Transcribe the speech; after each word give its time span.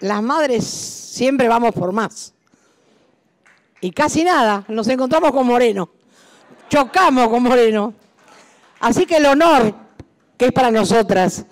las 0.00 0.22
madres 0.22 0.64
siempre 0.64 1.48
vamos 1.48 1.72
por 1.72 1.92
más. 1.92 2.32
Y 3.80 3.92
casi 3.92 4.24
nada, 4.24 4.64
nos 4.68 4.88
encontramos 4.88 5.32
con 5.32 5.46
Moreno. 5.46 5.90
Chocamos 6.68 7.28
con 7.28 7.42
Moreno. 7.42 7.94
Así 8.80 9.06
que 9.06 9.16
el 9.16 9.26
honor 9.26 9.74
que 10.36 10.46
es 10.46 10.52
para 10.52 10.70
nosotras 10.70 11.44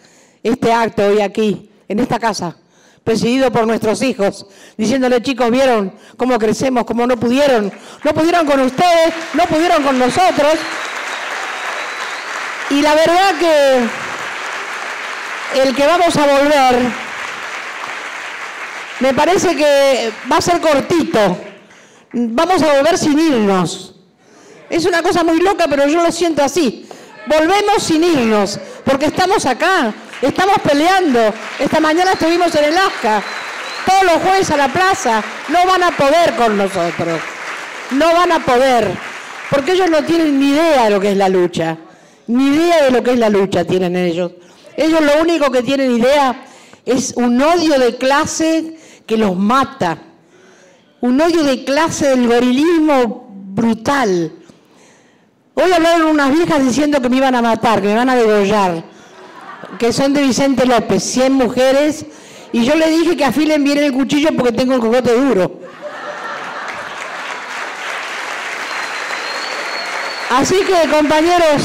este 0.42 0.72
acto 0.72 1.06
hoy 1.06 1.20
aquí, 1.20 1.70
en 1.88 1.98
esta 1.98 2.18
casa, 2.18 2.56
presidido 3.04 3.50
por 3.50 3.66
nuestros 3.66 4.02
hijos, 4.02 4.46
diciéndole, 4.76 5.22
chicos, 5.22 5.50
¿vieron 5.50 5.92
cómo 6.16 6.38
crecemos, 6.38 6.84
cómo 6.84 7.06
no 7.06 7.16
pudieron? 7.18 7.72
No 8.04 8.14
pudieron 8.14 8.46
con 8.46 8.60
ustedes, 8.60 9.14
no 9.34 9.44
pudieron 9.44 9.82
con 9.82 9.98
nosotros. 9.98 10.54
Y 12.70 12.82
la 12.82 12.94
verdad 12.94 13.34
que 13.38 13.88
el 15.62 15.74
que 15.74 15.86
vamos 15.86 16.16
a 16.16 16.26
volver, 16.26 17.07
me 19.00 19.14
parece 19.14 19.54
que 19.54 20.10
va 20.30 20.36
a 20.38 20.40
ser 20.40 20.60
cortito. 20.60 21.38
Vamos 22.12 22.62
a 22.62 22.76
volver 22.76 22.98
sin 22.98 23.18
irnos. 23.18 23.94
Es 24.70 24.84
una 24.84 25.02
cosa 25.02 25.24
muy 25.24 25.40
loca, 25.40 25.66
pero 25.68 25.86
yo 25.86 26.02
lo 26.02 26.12
siento 26.12 26.42
así. 26.42 26.86
Volvemos 27.26 27.82
sin 27.82 28.02
irnos, 28.02 28.58
porque 28.84 29.06
estamos 29.06 29.44
acá, 29.46 29.92
estamos 30.22 30.56
peleando. 30.62 31.32
Esta 31.58 31.80
mañana 31.80 32.12
estuvimos 32.12 32.54
en 32.54 32.64
el 32.64 32.76
Asca. 32.76 33.22
Todos 33.86 34.04
los 34.04 34.22
jueves 34.22 34.50
a 34.50 34.56
la 34.56 34.68
plaza. 34.68 35.22
No 35.48 35.66
van 35.66 35.82
a 35.82 35.90
poder 35.90 36.34
con 36.36 36.56
nosotros. 36.56 37.20
No 37.92 38.12
van 38.12 38.32
a 38.32 38.40
poder. 38.40 38.90
Porque 39.50 39.72
ellos 39.72 39.90
no 39.90 40.04
tienen 40.04 40.38
ni 40.38 40.50
idea 40.50 40.84
de 40.84 40.90
lo 40.90 41.00
que 41.00 41.12
es 41.12 41.16
la 41.16 41.28
lucha. 41.28 41.76
Ni 42.26 42.48
idea 42.48 42.84
de 42.84 42.90
lo 42.90 43.02
que 43.02 43.12
es 43.12 43.18
la 43.18 43.30
lucha 43.30 43.64
tienen 43.64 43.96
ellos. 43.96 44.32
Ellos 44.76 45.00
lo 45.00 45.22
único 45.22 45.50
que 45.50 45.62
tienen 45.62 45.96
idea 45.96 46.44
es 46.84 47.14
un 47.16 47.40
odio 47.40 47.78
de 47.78 47.96
clase 47.96 48.77
que 49.08 49.16
los 49.16 49.34
mata. 49.36 49.98
Un 51.00 51.20
odio 51.20 51.42
de 51.42 51.64
clase 51.64 52.08
del 52.08 52.28
gorilismo 52.28 53.26
brutal. 53.30 54.32
Hoy 55.54 55.72
hablaron 55.72 56.08
unas 56.08 56.30
viejas 56.30 56.62
diciendo 56.62 57.00
que 57.00 57.08
me 57.08 57.16
iban 57.16 57.34
a 57.34 57.42
matar, 57.42 57.80
que 57.80 57.88
me 57.88 57.96
van 57.96 58.10
a 58.10 58.14
degollar, 58.14 58.84
que 59.78 59.92
son 59.92 60.12
de 60.12 60.22
Vicente 60.22 60.66
López, 60.66 61.02
100 61.02 61.32
mujeres, 61.32 62.06
y 62.52 62.64
yo 62.64 62.76
le 62.76 62.88
dije 62.90 63.16
que 63.16 63.24
afilen 63.24 63.64
bien 63.64 63.78
el 63.78 63.92
cuchillo 63.92 64.28
porque 64.36 64.52
tengo 64.52 64.74
el 64.74 64.80
cogote 64.80 65.14
duro. 65.14 65.60
Así 70.30 70.56
que, 70.56 70.88
compañeros, 70.90 71.62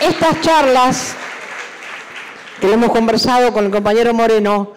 estas 0.00 0.40
charlas 0.40 1.16
que 2.60 2.72
hemos 2.72 2.90
conversado 2.90 3.52
con 3.52 3.66
el 3.66 3.70
compañero 3.70 4.14
Moreno 4.14 4.72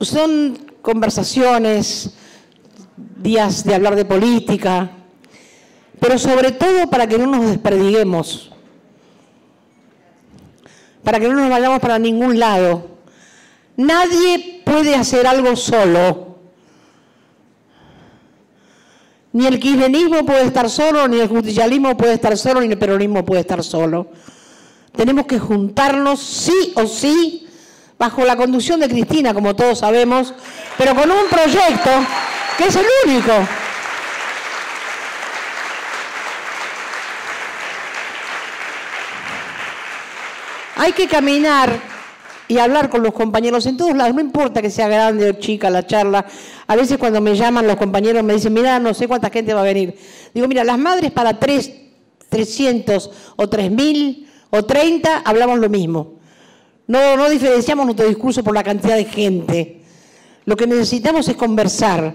son 0.00 0.58
conversaciones, 0.82 2.14
días 2.96 3.64
de 3.64 3.74
hablar 3.74 3.96
de 3.96 4.04
política, 4.04 4.90
pero 6.00 6.18
sobre 6.18 6.52
todo 6.52 6.88
para 6.88 7.06
que 7.06 7.18
no 7.18 7.26
nos 7.26 7.46
desperdiguemos, 7.46 8.50
para 11.02 11.20
que 11.20 11.28
no 11.28 11.34
nos 11.34 11.50
vayamos 11.50 11.80
para 11.80 11.98
ningún 11.98 12.38
lado. 12.38 12.90
Nadie 13.76 14.62
puede 14.64 14.94
hacer 14.94 15.26
algo 15.26 15.56
solo. 15.56 16.34
Ni 19.32 19.46
el 19.46 19.58
kirchnerismo 19.58 20.24
puede 20.24 20.44
estar 20.44 20.70
solo, 20.70 21.08
ni 21.08 21.18
el 21.18 21.28
justicialismo 21.28 21.96
puede 21.96 22.14
estar 22.14 22.36
solo, 22.36 22.60
ni 22.60 22.68
el 22.68 22.78
peronismo 22.78 23.24
puede 23.24 23.40
estar 23.40 23.64
solo. 23.64 24.06
Tenemos 24.96 25.26
que 25.26 25.38
juntarnos 25.38 26.20
sí 26.20 26.72
o 26.76 26.86
sí, 26.86 27.48
bajo 27.98 28.24
la 28.24 28.36
conducción 28.36 28.78
de 28.78 28.88
Cristina, 28.88 29.34
como 29.34 29.56
todos 29.56 29.80
sabemos, 29.80 30.32
pero 30.78 30.94
con 30.94 31.10
un 31.10 31.26
proyecto 31.28 31.90
que 32.56 32.66
es 32.66 32.76
el 32.76 32.86
único. 33.06 33.32
Hay 40.76 40.92
que 40.92 41.08
caminar 41.08 41.80
y 42.46 42.58
hablar 42.58 42.88
con 42.88 43.02
los 43.02 43.14
compañeros 43.14 43.66
en 43.66 43.76
todos 43.76 43.96
lados, 43.96 44.14
no 44.14 44.20
importa 44.20 44.62
que 44.62 44.70
sea 44.70 44.86
grande 44.86 45.30
o 45.30 45.32
chica 45.32 45.70
la 45.70 45.86
charla. 45.86 46.24
A 46.66 46.76
veces 46.76 46.98
cuando 46.98 47.20
me 47.20 47.34
llaman 47.34 47.66
los 47.66 47.76
compañeros 47.76 48.22
me 48.22 48.34
dicen, 48.34 48.52
mira, 48.52 48.78
no 48.78 48.94
sé 48.94 49.08
cuánta 49.08 49.30
gente 49.30 49.54
va 49.54 49.60
a 49.60 49.64
venir. 49.64 49.98
Digo, 50.32 50.46
mira, 50.46 50.62
las 50.62 50.78
madres 50.78 51.10
para 51.10 51.40
tres, 51.40 51.72
300 52.28 53.10
o 53.36 53.48
3000 53.48 54.24
o 54.54 54.64
30 54.64 55.22
hablamos 55.24 55.58
lo 55.58 55.68
mismo. 55.68 56.12
No, 56.86 57.16
no 57.16 57.28
diferenciamos 57.28 57.86
nuestro 57.86 58.06
discurso 58.06 58.44
por 58.44 58.54
la 58.54 58.62
cantidad 58.62 58.94
de 58.94 59.04
gente. 59.04 59.80
Lo 60.44 60.54
que 60.54 60.66
necesitamos 60.66 61.26
es 61.28 61.36
conversar 61.36 62.14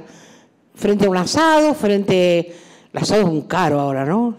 frente 0.73 1.05
a 1.05 1.09
un 1.09 1.17
asado, 1.17 1.73
frente... 1.73 2.55
El 2.93 3.01
asado 3.01 3.21
es 3.21 3.27
un 3.27 3.41
caro 3.41 3.79
ahora, 3.79 4.05
¿no? 4.05 4.35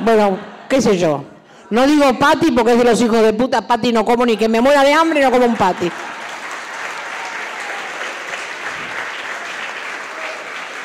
Bueno, 0.00 0.36
qué 0.68 0.82
sé 0.82 0.98
yo. 0.98 1.24
No 1.70 1.86
digo 1.86 2.18
pati 2.18 2.50
porque 2.50 2.72
es 2.72 2.78
de 2.78 2.84
los 2.84 3.00
hijos 3.00 3.22
de 3.22 3.32
puta, 3.32 3.66
pati 3.66 3.92
no 3.92 4.04
como 4.04 4.26
ni 4.26 4.36
que 4.36 4.48
me 4.48 4.60
muera 4.60 4.82
de 4.82 4.92
hambre, 4.92 5.22
no 5.22 5.30
como 5.30 5.46
un 5.46 5.56
pati. 5.56 5.90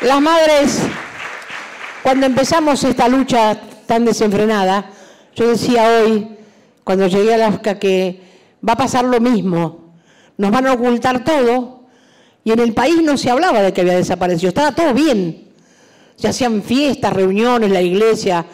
Las 0.01 0.21
madres, 0.21 0.81
cuando 2.03 2.27
empezamos 2.27 2.83
esta 2.83 3.07
lucha 3.07 3.59
tan 3.87 4.05
desenfrenada, 4.05 4.85
yo 5.35 5.47
decía 5.47 5.87
hoy, 5.87 6.33
cuando 6.83 7.07
llegué 7.07 7.31
a 7.31 7.35
Alaska, 7.35 7.79
que 7.79 8.21
va 8.67 8.73
a 8.73 8.77
pasar 8.77 9.05
lo 9.05 9.19
mismo. 9.19 9.93
Nos 10.37 10.51
van 10.51 10.67
a 10.67 10.73
ocultar 10.73 11.23
todo 11.23 11.83
y 12.43 12.51
en 12.51 12.59
el 12.59 12.73
país 12.73 13.01
no 13.01 13.17
se 13.17 13.29
hablaba 13.29 13.61
de 13.61 13.71
que 13.71 13.81
había 13.81 13.95
desaparecido, 13.95 14.49
estaba 14.49 14.73
todo 14.73 14.93
bien. 14.93 15.49
Se 16.15 16.27
hacían 16.27 16.61
fiestas, 16.61 17.13
reuniones, 17.13 17.71
la 17.71 17.81
iglesia, 17.81 18.45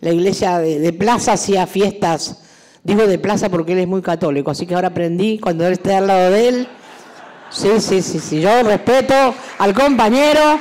la 0.00 0.10
iglesia 0.10 0.58
de, 0.58 0.92
plaza 0.92 1.34
hacía 1.34 1.66
fiestas. 1.66 2.42
Digo 2.82 3.06
de 3.06 3.18
plaza 3.18 3.48
porque 3.48 3.72
él 3.72 3.80
es 3.80 3.88
muy 3.88 4.02
católico, 4.02 4.50
así 4.50 4.66
que 4.66 4.74
ahora 4.74 4.88
aprendí 4.88 5.38
cuando 5.38 5.66
él 5.66 5.74
esté 5.74 5.94
al 5.94 6.06
lado 6.06 6.30
de 6.30 6.48
él. 6.48 6.68
Sí, 7.50 7.68
sí, 7.78 8.02
sí, 8.02 8.18
sí. 8.18 8.40
Yo 8.40 8.62
respeto 8.62 9.34
al 9.58 9.74
compañero, 9.74 10.58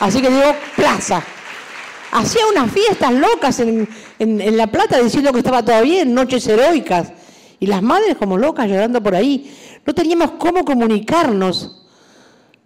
así 0.00 0.20
que 0.20 0.28
digo 0.28 0.54
plaza. 0.74 1.22
Hacía 2.18 2.42
unas 2.50 2.70
fiestas 2.70 3.12
locas 3.12 3.60
en, 3.60 3.88
en 4.18 4.56
La 4.56 4.66
Plata 4.68 4.98
diciendo 4.98 5.32
que 5.32 5.38
estaba 5.38 5.64
todo 5.64 5.82
bien, 5.82 6.14
noches 6.14 6.46
heroicas. 6.46 7.12
Y 7.60 7.66
las 7.66 7.82
madres 7.82 8.16
como 8.16 8.36
locas 8.36 8.68
llorando 8.68 9.02
por 9.02 9.14
ahí. 9.14 9.54
No 9.84 9.94
teníamos 9.94 10.32
cómo 10.32 10.64
comunicarnos. 10.64 11.86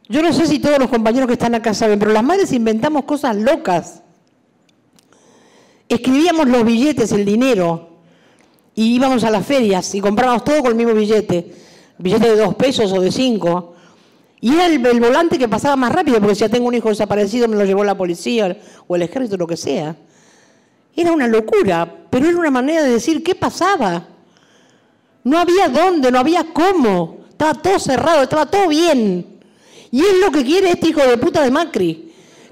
Yo 0.09 0.23
no 0.23 0.33
sé 0.33 0.47
si 0.47 0.59
todos 0.59 0.79
los 0.79 0.89
compañeros 0.89 1.27
que 1.27 1.35
están 1.35 1.55
acá 1.55 1.75
saben, 1.75 1.99
pero 1.99 2.13
las 2.13 2.23
madres 2.23 2.53
inventamos 2.53 3.05
cosas 3.05 3.37
locas 3.37 4.03
escribíamos 5.91 6.49
los 6.49 6.65
billetes, 6.65 7.11
el 7.13 7.25
dinero, 7.25 7.89
y 8.75 8.95
íbamos 8.95 9.25
a 9.25 9.31
las 9.31 9.45
ferias 9.45 9.93
y 9.95 10.01
comprábamos 10.01 10.45
todo 10.45 10.61
con 10.63 10.71
el 10.71 10.77
mismo 10.77 10.95
billete, 10.95 11.53
billete 11.99 12.31
de 12.31 12.37
dos 12.37 12.55
pesos 12.55 12.93
o 12.93 13.01
de 13.01 13.11
cinco. 13.11 13.75
Y 14.41 14.55
era 14.55 14.67
el, 14.67 15.01
volante 15.01 15.39
que 15.39 15.49
pasaba 15.49 15.77
más 15.77 15.93
rápido, 15.93 16.19
porque 16.19 16.35
si 16.35 16.41
ya 16.41 16.49
tengo 16.49 16.69
un 16.69 16.75
hijo 16.75 16.89
desaparecido, 16.89 17.47
me 17.47 17.57
lo 17.57 17.65
llevó 17.65 17.85
la 17.85 17.97
policía 17.97 18.57
o 18.87 18.97
el 18.97 19.03
ejército, 19.03 19.37
lo 19.37 19.47
que 19.47 19.57
sea. 19.57 19.95
Era 20.97 21.13
una 21.13 21.29
locura, 21.29 22.07
pero 22.09 22.27
era 22.27 22.39
una 22.39 22.51
manera 22.51 22.83
de 22.83 22.91
decir 22.91 23.23
qué 23.23 23.35
pasaba. 23.35 24.07
No 25.25 25.39
había 25.39 25.69
dónde, 25.69 26.11
no 26.11 26.19
había 26.19 26.45
cómo. 26.53 27.19
Estaba 27.29 27.55
todo 27.55 27.79
cerrado, 27.79 28.23
estaba 28.23 28.47
todo 28.47 28.69
bien. 28.69 29.41
Y 29.91 30.01
es 30.01 30.19
lo 30.25 30.31
que 30.31 30.45
quiere 30.45 30.71
este 30.71 30.89
hijo 30.89 31.01
de 31.01 31.19
puta 31.19 31.43
de 31.43 31.51
Macri 31.51 32.11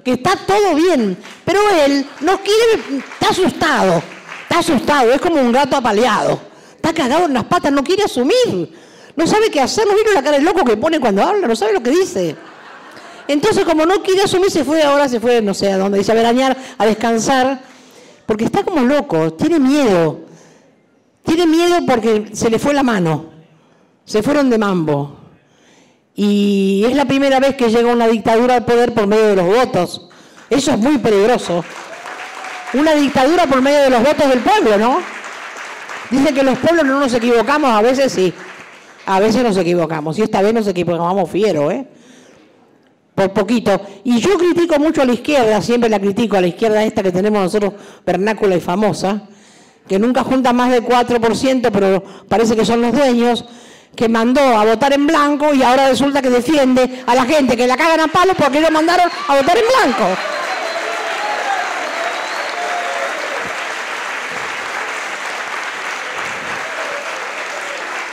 que 0.09 0.15
está 0.15 0.37
todo 0.47 0.75
bien, 0.75 1.19
pero 1.45 1.61
él 1.85 2.07
no 2.21 2.41
quiere, 2.41 3.03
está 3.13 3.29
asustado, 3.29 4.03
está 4.43 4.61
asustado, 4.61 5.13
es 5.13 5.21
como 5.21 5.39
un 5.39 5.53
gato 5.53 5.77
apaleado, 5.77 6.41
está 6.77 6.95
cagado 6.95 7.27
en 7.27 7.35
las 7.35 7.45
patas, 7.45 7.73
no 7.73 7.85
quiere 7.85 8.05
asumir, 8.05 8.73
no 9.19 9.27
sabe 9.27 9.51
qué 9.51 9.61
hacer, 9.61 9.85
no 9.85 9.97
vino 9.97 10.13
la 10.15 10.23
cara 10.23 10.37
del 10.37 10.45
loco 10.45 10.65
que 10.65 10.77
pone 10.77 11.01
cuando 11.01 11.25
habla, 11.25 11.49
no 11.49 11.57
sabe 11.57 11.73
lo 11.73 11.83
que 11.83 11.91
dice. 11.91 12.37
Entonces, 13.27 13.65
como 13.65 13.85
no 13.85 14.01
quiere 14.01 14.23
asumir, 14.23 14.49
se 14.49 14.65
fue 14.65 14.81
ahora, 14.81 15.09
se 15.09 15.19
fue, 15.19 15.43
no 15.43 15.55
sé 15.55 15.73
a 15.73 15.77
dónde, 15.77 15.99
dice 15.99 16.13
a 16.13 16.15
veranear, 16.15 16.57
a 16.79 16.87
descansar, 16.87 17.61
porque 18.27 18.45
está 18.45 18.63
como 18.63 18.83
loco, 18.83 19.33
tiene 19.33 19.59
miedo. 19.59 20.21
Tiene 21.25 21.49
miedo 21.49 21.79
porque 21.85 22.31
se 22.33 22.49
le 22.49 22.61
fue 22.61 22.73
la 22.73 22.85
mano, 22.85 23.25
se 24.05 24.23
fueron 24.23 24.49
de 24.51 24.57
mambo. 24.57 25.19
Y 26.15 26.85
es 26.87 26.95
la 26.95 27.05
primera 27.05 27.41
vez 27.41 27.57
que 27.57 27.71
llega 27.71 27.93
una 27.93 28.07
dictadura 28.07 28.55
al 28.55 28.65
poder 28.65 28.95
por 28.95 29.09
medio 29.09 29.27
de 29.27 29.37
los 29.37 29.47
votos. 29.47 30.09
Eso 30.49 30.71
es 30.71 30.79
muy 30.79 30.99
peligroso. 30.99 31.65
Una 32.73 32.95
dictadura 32.95 33.49
por 33.49 33.61
medio 33.63 33.81
de 33.81 33.91
los 33.91 34.01
votos 34.01 34.29
del 34.29 34.39
pueblo, 34.39 34.79
¿no? 34.79 35.01
Dicen 36.09 36.33
que 36.37 36.45
los 36.45 36.57
pueblos 36.59 36.87
no 36.87 37.01
nos 37.01 37.13
equivocamos, 37.13 37.69
a 37.73 37.83
veces 37.83 38.13
sí. 38.13 38.33
A 39.09 39.21
veces 39.21 39.43
nos 39.43 39.57
equivocamos. 39.57 40.19
Y 40.19 40.23
esta 40.23 40.43
vez 40.43 40.53
nos 40.53 40.67
equivocamos 40.69 41.31
fiero, 41.31 41.71
¿eh? 41.71 41.87
Por 43.15 43.33
poquito. 43.33 43.81
Y 44.05 44.21
yo 44.21 44.37
critico 44.37 44.79
mucho 44.79 45.01
a 45.01 45.07
la 45.07 45.15
izquierda, 45.15 45.63
siempre 45.63 45.89
la 45.89 45.99
critico, 45.99 46.37
a 46.37 46.43
la 46.43 46.49
izquierda 46.49 46.85
esta 46.85 47.03
que 47.03 47.11
tenemos 47.11 47.43
nosotros, 47.43 47.73
vernácula 48.05 48.55
y 48.55 48.61
famosa, 48.61 49.23
que 49.89 49.99
nunca 49.99 50.23
junta 50.25 50.53
más 50.53 50.71
del 50.71 50.85
4%, 50.85 51.71
pero 51.73 52.05
parece 52.29 52.55
que 52.55 52.67
son 52.67 52.83
los 52.83 52.93
dueños 52.93 53.47
que 53.97 54.11
mandó 54.11 54.43
a 54.43 54.67
votar 54.67 54.93
en 54.93 55.07
blanco 55.07 55.55
y 55.55 55.63
ahora 55.63 55.89
resulta 55.89 56.21
que 56.21 56.29
defiende 56.29 57.03
a 57.07 57.15
la 57.15 57.25
gente 57.25 57.57
que 57.57 57.67
la 57.67 57.79
cagan 57.79 58.01
a 58.01 58.09
palo 58.09 58.35
porque 58.35 58.59
ellos 58.59 58.71
mandaron 58.71 59.09
a 59.27 59.37
votar 59.37 59.57
en 59.57 59.65
blanco. 59.65 60.05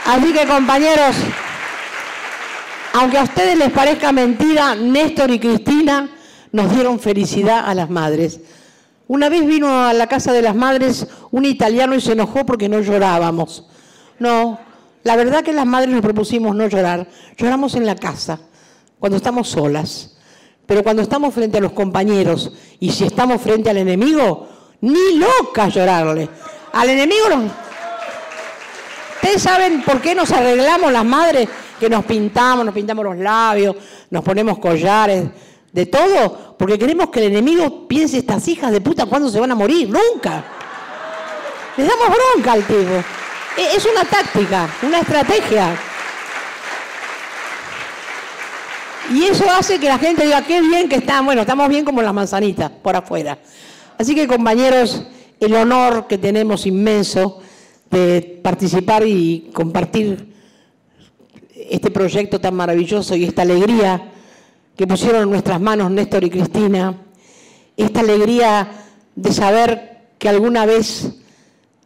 Así 0.06 0.32
que 0.32 0.46
compañeros, 0.46 1.16
aunque 2.94 3.18
a 3.18 3.24
ustedes 3.24 3.58
les 3.58 3.72
parezca 3.72 4.12
mentira, 4.12 4.76
Néstor 4.76 5.32
y 5.32 5.40
Cristina 5.40 6.08
nos 6.52 6.72
dieron 6.72 7.00
felicidad 7.00 7.68
a 7.68 7.74
las 7.74 7.90
madres. 7.90 8.40
Una 9.08 9.28
vez 9.28 9.44
vino 9.44 9.84
a 9.84 9.92
la 9.92 10.06
casa 10.06 10.32
de 10.32 10.42
las 10.42 10.54
madres 10.54 11.08
un 11.32 11.44
italiano 11.44 11.96
y 11.96 12.00
se 12.00 12.12
enojó 12.12 12.46
porque 12.46 12.68
no 12.68 12.80
llorábamos. 12.80 13.66
No, 14.20 14.60
la 15.02 15.16
verdad 15.16 15.42
que 15.42 15.52
las 15.52 15.66
madres 15.66 15.90
nos 15.90 16.02
propusimos 16.02 16.54
no 16.54 16.68
llorar. 16.68 17.08
Lloramos 17.36 17.74
en 17.74 17.84
la 17.84 17.96
casa, 17.96 18.38
cuando 19.00 19.16
estamos 19.16 19.48
solas. 19.48 20.16
Pero 20.66 20.84
cuando 20.84 21.02
estamos 21.02 21.34
frente 21.34 21.58
a 21.58 21.60
los 21.60 21.72
compañeros 21.72 22.52
y 22.78 22.92
si 22.92 23.04
estamos 23.04 23.42
frente 23.42 23.70
al 23.70 23.76
enemigo, 23.76 24.48
ni 24.80 25.18
loca 25.18 25.68
llorarle. 25.68 26.28
Al 26.72 26.90
enemigo 26.90 27.28
nos... 27.28 27.65
¿Ustedes 29.26 29.42
saben 29.42 29.82
por 29.82 30.00
qué 30.00 30.14
nos 30.14 30.30
arreglamos 30.30 30.92
las 30.92 31.04
madres? 31.04 31.48
Que 31.80 31.90
nos 31.90 32.04
pintamos, 32.04 32.64
nos 32.64 32.72
pintamos 32.72 33.04
los 33.04 33.16
labios, 33.16 33.74
nos 34.08 34.22
ponemos 34.22 34.60
collares, 34.60 35.24
de 35.72 35.86
todo, 35.86 36.54
porque 36.56 36.78
queremos 36.78 37.10
que 37.10 37.18
el 37.18 37.32
enemigo 37.32 37.88
piense 37.88 38.18
estas 38.18 38.46
hijas 38.46 38.70
de 38.70 38.80
puta 38.80 39.04
cuándo 39.06 39.28
se 39.28 39.40
van 39.40 39.50
a 39.50 39.56
morir, 39.56 39.88
nunca. 39.88 40.44
Les 41.76 41.88
damos 41.88 42.06
bronca 42.06 42.52
al 42.52 42.62
tipo. 42.68 42.76
E, 43.56 43.76
es 43.76 43.84
una 43.84 44.04
táctica, 44.04 44.68
una 44.82 45.00
estrategia. 45.00 45.76
Y 49.12 49.24
eso 49.24 49.50
hace 49.50 49.80
que 49.80 49.88
la 49.88 49.98
gente 49.98 50.24
diga, 50.24 50.42
qué 50.42 50.60
bien 50.60 50.88
que 50.88 50.96
están, 50.96 51.26
bueno, 51.26 51.40
estamos 51.40 51.68
bien 51.68 51.84
como 51.84 52.00
las 52.00 52.14
manzanitas 52.14 52.70
por 52.70 52.94
afuera. 52.94 53.36
Así 53.98 54.14
que 54.14 54.28
compañeros, 54.28 55.02
el 55.40 55.52
honor 55.52 56.06
que 56.06 56.16
tenemos 56.16 56.64
inmenso 56.64 57.42
de 57.90 58.40
participar 58.42 59.06
y 59.06 59.50
compartir 59.52 60.34
este 61.54 61.90
proyecto 61.90 62.40
tan 62.40 62.54
maravilloso 62.54 63.16
y 63.16 63.24
esta 63.24 63.42
alegría 63.42 64.12
que 64.76 64.86
pusieron 64.86 65.22
en 65.22 65.30
nuestras 65.30 65.60
manos 65.60 65.90
Néstor 65.90 66.24
y 66.24 66.30
Cristina, 66.30 66.96
esta 67.76 68.00
alegría 68.00 68.68
de 69.14 69.32
saber 69.32 70.08
que 70.18 70.28
alguna 70.28 70.66
vez 70.66 71.12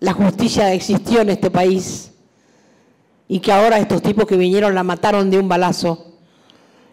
la 0.00 0.12
justicia 0.12 0.72
existió 0.72 1.20
en 1.20 1.30
este 1.30 1.50
país 1.50 2.10
y 3.28 3.38
que 3.38 3.52
ahora 3.52 3.78
estos 3.78 4.02
tipos 4.02 4.26
que 4.26 4.36
vinieron 4.36 4.74
la 4.74 4.82
mataron 4.82 5.30
de 5.30 5.38
un 5.38 5.48
balazo 5.48 6.16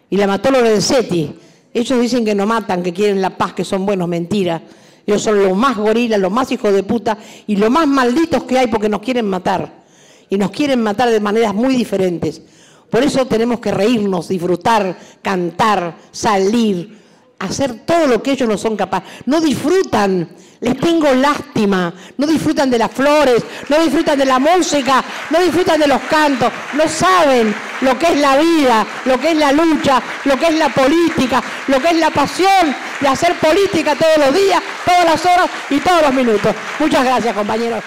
y 0.10 0.18
la 0.18 0.28
mató 0.28 0.52
Lorenzetti. 0.52 1.36
Ellos 1.74 2.00
dicen 2.00 2.24
que 2.24 2.36
no 2.36 2.46
matan, 2.46 2.84
que 2.84 2.94
quieren 2.94 3.22
la 3.22 3.38
paz, 3.38 3.54
que 3.54 3.64
son 3.64 3.86
buenos, 3.86 4.08
mentira. 4.08 4.62
Ellos 5.08 5.24
son 5.24 5.42
los 5.42 5.56
más 5.56 5.78
gorilas, 5.78 6.20
los 6.20 6.32
más 6.32 6.52
hijos 6.52 6.74
de 6.74 6.84
puta 6.84 7.18
y 7.48 7.56
los 7.56 7.72
más 7.72 7.88
malditos 7.88 8.44
que 8.44 8.60
hay 8.60 8.68
porque 8.68 8.90
nos 8.90 9.02
quieren 9.02 9.26
matar. 9.26 9.86
Y 10.30 10.38
nos 10.38 10.52
quieren 10.52 10.84
matar 10.84 11.10
de 11.10 11.22
maneras 11.22 11.56
muy 11.56 11.78
diferentes. 11.78 12.42
Por 12.90 13.04
eso 13.04 13.26
tenemos 13.26 13.62
que 13.62 13.72
reírnos, 13.72 14.28
disfrutar, 14.28 14.98
cantar, 15.22 15.96
salir, 16.12 16.98
hacer 17.40 17.86
todo 17.86 18.06
lo 18.08 18.22
que 18.22 18.34
ellos 18.34 18.50
no 18.50 18.58
son 18.58 18.76
capaces. 18.76 19.08
No 19.26 19.40
disfrutan, 19.40 20.30
les 20.60 20.78
tengo 20.80 21.14
lástima, 21.14 21.94
no 22.18 22.28
disfrutan 22.28 22.70
de 22.70 22.78
las 22.78 22.92
flores, 22.92 23.44
no 23.70 23.80
disfrutan 23.80 24.18
de 24.18 24.26
la 24.26 24.40
música, 24.40 25.04
no 25.30 25.40
disfrutan 25.40 25.80
de 25.80 25.88
los 25.88 26.02
cantos, 26.04 26.52
no 26.74 26.88
saben 26.88 27.54
lo 27.82 27.98
que 27.98 28.08
es 28.08 28.20
la 28.20 28.38
vida, 28.38 28.88
lo 29.06 29.20
que 29.20 29.32
es 29.32 29.38
la 29.38 29.52
lucha, 29.52 30.02
lo 30.26 30.38
que 30.38 30.48
es 30.48 30.56
la 30.56 30.70
política, 30.70 31.44
lo 31.68 31.80
que 31.80 31.90
es 31.90 31.98
la 31.98 32.10
pasión 32.10 32.76
de 33.00 33.08
hacer 33.08 33.36
política 33.36 33.96
todos 33.96 34.18
los 34.18 34.36
días, 34.36 34.62
todas 34.86 35.06
las 35.06 35.26
horas 35.26 35.50
y 35.70 35.80
todos 35.80 36.02
los 36.02 36.14
minutos. 36.14 36.56
Muchas 36.80 37.04
gracias, 37.04 37.36
compañeros. 37.36 37.84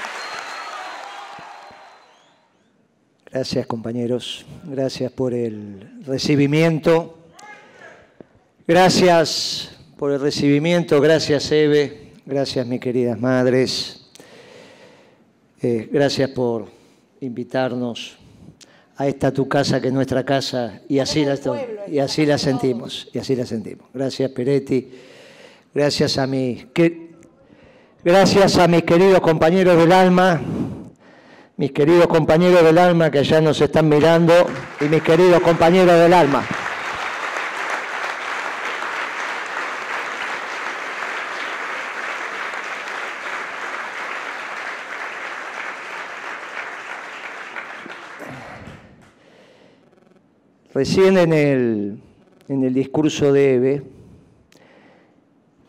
Gracias 3.33 3.65
compañeros, 3.65 4.45
gracias 4.65 5.13
por 5.13 5.35
el 5.35 6.03
recibimiento. 6.05 7.17
Gracias 8.67 9.71
por 9.97 10.11
el 10.13 10.21
recibimiento, 10.21 11.01
gracias 11.01 11.51
Eve, 11.53 12.10
gracias 12.27 12.67
mis 12.67 12.81
queridas 12.81 13.21
madres. 13.21 14.07
Eh, 15.63 15.89
gracias 15.93 16.31
por 16.31 16.67
invitarnos 17.21 18.17
a 18.97 19.07
esta 19.07 19.33
tu 19.33 19.49
casa 19.49 19.81
que 19.81 19.89
es 19.89 19.93
nuestra 19.93 20.25
casa 20.25 20.81
y 20.89 20.99
así 20.99 21.25
la, 21.25 21.39
y 21.89 21.99
así 21.99 22.27
la 22.27 22.39
sentimos, 22.39 23.09
y 23.13 23.19
así 23.19 23.37
la 23.37 23.47
sentimos. 23.47 23.87
Gracias 23.93 24.31
Peretti, 24.31 24.89
gracias 25.75 26.19
a 26.19 26.27
mi, 26.27 26.67
gracias 28.05 28.57
a 28.59 28.69
mis 28.69 28.83
queridos 28.83 29.21
compañeros 29.21 29.77
del 29.77 29.93
alma 29.93 30.41
mis 31.61 31.73
queridos 31.73 32.07
compañeros 32.07 32.65
del 32.65 32.79
alma 32.79 33.11
que 33.11 33.19
allá 33.19 33.39
nos 33.43 33.61
están 33.61 33.87
mirando 33.87 34.33
y 34.81 34.85
mis 34.87 35.03
queridos 35.03 35.43
compañeros 35.43 35.95
del 35.95 36.15
alma. 36.15 36.43
Recién 50.73 51.19
en 51.19 51.33
el, 51.33 51.99
en 52.47 52.63
el 52.63 52.73
discurso 52.73 53.33
de 53.33 53.55
Eve 53.55 53.83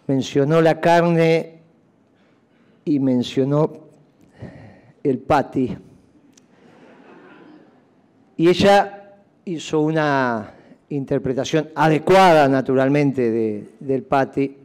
mencionó 0.06 0.62
la 0.62 0.80
carne 0.80 1.60
y 2.86 3.00
mencionó 3.00 3.80
el 5.02 5.18
Pati. 5.18 5.76
Y 8.38 8.48
ella 8.48 9.16
hizo 9.46 9.80
una 9.80 10.54
interpretación 10.90 11.70
adecuada, 11.74 12.48
naturalmente, 12.48 13.70
del 13.80 14.04
Pati. 14.04 14.56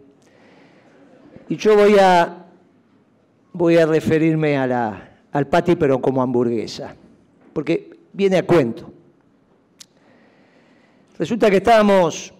Y 1.48 1.56
yo 1.56 1.76
voy 1.76 1.96
a, 1.98 2.44
voy 3.54 3.78
a 3.78 3.86
referirme 3.86 4.58
a 4.58 4.66
la, 4.66 5.10
al 5.32 5.46
Pati, 5.46 5.76
pero 5.76 5.98
como 5.98 6.20
hamburguesa, 6.20 6.94
porque 7.54 7.88
viene 8.12 8.36
a 8.36 8.46
cuento. 8.46 8.95
Resulta 11.18 11.50
que 11.50 11.56
estábamos 11.56 12.34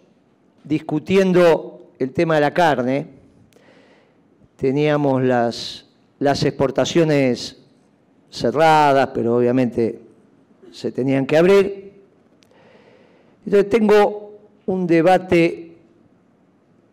discutiendo 0.62 1.92
el 1.98 2.12
tema 2.12 2.34
de 2.34 2.40
la 2.42 2.52
carne, 2.52 3.06
teníamos 4.56 5.22
las, 5.22 5.86
las 6.18 6.44
exportaciones 6.44 7.56
cerradas, 8.30 9.08
pero 9.14 9.36
obviamente 9.36 9.98
se 10.72 10.92
tenían 10.92 11.24
que 11.24 11.38
abrir. 11.38 11.92
Entonces 13.46 13.70
tengo 13.70 14.40
un 14.66 14.86
debate 14.86 15.72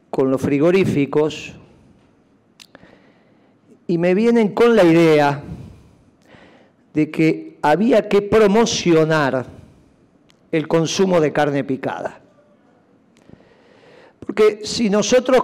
con 0.10 0.32
los 0.32 0.42
frigoríficos 0.42 1.52
y 3.88 3.98
me 3.98 4.14
vienen 4.14 4.54
con 4.54 4.74
la 4.74 4.86
idea 4.86 5.44
de 6.94 7.12
que 7.12 7.58
había 7.62 8.08
que 8.08 8.22
promocionar 8.22 9.53
el 10.54 10.68
consumo 10.68 11.20
de 11.20 11.34
carne 11.34 11.64
picada. 11.64 12.22
Porque 14.20 14.60
si 14.64 14.88
nosotros 14.88 15.44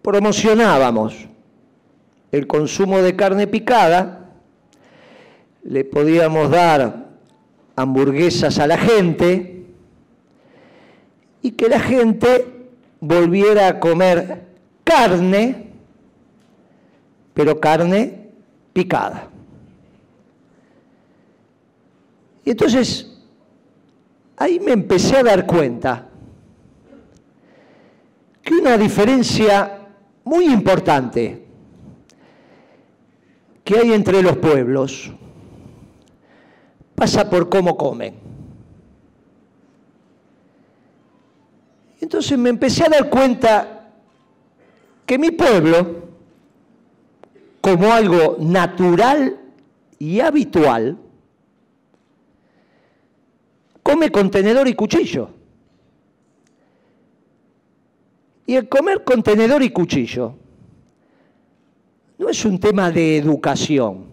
promocionábamos 0.00 1.28
el 2.32 2.46
consumo 2.46 3.02
de 3.02 3.14
carne 3.14 3.46
picada, 3.46 4.30
le 5.62 5.84
podíamos 5.84 6.50
dar 6.50 7.04
hamburguesas 7.76 8.58
a 8.58 8.66
la 8.66 8.78
gente 8.78 9.66
y 11.42 11.50
que 11.50 11.68
la 11.68 11.78
gente 11.78 12.70
volviera 13.00 13.68
a 13.68 13.78
comer 13.78 14.46
carne, 14.84 15.70
pero 17.34 17.60
carne 17.60 18.30
picada. 18.72 19.28
Y 22.42 22.52
entonces 22.52 23.15
ahí 24.36 24.60
me 24.60 24.72
empecé 24.72 25.16
a 25.16 25.22
dar 25.22 25.46
cuenta 25.46 26.08
que 28.42 28.54
una 28.54 28.76
diferencia 28.76 29.80
muy 30.24 30.46
importante 30.46 31.44
que 33.64 33.78
hay 33.78 33.92
entre 33.92 34.22
los 34.22 34.36
pueblos 34.36 35.10
pasa 36.94 37.28
por 37.28 37.48
cómo 37.48 37.76
comen. 37.76 38.14
Entonces 42.00 42.38
me 42.38 42.50
empecé 42.50 42.84
a 42.84 42.88
dar 42.88 43.10
cuenta 43.10 43.90
que 45.04 45.18
mi 45.18 45.30
pueblo, 45.30 46.04
como 47.60 47.92
algo 47.92 48.36
natural 48.38 49.38
y 49.98 50.20
habitual, 50.20 50.98
come 53.86 54.10
con 54.10 54.32
tenedor 54.32 54.66
y 54.66 54.74
cuchillo. 54.74 55.30
Y 58.44 58.56
el 58.56 58.68
comer 58.68 59.04
con 59.04 59.22
tenedor 59.22 59.62
y 59.62 59.70
cuchillo 59.70 60.34
no 62.18 62.28
es 62.28 62.44
un 62.44 62.58
tema 62.58 62.90
de 62.90 63.16
educación. 63.16 64.06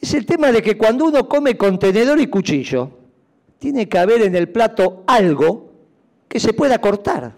Es 0.00 0.12
el 0.12 0.26
tema 0.26 0.50
de 0.50 0.60
que 0.60 0.76
cuando 0.76 1.04
uno 1.04 1.28
come 1.28 1.56
con 1.56 1.78
tenedor 1.78 2.20
y 2.20 2.26
cuchillo, 2.26 2.90
tiene 3.60 3.88
que 3.88 3.96
haber 3.96 4.22
en 4.22 4.34
el 4.34 4.48
plato 4.48 5.04
algo 5.06 5.70
que 6.26 6.40
se 6.40 6.54
pueda 6.54 6.80
cortar. 6.80 7.32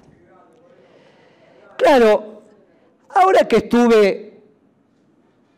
Claro, 1.77 2.45
ahora 3.11 3.47
que 3.47 3.57
estuve 3.57 4.41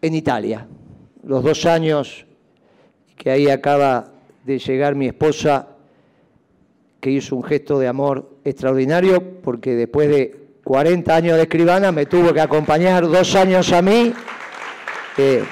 en 0.02 0.14
Italia, 0.14 0.66
los 1.22 1.44
dos 1.44 1.64
años 1.66 2.26
que 3.16 3.30
ahí 3.30 3.48
acaba 3.48 4.15
de 4.46 4.60
llegar 4.60 4.94
mi 4.94 5.08
esposa, 5.08 5.66
que 7.00 7.10
hizo 7.10 7.34
un 7.34 7.42
gesto 7.42 7.80
de 7.80 7.88
amor 7.88 8.38
extraordinario, 8.44 9.40
porque 9.42 9.74
después 9.74 10.08
de 10.08 10.46
40 10.62 11.14
años 11.14 11.36
de 11.36 11.42
escribana 11.42 11.90
me 11.90 12.06
tuvo 12.06 12.32
que 12.32 12.40
acompañar 12.40 13.08
dos 13.08 13.34
años 13.34 13.72
a 13.72 13.82
mí. 13.82 14.14
Eh, 15.18 15.44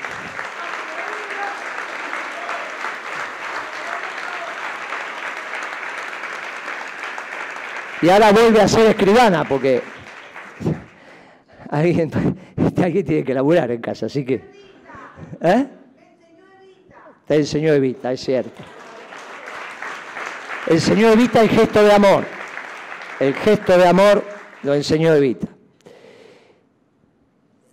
y 8.00 8.08
ahora 8.08 8.30
vuelve 8.30 8.60
a 8.60 8.68
ser 8.68 8.86
escribana, 8.86 9.44
porque 9.44 9.82
alguien, 11.68 12.10
alguien 12.82 13.04
tiene 13.04 13.24
que 13.24 13.34
laburar 13.34 13.72
en 13.72 13.80
casa, 13.80 14.06
así 14.06 14.24
que... 14.24 14.40
¿Eh? 15.40 15.66
Te 17.26 17.36
enseñó 17.36 17.72
Evita, 17.72 18.12
es 18.12 18.20
cierto. 18.20 18.62
Enseñó 20.66 21.12
Evita 21.12 21.42
el 21.42 21.48
gesto 21.48 21.82
de 21.82 21.92
amor. 21.92 22.24
El 23.20 23.34
gesto 23.34 23.76
de 23.76 23.86
amor 23.86 24.24
lo 24.62 24.74
enseñó 24.74 25.14
Evita. 25.14 25.48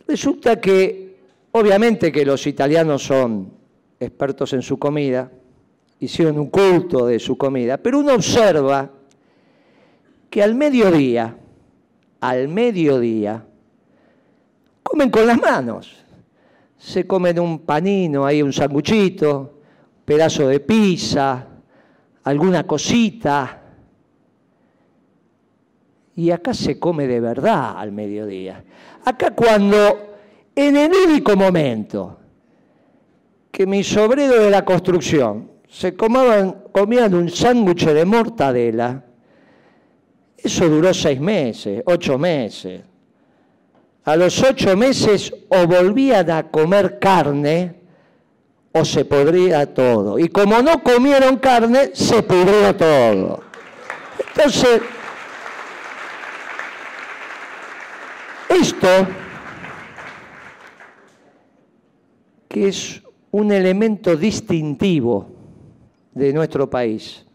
Resulta 0.08 0.60
que, 0.60 1.18
obviamente 1.52 2.12
que 2.12 2.26
los 2.26 2.46
italianos 2.48 3.04
son 3.04 3.54
expertos 4.00 4.54
en 4.54 4.62
su 4.62 4.78
comida, 4.78 5.32
hicieron 6.00 6.38
un 6.38 6.50
culto 6.50 7.06
de 7.06 7.20
su 7.20 7.38
comida, 7.38 7.78
pero 7.78 8.00
uno 8.00 8.14
observa 8.14 8.90
que 10.30 10.44
al 10.44 10.56
mediodía, 10.56 11.38
al 12.20 12.48
mediodía, 12.48 13.46
comen 14.84 15.10
con 15.10 15.28
las 15.28 15.40
manos 15.40 16.02
se 16.82 17.06
comen 17.06 17.40
un 17.40 17.60
panino, 17.60 18.26
ahí 18.26 18.42
un 18.42 18.52
sanguchito, 18.52 19.60
pedazo 20.04 20.48
de 20.48 20.60
pizza, 20.60 21.48
alguna 22.24 22.66
cosita. 22.66 23.62
Y 26.16 26.32
acá 26.32 26.54
se 26.54 26.80
come 26.80 27.08
de 27.08 27.20
verdad 27.20 27.78
al 27.78 27.92
mediodía. 27.92 28.64
Acá 29.06 29.32
cuando 29.32 30.16
en 30.56 30.78
el 30.78 30.92
único 31.08 31.36
momento 31.36 32.18
que 33.52 33.66
mis 33.66 33.96
obreros 33.98 34.40
de 34.40 34.50
la 34.50 34.64
construcción 34.64 35.50
se 35.68 35.96
comían, 35.96 37.14
un 37.14 37.30
sándwich 37.30 37.86
de 37.86 38.06
mortadela, 38.06 39.04
eso 40.38 40.68
duró 40.68 40.94
seis 40.94 41.20
meses, 41.20 41.82
ocho 41.86 42.18
meses 42.18 42.82
a 44.04 44.16
los 44.16 44.42
ocho 44.44 44.76
meses 44.76 45.34
o 45.50 45.68
volvían 45.68 46.30
a 46.32 46.50
comer 46.50 46.98
carne 47.00 47.81
o 48.74 48.86
se 48.86 49.06
podría 49.06 49.74
todo. 49.74 50.18
Y 50.18 50.30
como 50.30 50.62
no 50.62 50.82
comieron 50.82 51.38
carne, 51.38 51.92
se 51.94 52.24
pudrió 52.24 52.76
todo. 52.76 53.44
Entonces, 54.28 54.82
esto, 58.50 59.08
que 62.48 62.68
es 62.68 63.02
un 63.32 63.52
elemento 63.52 64.16
distintivo 64.16 65.30
de 66.14 66.34
nuestro 66.34 66.70
país, 66.70 67.26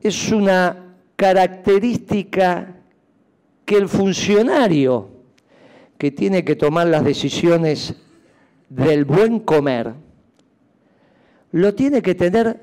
es 0.00 0.30
una 0.30 0.96
característica 1.16 2.74
que 3.64 3.76
el 3.76 3.88
funcionario 3.88 5.08
que 5.96 6.10
tiene 6.10 6.44
que 6.44 6.56
tomar 6.56 6.88
las 6.88 7.04
decisiones 7.04 7.94
del 8.74 9.04
buen 9.04 9.40
comer, 9.40 9.92
lo 11.50 11.74
tiene 11.74 12.00
que 12.00 12.14
tener 12.14 12.58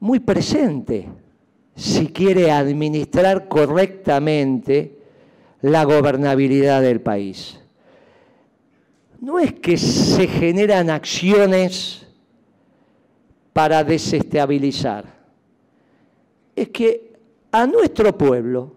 muy 0.00 0.18
presente 0.18 1.08
si 1.76 2.08
quiere 2.08 2.50
administrar 2.50 3.46
correctamente 3.46 4.98
la 5.60 5.84
gobernabilidad 5.84 6.82
del 6.82 7.00
país. 7.00 7.60
No 9.20 9.38
es 9.38 9.52
que 9.52 9.76
se 9.76 10.26
generan 10.26 10.90
acciones 10.90 12.08
para 13.52 13.84
desestabilizar, 13.84 15.04
es 16.56 16.68
que 16.70 17.12
a 17.52 17.68
nuestro 17.68 18.18
pueblo 18.18 18.74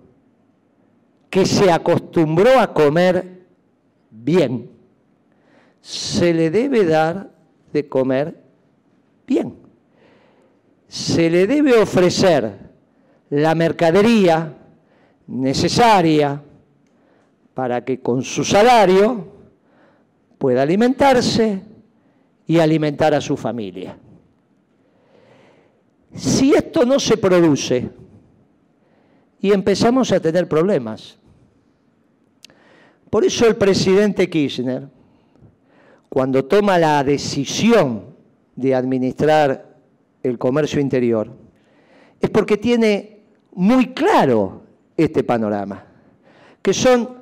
que 1.32 1.48
se 1.48 1.72
acostumbró 1.72 2.60
a 2.60 2.72
comer 2.74 3.48
bien, 4.12 4.75
se 5.86 6.34
le 6.34 6.50
debe 6.50 6.84
dar 6.84 7.30
de 7.72 7.88
comer 7.88 8.42
bien. 9.28 9.56
Se 10.88 11.30
le 11.30 11.46
debe 11.46 11.78
ofrecer 11.78 12.58
la 13.30 13.54
mercadería 13.54 14.52
necesaria 15.28 16.42
para 17.54 17.86
que 17.86 18.00
con 18.00 18.24
su 18.24 18.44
salario 18.44 19.28
pueda 20.40 20.64
alimentarse 20.64 21.62
y 22.48 22.58
alimentar 22.58 23.14
a 23.14 23.22
su 23.22 23.38
familia. 23.38 23.96
Si 26.16 26.52
esto 26.52 26.84
no 26.84 27.00
se 27.00 27.16
produce 27.16 27.92
y 29.40 29.52
empezamos 29.52 30.12
a 30.12 30.20
tener 30.20 30.48
problemas, 30.50 31.20
por 33.12 33.24
eso 33.24 33.46
el 33.46 33.56
presidente 33.56 34.28
Kirchner, 34.28 34.95
cuando 36.16 36.46
toma 36.46 36.80
la 36.80 37.04
decisión 37.04 38.16
de 38.56 38.74
administrar 38.74 39.76
el 40.24 40.38
comercio 40.38 40.80
interior, 40.80 41.30
es 42.22 42.30
porque 42.30 42.56
tiene 42.56 43.26
muy 43.52 43.88
claro 43.88 44.62
este 44.96 45.26
panorama, 45.26 45.84
que 46.62 46.74
son 46.74 47.22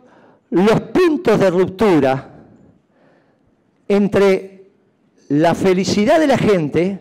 los 0.51 0.79
puntos 0.79 1.39
de 1.39 1.50
ruptura 1.50 2.45
entre 3.88 4.69
la 5.29 5.55
felicidad 5.55 6.19
de 6.19 6.27
la 6.27 6.38
gente 6.38 7.00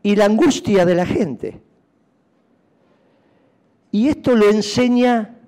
y 0.00 0.14
la 0.14 0.26
angustia 0.26 0.86
de 0.86 0.94
la 0.94 1.06
gente. 1.06 1.60
Y 3.90 4.06
esto 4.06 4.36
lo 4.36 4.48
enseña 4.48 5.38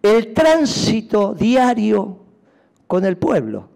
el 0.00 0.32
tránsito 0.32 1.34
diario 1.34 2.16
con 2.86 3.04
el 3.04 3.18
pueblo. 3.18 3.73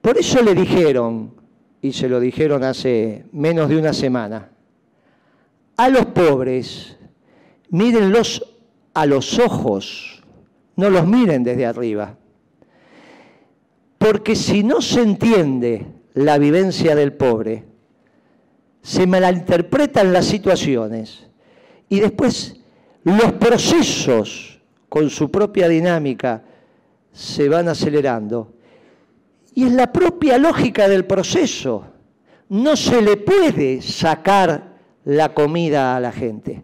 Por 0.00 0.18
eso 0.18 0.42
le 0.42 0.54
dijeron, 0.54 1.34
y 1.82 1.92
se 1.92 2.08
lo 2.08 2.20
dijeron 2.20 2.64
hace 2.64 3.24
menos 3.32 3.68
de 3.68 3.76
una 3.76 3.92
semana, 3.92 4.50
a 5.76 5.88
los 5.88 6.06
pobres, 6.06 6.96
mírenlos 7.70 8.44
a 8.94 9.06
los 9.06 9.38
ojos, 9.38 10.22
no 10.76 10.90
los 10.90 11.06
miren 11.06 11.44
desde 11.44 11.66
arriba. 11.66 12.16
Porque 13.98 14.34
si 14.34 14.62
no 14.62 14.80
se 14.80 15.02
entiende 15.02 15.86
la 16.14 16.38
vivencia 16.38 16.94
del 16.94 17.12
pobre, 17.12 17.64
se 18.82 19.06
malinterpretan 19.06 20.12
las 20.12 20.24
situaciones 20.24 21.26
y 21.88 22.00
después 22.00 22.60
los 23.04 23.32
procesos 23.32 24.60
con 24.88 25.10
su 25.10 25.30
propia 25.30 25.68
dinámica 25.68 26.42
se 27.12 27.48
van 27.48 27.68
acelerando. 27.68 28.54
Y 29.54 29.64
es 29.64 29.72
la 29.72 29.92
propia 29.92 30.38
lógica 30.38 30.88
del 30.88 31.04
proceso. 31.04 31.84
No 32.48 32.76
se 32.76 33.02
le 33.02 33.16
puede 33.16 33.82
sacar 33.82 34.76
la 35.04 35.34
comida 35.34 35.96
a 35.96 36.00
la 36.00 36.12
gente. 36.12 36.62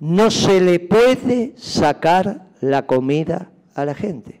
No 0.00 0.30
se 0.30 0.60
le 0.60 0.80
puede 0.80 1.54
sacar 1.56 2.46
la 2.60 2.86
comida 2.86 3.50
a 3.74 3.84
la 3.84 3.94
gente. 3.94 4.40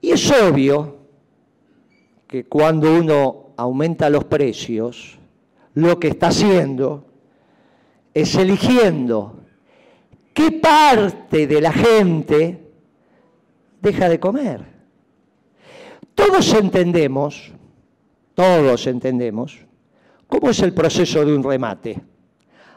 Y 0.00 0.10
es 0.10 0.30
obvio 0.30 0.98
que 2.26 2.44
cuando 2.44 2.92
uno 2.92 3.54
aumenta 3.56 4.10
los 4.10 4.24
precios, 4.24 5.18
lo 5.74 5.98
que 5.98 6.08
está 6.08 6.28
haciendo 6.28 7.06
es 8.12 8.34
eligiendo 8.34 9.40
qué 10.32 10.52
parte 10.52 11.46
de 11.46 11.60
la 11.60 11.72
gente 11.72 12.63
deja 13.84 14.08
de 14.08 14.18
comer. 14.18 14.64
Todos 16.14 16.52
entendemos, 16.54 17.52
todos 18.34 18.86
entendemos, 18.86 19.58
cómo 20.26 20.50
es 20.50 20.60
el 20.60 20.72
proceso 20.72 21.24
de 21.24 21.34
un 21.34 21.44
remate. 21.44 22.02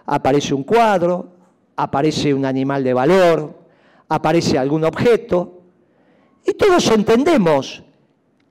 Aparece 0.06 0.54
un 0.54 0.64
cuadro, 0.64 1.32
aparece 1.76 2.34
un 2.34 2.46
animal 2.46 2.84
de 2.84 2.94
valor, 2.94 3.58
aparece 4.10 4.58
algún 4.58 4.84
objeto, 4.84 5.62
y 6.46 6.54
todos 6.54 6.90
entendemos 6.92 7.84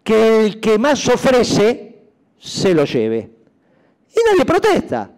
que 0.03 0.47
el 0.47 0.61
que 0.61 0.79
más 0.79 1.07
ofrece 1.09 2.05
se 2.39 2.75
lo 2.75 2.85
lleve. 2.85 3.31
Y 4.11 4.19
nadie 4.31 4.45
protesta. 4.45 5.11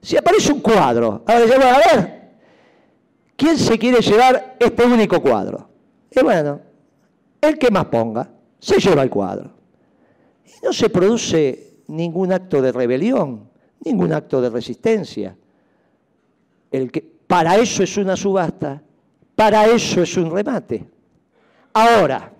Si 0.00 0.16
aparece 0.16 0.52
un 0.52 0.60
cuadro, 0.60 1.24
ahora 1.26 1.74
a 1.74 1.96
ver, 1.96 2.30
¿quién 3.36 3.56
se 3.56 3.78
quiere 3.78 4.00
llevar 4.00 4.56
este 4.60 4.84
único 4.84 5.20
cuadro? 5.20 5.73
Y 6.14 6.22
bueno, 6.22 6.60
el 7.40 7.58
que 7.58 7.70
más 7.70 7.86
ponga, 7.86 8.30
se 8.58 8.78
lleva 8.78 9.02
el 9.02 9.10
cuadro. 9.10 9.50
Y 10.46 10.64
no 10.64 10.72
se 10.72 10.88
produce 10.88 11.78
ningún 11.88 12.32
acto 12.32 12.62
de 12.62 12.72
rebelión, 12.72 13.48
ningún 13.84 14.12
acto 14.12 14.40
de 14.40 14.50
resistencia. 14.50 15.36
El 16.70 16.90
que, 16.90 17.02
para 17.26 17.56
eso 17.56 17.82
es 17.82 17.96
una 17.96 18.16
subasta, 18.16 18.82
para 19.34 19.66
eso 19.66 20.02
es 20.02 20.16
un 20.16 20.30
remate. 20.30 20.84
Ahora, 21.72 22.32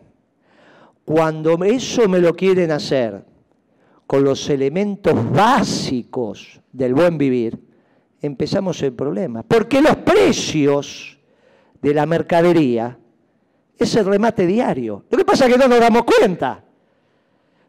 cuando 1.05 1.63
eso 1.65 2.09
me 2.09 2.21
lo 2.21 2.35
quieren 2.35 2.71
hacer 2.71 3.25
con 4.07 4.25
los 4.25 4.49
elementos 4.49 5.33
básicos 5.33 6.61
del 6.73 6.95
buen 6.95 7.19
vivir, 7.19 7.59
empezamos 8.21 8.83
el 8.83 8.93
problema. 8.93 9.43
Porque 9.43 9.83
los 9.83 9.97
precios 9.97 11.19
de 11.83 11.95
la 11.95 12.07
mercadería 12.07 12.99
es 13.79 13.95
el 13.97 14.05
remate 14.05 14.47
diario. 14.47 15.05
Lo 15.11 15.19
que 15.19 15.25
pasa 15.25 15.47
es 15.47 15.53
que 15.53 15.59
no 15.59 15.69
nos 15.69 15.81
damos 15.81 16.05
cuenta. 16.05 16.65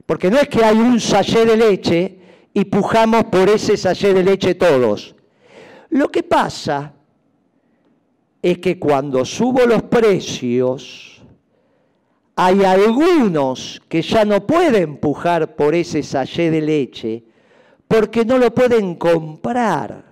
Porque 0.05 0.29
no 0.29 0.37
es 0.37 0.47
que 0.47 0.63
hay 0.63 0.77
un 0.77 0.99
sallé 0.99 1.45
de 1.45 1.57
leche 1.57 2.19
y 2.53 2.65
pujamos 2.65 3.25
por 3.25 3.49
ese 3.49 3.75
sallé 3.75 4.13
de 4.13 4.23
leche 4.23 4.55
todos. 4.55 5.15
Lo 5.89 6.09
que 6.09 6.23
pasa 6.23 6.93
es 8.41 8.59
que 8.59 8.77
cuando 8.77 9.25
subo 9.25 9.65
los 9.65 9.83
precios, 9.83 11.23
hay 12.35 12.63
algunos 12.63 13.81
que 13.87 14.01
ya 14.01 14.25
no 14.25 14.45
pueden 14.45 14.97
pujar 14.97 15.55
por 15.55 15.73
ese 15.73 16.03
sallé 16.03 16.51
de 16.51 16.61
leche 16.61 17.23
porque 17.87 18.25
no 18.25 18.37
lo 18.37 18.53
pueden 18.53 18.95
comprar 18.95 20.05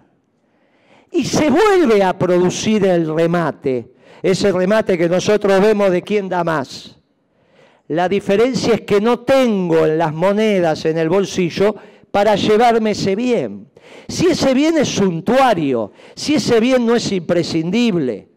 y 1.12 1.26
se 1.26 1.50
vuelve 1.50 2.02
a 2.04 2.18
producir 2.18 2.86
el 2.86 3.14
remate, 3.14 3.93
ese 4.24 4.51
remate 4.51 4.98
que 4.98 5.08
nosotros 5.08 5.62
vemos 5.62 5.92
de 5.92 6.01
quién 6.01 6.27
da 6.27 6.44
más. 6.44 6.98
La 7.89 8.10
diferencia 8.10 8.74
es 8.74 8.82
que 8.82 9.00
no 9.00 9.20
tengo 9.20 9.86
las 9.86 10.13
monedas 10.13 10.86
en 10.86 10.98
el 10.98 11.10
bolsillo 11.10 11.75
para 12.10 12.36
llevarme 12.36 12.92
ese 12.92 13.15
bien. 13.15 13.70
Si 14.08 14.27
ese 14.27 14.56
bien 14.56 14.77
es 14.80 14.88
suntuario, 14.88 15.92
si 16.15 16.36
ese 16.36 16.60
bien 16.60 16.86
no 16.86 16.96
es 16.96 17.12
imprescindible, 17.12 18.30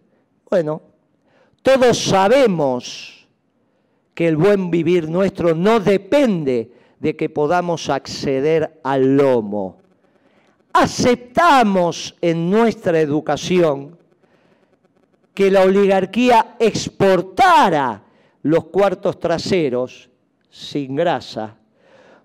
bueno, 0.51 0.83
todos 1.63 2.05
sabemos 2.05 3.27
que 4.13 4.29
el 4.29 4.37
buen 4.37 4.71
vivir 4.71 5.09
nuestro 5.09 5.55
no 5.55 5.81
depende 5.81 6.71
de 6.99 7.17
que 7.17 7.31
podamos 7.31 7.89
acceder 7.89 8.81
al 8.83 9.17
lomo 9.17 9.79
aceptamos 10.77 12.15
en 12.21 12.51
nuestra 12.51 13.01
educación 13.01 13.96
que 15.37 15.51
la 15.51 15.65
oligarquía 15.65 16.57
exportara 16.59 18.03
los 18.43 18.65
cuartos 18.65 19.21
traseros 19.21 20.09
sin 20.49 20.97
grasa, 20.97 21.57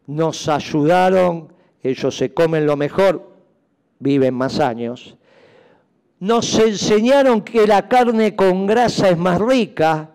nos 0.07 0.47
ayudaron, 0.47 1.51
ellos 1.83 2.15
se 2.15 2.33
comen 2.33 2.65
lo 2.65 2.77
mejor, 2.77 3.35
viven 3.99 4.33
más 4.33 4.61
años, 4.61 5.17
nos 6.19 6.57
enseñaron 6.57 7.41
que 7.41 7.67
la 7.67 7.89
carne 7.89 8.33
con 8.33 8.65
grasa 8.65 9.09
es 9.09 9.17
más 9.17 9.41
rica 9.41 10.11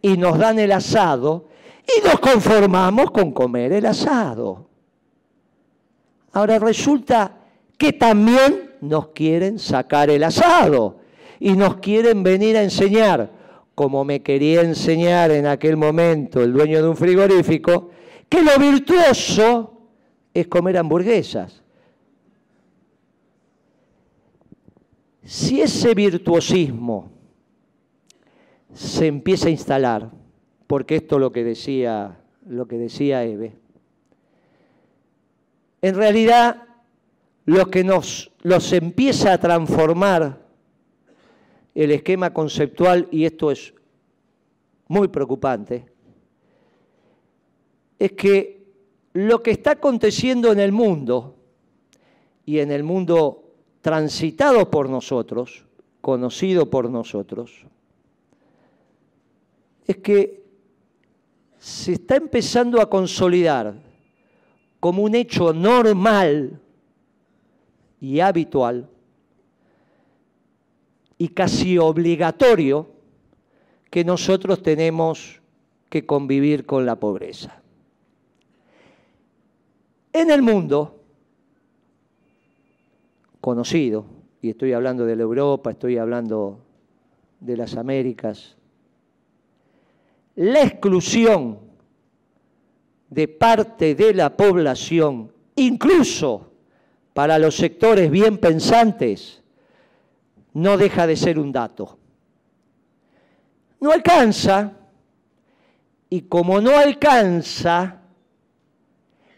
y 0.00 0.16
nos 0.16 0.38
dan 0.38 0.58
el 0.58 0.72
asado 0.72 1.48
y 1.86 2.02
nos 2.02 2.18
conformamos 2.18 3.10
con 3.10 3.32
comer 3.32 3.72
el 3.72 3.84
asado. 3.84 4.68
Ahora 6.32 6.58
resulta 6.58 7.36
que 7.76 7.92
también 7.92 8.76
nos 8.80 9.08
quieren 9.08 9.58
sacar 9.58 10.08
el 10.08 10.24
asado 10.24 10.97
y 11.40 11.52
nos 11.52 11.76
quieren 11.76 12.22
venir 12.22 12.56
a 12.56 12.62
enseñar, 12.62 13.30
como 13.74 14.04
me 14.04 14.22
quería 14.22 14.62
enseñar 14.62 15.30
en 15.30 15.46
aquel 15.46 15.76
momento 15.76 16.42
el 16.42 16.52
dueño 16.52 16.82
de 16.82 16.88
un 16.88 16.96
frigorífico, 16.96 17.90
que 18.28 18.42
lo 18.42 18.58
virtuoso 18.58 19.78
es 20.34 20.48
comer 20.48 20.78
hamburguesas. 20.78 21.62
Si 25.22 25.60
ese 25.60 25.94
virtuosismo 25.94 27.10
se 28.72 29.06
empieza 29.06 29.48
a 29.48 29.50
instalar, 29.50 30.10
porque 30.66 30.96
esto 30.96 31.16
es 31.16 31.20
lo 31.20 31.32
que 31.32 31.44
decía, 31.44 32.20
lo 32.46 32.66
que 32.66 32.78
decía 32.78 33.24
Eve, 33.24 33.54
en 35.82 35.94
realidad 35.94 36.64
lo 37.44 37.70
que 37.70 37.84
nos 37.84 38.32
los 38.42 38.72
empieza 38.72 39.32
a 39.32 39.38
transformar 39.38 40.47
el 41.84 41.92
esquema 41.92 42.32
conceptual, 42.32 43.06
y 43.12 43.24
esto 43.24 43.52
es 43.52 43.72
muy 44.88 45.06
preocupante, 45.06 45.86
es 47.98 48.12
que 48.12 48.66
lo 49.12 49.42
que 49.42 49.52
está 49.52 49.72
aconteciendo 49.72 50.50
en 50.50 50.58
el 50.58 50.72
mundo, 50.72 51.36
y 52.44 52.58
en 52.58 52.72
el 52.72 52.82
mundo 52.82 53.44
transitado 53.80 54.68
por 54.70 54.88
nosotros, 54.88 55.66
conocido 56.00 56.68
por 56.68 56.90
nosotros, 56.90 57.64
es 59.86 59.98
que 59.98 60.42
se 61.58 61.92
está 61.92 62.16
empezando 62.16 62.80
a 62.80 62.90
consolidar 62.90 63.74
como 64.80 65.04
un 65.04 65.14
hecho 65.14 65.52
normal 65.52 66.60
y 68.00 68.18
habitual 68.18 68.88
y 71.18 71.28
casi 71.28 71.76
obligatorio 71.76 72.88
que 73.90 74.04
nosotros 74.04 74.62
tenemos 74.62 75.40
que 75.90 76.06
convivir 76.06 76.64
con 76.64 76.86
la 76.86 76.96
pobreza. 76.96 77.60
En 80.12 80.30
el 80.30 80.42
mundo 80.42 81.02
conocido, 83.40 84.06
y 84.40 84.50
estoy 84.50 84.72
hablando 84.72 85.04
de 85.04 85.16
la 85.16 85.22
Europa, 85.22 85.72
estoy 85.72 85.98
hablando 85.98 86.60
de 87.40 87.56
las 87.56 87.76
Américas, 87.76 88.56
la 90.36 90.62
exclusión 90.62 91.58
de 93.10 93.26
parte 93.26 93.94
de 93.94 94.14
la 94.14 94.36
población, 94.36 95.32
incluso 95.56 96.52
para 97.14 97.38
los 97.38 97.56
sectores 97.56 98.10
bien 98.10 98.38
pensantes, 98.38 99.42
no 100.54 100.76
deja 100.76 101.06
de 101.06 101.16
ser 101.16 101.38
un 101.38 101.52
dato. 101.52 101.98
No 103.80 103.92
alcanza, 103.92 104.72
y 106.10 106.22
como 106.22 106.60
no 106.60 106.76
alcanza, 106.76 108.02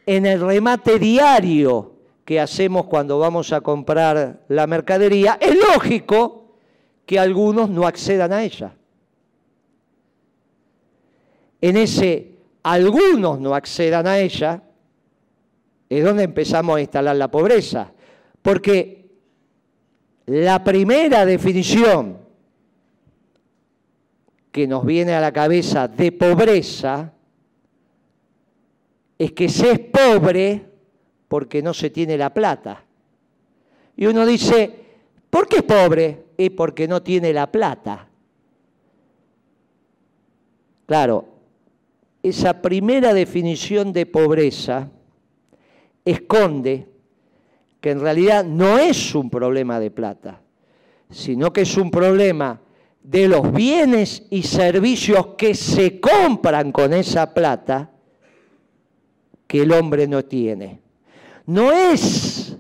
en 0.07 0.27
el 0.27 0.41
remate 0.41 0.99
diario 0.99 1.95
que 2.25 2.41
hacemos 2.41 2.87
cuando 2.87 3.19
vamos 3.19 3.53
a 3.53 3.61
comprar 3.61 4.45
la 4.49 4.67
mercadería, 4.67 5.39
es 5.41 5.57
lógico 5.57 6.55
que 7.07 7.19
algunos 7.19 7.69
no 7.71 7.87
accedan 7.87 8.33
a 8.33 8.43
ella. 8.43 8.75
En 11.61 11.77
ese 11.77 12.31
algunos 12.63 13.41
no 13.41 13.55
accedan 13.55 14.07
a 14.07 14.19
ella, 14.19 14.63
es 15.89 16.05
donde 16.05 16.25
empezamos 16.25 16.77
a 16.77 16.81
instalar 16.81 17.17
la 17.17 17.31
pobreza. 17.31 17.93
Porque 18.43 19.00
la 20.31 20.63
primera 20.63 21.27
definición 21.27 22.19
que 24.53 24.69
nos 24.69 24.87
viene 24.87 25.13
a 25.13 25.21
la 25.21 25.33
cabeza 25.33 25.89
de 25.89 26.13
pobreza 26.13 27.13
es 29.19 29.33
que 29.33 29.49
se 29.49 29.73
es 29.73 29.81
pobre 29.81 30.71
porque 31.27 31.61
no 31.63 31.75
se 31.75 31.91
tiene 31.91 32.17
la 32.17 32.33
plata. 32.33 32.85
Y 33.97 34.07
uno 34.07 34.25
dice, 34.25 34.73
¿por 35.31 35.49
qué 35.49 35.57
es 35.57 35.63
pobre? 35.65 36.27
Es 36.39 36.51
porque 36.51 36.87
no 36.87 37.03
tiene 37.03 37.33
la 37.33 37.51
plata. 37.51 38.07
Claro, 40.87 41.25
esa 42.23 42.63
primera 42.63 43.13
definición 43.15 43.93
de 43.93 44.07
pobreza 44.07 44.89
esconde 46.05 46.87
que 47.81 47.91
en 47.91 48.01
realidad 48.01 48.45
no 48.45 48.79
es 48.79 49.15
un 49.15 49.31
problema 49.31 49.81
de 49.81 49.91
plata, 49.91 50.41
sino 51.09 51.53
que 51.53 51.63
es 51.63 51.77
un 51.77 51.91
problema 51.91 52.61
de 53.03 53.29
los 53.29 53.53
bienes 53.53 54.27
y 54.31 54.43
servicios 54.43 55.29
que 55.39 55.55
se 55.55 55.99
compran 55.99 56.73
con 56.73 56.93
esa 56.93 57.33
plata 57.33 57.91
que 59.47 59.63
el 59.63 59.73
hombre 59.73 60.07
no 60.07 60.25
tiene. 60.25 60.81
No 61.47 61.73
es 61.73 62.57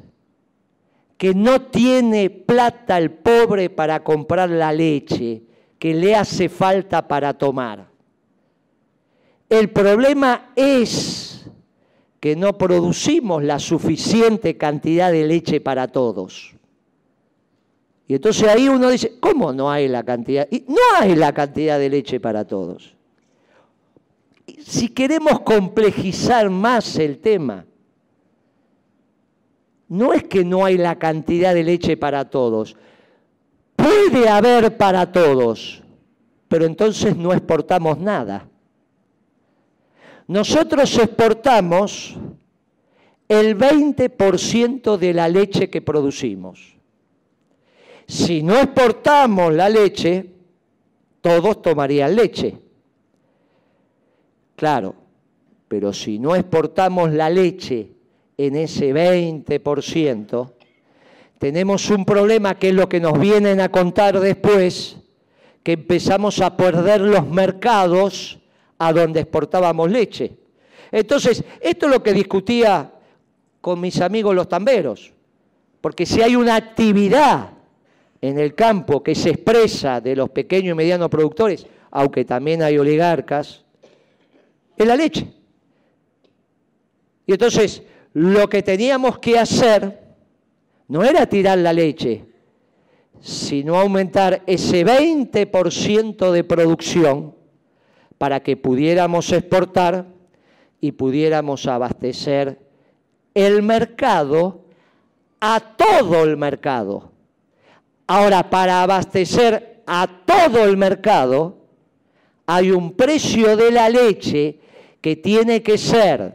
que 1.16 1.34
no 1.34 1.60
tiene 1.60 2.30
plata 2.30 2.96
el 2.96 3.10
pobre 3.10 3.68
para 3.68 4.02
comprar 4.02 4.48
la 4.48 4.72
leche 4.72 5.42
que 5.78 5.92
le 5.92 6.16
hace 6.16 6.48
falta 6.48 7.06
para 7.06 7.34
tomar. 7.34 7.88
El 9.48 9.68
problema 9.70 10.52
es 10.56 11.29
que 12.20 12.36
no 12.36 12.58
producimos 12.58 13.42
la 13.42 13.58
suficiente 13.58 14.58
cantidad 14.58 15.10
de 15.10 15.26
leche 15.26 15.60
para 15.60 15.88
todos. 15.88 16.54
Y 18.06 18.14
entonces 18.14 18.46
ahí 18.46 18.68
uno 18.68 18.90
dice, 18.90 19.18
¿cómo 19.20 19.52
no 19.52 19.70
hay 19.70 19.88
la 19.88 20.02
cantidad? 20.02 20.46
Y 20.50 20.64
no 20.68 20.76
hay 20.98 21.14
la 21.14 21.32
cantidad 21.32 21.78
de 21.78 21.88
leche 21.88 22.20
para 22.20 22.44
todos. 22.44 22.94
Si 24.66 24.88
queremos 24.88 25.40
complejizar 25.40 26.50
más 26.50 26.96
el 26.96 27.18
tema, 27.18 27.64
no 29.88 30.12
es 30.12 30.24
que 30.24 30.44
no 30.44 30.64
hay 30.64 30.76
la 30.76 30.98
cantidad 30.98 31.54
de 31.54 31.64
leche 31.64 31.96
para 31.96 32.28
todos. 32.28 32.76
Puede 33.76 34.28
haber 34.28 34.76
para 34.76 35.10
todos, 35.10 35.82
pero 36.48 36.66
entonces 36.66 37.16
no 37.16 37.32
exportamos 37.32 37.98
nada. 37.98 38.49
Nosotros 40.30 40.96
exportamos 40.96 42.16
el 43.28 43.58
20% 43.58 44.96
de 44.96 45.12
la 45.12 45.28
leche 45.28 45.68
que 45.68 45.82
producimos. 45.82 46.76
Si 48.06 48.40
no 48.40 48.56
exportamos 48.56 49.52
la 49.52 49.68
leche, 49.68 50.30
todos 51.20 51.60
tomarían 51.60 52.14
leche. 52.14 52.56
Claro, 54.54 54.94
pero 55.66 55.92
si 55.92 56.20
no 56.20 56.36
exportamos 56.36 57.10
la 57.10 57.28
leche 57.28 57.90
en 58.36 58.54
ese 58.54 58.94
20%, 58.94 60.52
tenemos 61.40 61.90
un 61.90 62.04
problema 62.04 62.56
que 62.56 62.68
es 62.68 62.74
lo 62.76 62.88
que 62.88 63.00
nos 63.00 63.18
vienen 63.18 63.60
a 63.60 63.68
contar 63.72 64.20
después, 64.20 64.96
que 65.64 65.72
empezamos 65.72 66.40
a 66.40 66.56
perder 66.56 67.00
los 67.00 67.26
mercados 67.26 68.39
a 68.80 68.94
donde 68.94 69.20
exportábamos 69.20 69.90
leche. 69.90 70.32
Entonces, 70.90 71.44
esto 71.60 71.86
es 71.86 71.92
lo 71.92 72.02
que 72.02 72.14
discutía 72.14 72.90
con 73.60 73.78
mis 73.78 74.00
amigos 74.00 74.34
los 74.34 74.48
tamberos, 74.48 75.12
porque 75.82 76.06
si 76.06 76.22
hay 76.22 76.34
una 76.34 76.56
actividad 76.56 77.50
en 78.22 78.38
el 78.38 78.54
campo 78.54 79.02
que 79.02 79.14
se 79.14 79.30
expresa 79.30 80.00
de 80.00 80.16
los 80.16 80.30
pequeños 80.30 80.72
y 80.72 80.76
medianos 80.76 81.10
productores, 81.10 81.66
aunque 81.90 82.24
también 82.24 82.62
hay 82.62 82.78
oligarcas, 82.78 83.64
es 84.74 84.86
la 84.86 84.96
leche. 84.96 85.26
Y 87.26 87.32
entonces, 87.32 87.82
lo 88.14 88.48
que 88.48 88.62
teníamos 88.62 89.18
que 89.18 89.38
hacer 89.38 90.00
no 90.88 91.04
era 91.04 91.26
tirar 91.26 91.58
la 91.58 91.74
leche, 91.74 92.24
sino 93.20 93.78
aumentar 93.78 94.42
ese 94.46 94.86
20% 94.86 96.32
de 96.32 96.44
producción 96.44 97.39
para 98.20 98.40
que 98.40 98.54
pudiéramos 98.54 99.32
exportar 99.32 100.04
y 100.78 100.92
pudiéramos 100.92 101.66
abastecer 101.66 102.58
el 103.32 103.62
mercado 103.62 104.60
a 105.40 105.58
todo 105.58 106.24
el 106.24 106.36
mercado. 106.36 107.12
Ahora, 108.06 108.50
para 108.50 108.82
abastecer 108.82 109.82
a 109.86 110.06
todo 110.26 110.66
el 110.66 110.76
mercado, 110.76 111.60
hay 112.44 112.72
un 112.72 112.92
precio 112.92 113.56
de 113.56 113.70
la 113.70 113.88
leche 113.88 114.60
que 115.00 115.16
tiene 115.16 115.62
que 115.62 115.78
ser 115.78 116.34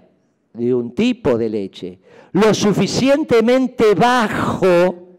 de 0.53 0.73
un 0.73 0.95
tipo 0.95 1.37
de 1.37 1.49
leche, 1.49 1.99
lo 2.31 2.55
suficientemente 2.55 3.93
bajo 3.93 5.09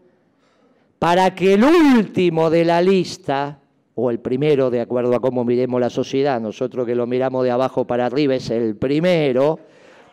para 0.99 1.33
que 1.33 1.53
el 1.53 1.63
último 1.63 2.49
de 2.49 2.65
la 2.65 2.81
lista, 2.81 3.61
o 3.97 4.09
el 4.09 4.19
primero, 4.19 4.69
de 4.69 4.79
acuerdo 4.79 5.13
a 5.13 5.19
cómo 5.19 5.43
miremos 5.43 5.81
la 5.81 5.89
sociedad, 5.89 6.39
nosotros 6.39 6.85
que 6.85 6.95
lo 6.95 7.05
miramos 7.05 7.43
de 7.43 7.51
abajo 7.51 7.85
para 7.85 8.05
arriba 8.05 8.35
es 8.35 8.49
el 8.49 8.77
primero, 8.77 9.59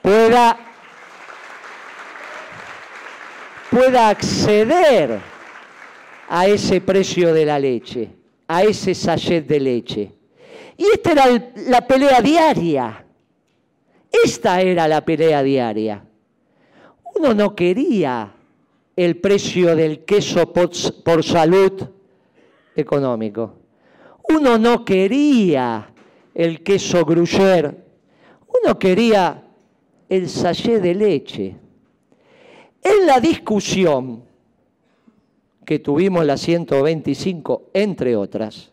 pueda, 0.03 0.59
pueda 3.71 4.09
acceder 4.09 5.21
a 6.29 6.47
ese 6.49 6.81
precio 6.81 7.33
de 7.33 7.47
la 7.47 7.61
leche, 7.61 8.11
a 8.49 8.65
ese 8.65 8.95
sachet 8.95 9.47
de 9.47 9.61
leche. 9.61 10.13
Y 10.77 10.87
esta 10.87 11.13
era 11.13 11.53
la 11.69 11.87
pelea 11.87 12.21
diaria 12.21 13.05
esta 14.23 14.61
era 14.61 14.87
la 14.87 15.05
pelea 15.05 15.43
diaria. 15.43 16.05
Uno 17.17 17.35
no 17.35 17.55
quería 17.55 18.33
el 18.97 19.17
precio 19.17 19.75
del 19.75 20.05
queso 20.05 20.53
por, 20.53 21.25
salud 21.25 21.89
económico. 22.77 23.55
Uno 24.29 24.59
no 24.59 24.85
quería 24.85 25.91
el 26.35 26.63
queso 26.63 27.05
gruyère. 27.05 27.75
Uno 28.63 28.79
quería 28.79 29.43
el 30.09 30.29
sachet 30.29 30.81
de 30.81 30.95
leche. 30.95 31.57
En 32.83 33.07
la 33.07 33.21
discusión 33.21 34.23
que 35.65 35.79
tuvimos 35.79 36.25
la 36.25 36.37
125, 36.37 37.71
entre 37.73 38.17
otras, 38.17 38.71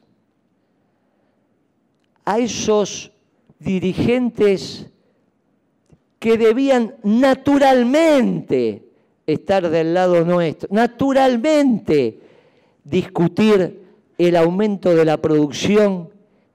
a 2.25 2.39
esos 2.39 3.11
dirigentes 3.59 4.87
que 6.19 6.37
debían 6.37 6.95
naturalmente 7.03 8.83
estar 9.25 9.69
del 9.69 9.93
lado 9.93 10.23
nuestro, 10.25 10.69
naturalmente 10.71 12.19
discutir 12.83 13.80
el 14.27 14.35
aumento 14.35 14.93
de 14.95 15.05
la 15.05 15.17
producción 15.17 16.09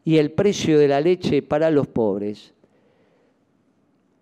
y 0.05 0.19
el 0.19 0.33
precio 0.33 0.79
de 0.79 0.89
la 0.89 1.01
leche 1.01 1.43
para 1.43 1.71
los 1.71 1.89
pobres. 1.89 2.55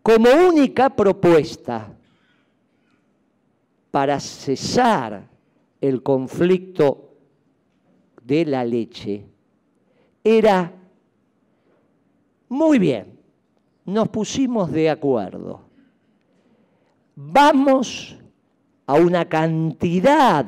Como 0.02 0.30
única 0.48 0.88
propuesta 0.90 1.92
para 3.90 4.18
cesar 4.18 5.28
el 5.80 6.02
conflicto 6.02 7.10
de 8.22 8.46
la 8.46 8.64
leche 8.64 9.26
era, 10.22 10.72
muy 12.48 12.78
bien, 12.78 13.18
nos 13.84 14.08
pusimos 14.08 14.72
de 14.72 14.88
acuerdo. 14.88 15.60
Vamos 17.14 18.18
a 18.86 18.94
una 18.94 19.28
cantidad 19.28 20.46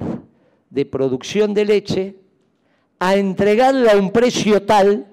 de 0.71 0.87
producción 0.87 1.53
de 1.53 1.65
leche 1.67 2.26
a 2.99 3.17
entregarla 3.17 3.93
a 3.93 3.97
un 3.97 4.11
precio 4.11 4.63
tal 4.63 5.07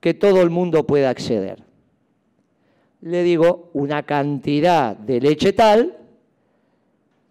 que 0.00 0.14
todo 0.14 0.42
el 0.42 0.50
mundo 0.50 0.86
pueda 0.86 1.10
acceder. 1.10 1.62
Le 3.00 3.22
digo 3.22 3.70
una 3.74 4.02
cantidad 4.02 4.96
de 4.96 5.20
leche 5.20 5.52
tal 5.52 5.98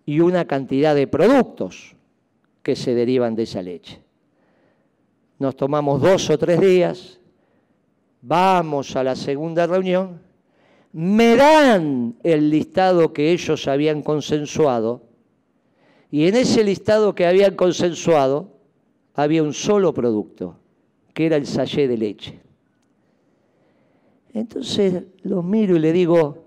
y 0.06 0.20
una 0.20 0.46
cantidad 0.46 0.96
de 0.96 1.08
productos 1.08 1.96
que 2.62 2.76
se 2.76 2.94
derivan 2.94 3.36
de 3.36 3.44
esa 3.44 3.62
leche. 3.62 4.02
Nos 5.40 5.56
tomamos 5.56 6.02
dos 6.02 6.30
o 6.30 6.38
tres 6.38 6.60
días, 6.62 7.20
vamos 8.22 8.96
a 8.96 9.04
la 9.04 9.16
segunda 9.16 9.68
reunión, 9.68 10.22
me 10.94 11.36
dan 11.36 12.16
el 12.24 12.50
listado 12.50 13.14
que 13.14 13.32
ellos 13.32 13.68
habían 13.68 14.04
consensuado 14.04 15.02
y 16.12 16.28
en 16.28 16.36
ese 16.36 16.64
listado 16.64 17.16
que 17.16 17.26
habían 17.26 17.56
consensuado 17.56 18.54
había 19.14 19.44
un 19.44 19.54
solo 19.54 19.94
producto, 19.94 20.58
que 21.14 21.26
era 21.26 21.36
el 21.36 21.46
sachet 21.46 21.88
de 21.88 21.98
leche. 21.98 22.40
Entonces 24.34 25.04
los 25.24 25.44
miro 25.44 25.76
y 25.76 25.80
le 25.80 25.94
digo, 25.94 26.46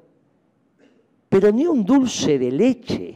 pero 1.29 1.53
ni 1.53 1.67
un 1.67 1.85
dulce 1.85 2.39
de 2.39 2.51
leche, 2.51 3.15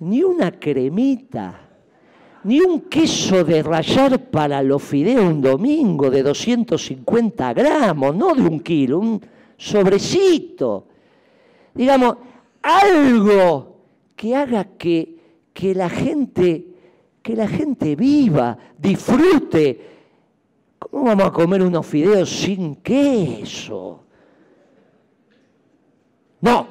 ni 0.00 0.22
una 0.22 0.52
cremita 0.52 1.64
ni 2.44 2.60
un 2.60 2.82
queso 2.82 3.42
de 3.42 3.62
rayar 3.62 4.30
para 4.30 4.62
los 4.62 4.82
fideos 4.82 5.24
un 5.24 5.40
domingo 5.40 6.10
de 6.10 6.22
250 6.22 7.52
gramos, 7.54 8.14
no 8.14 8.34
de 8.34 8.42
un 8.42 8.60
kilo, 8.60 8.98
un 8.98 9.20
sobrecito. 9.56 10.86
Digamos, 11.74 12.16
algo 12.62 13.76
que 14.14 14.36
haga 14.36 14.64
que, 14.76 15.18
que, 15.54 15.74
la 15.74 15.88
gente, 15.88 16.66
que 17.24 17.34
la 17.34 17.48
gente 17.48 17.96
viva, 17.96 18.56
disfrute. 18.76 19.80
¿Cómo 20.78 21.04
vamos 21.04 21.24
a 21.24 21.32
comer 21.32 21.62
unos 21.62 21.86
fideos 21.86 22.28
sin 22.28 22.76
queso? 22.76 24.04
No, 26.42 26.68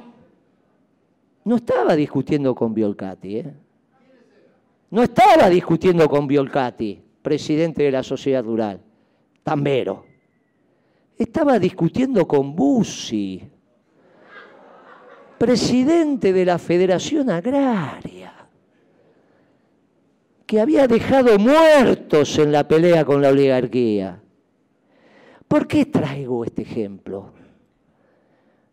no 1.45 1.55
estaba 1.55 1.95
discutiendo 1.95 2.53
con 2.53 2.71
Biolcati, 2.71 3.37
¿eh? 3.37 3.53
no 4.91 5.01
estaba 5.01 5.49
discutiendo 5.49 6.07
con 6.07 6.27
Biolcati, 6.27 7.01
presidente 7.23 7.81
de 7.81 7.91
la 7.91 8.03
sociedad 8.03 8.43
rural, 8.43 8.79
Tambero. 9.41 10.05
Estaba 11.17 11.57
discutiendo 11.57 12.27
con 12.27 12.55
Bussi, 12.55 13.41
presidente 15.39 16.31
de 16.31 16.45
la 16.45 16.59
Federación 16.59 17.31
Agraria, 17.31 18.32
que 20.53 20.61
había 20.61 20.85
dejado 20.85 21.39
muertos 21.39 22.37
en 22.37 22.51
la 22.51 22.67
pelea 22.67 23.03
con 23.03 23.23
la 23.23 23.29
oligarquía. 23.29 24.21
¿Por 25.47 25.65
qué 25.65 25.87
traigo 25.87 26.45
este 26.45 26.61
ejemplo? 26.61 27.31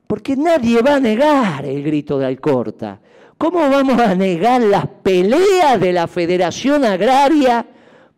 Porque 0.06 0.36
nadie 0.36 0.82
va 0.82 0.96
a 0.96 1.00
negar 1.00 1.64
el 1.64 1.82
grito 1.82 2.18
de 2.18 2.26
Alcorta. 2.26 3.00
¿Cómo 3.38 3.60
vamos 3.60 3.98
a 3.98 4.14
negar 4.14 4.60
las 4.60 4.86
peleas 5.02 5.80
de 5.80 5.94
la 5.94 6.06
Federación 6.06 6.84
Agraria 6.84 7.66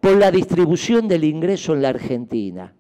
por 0.01 0.16
la 0.16 0.33
distribución 0.33 1.07
del 1.07 1.22
ingreso 1.22 1.72
en 1.75 1.83
la 1.83 1.90
Argentina? 1.90 2.75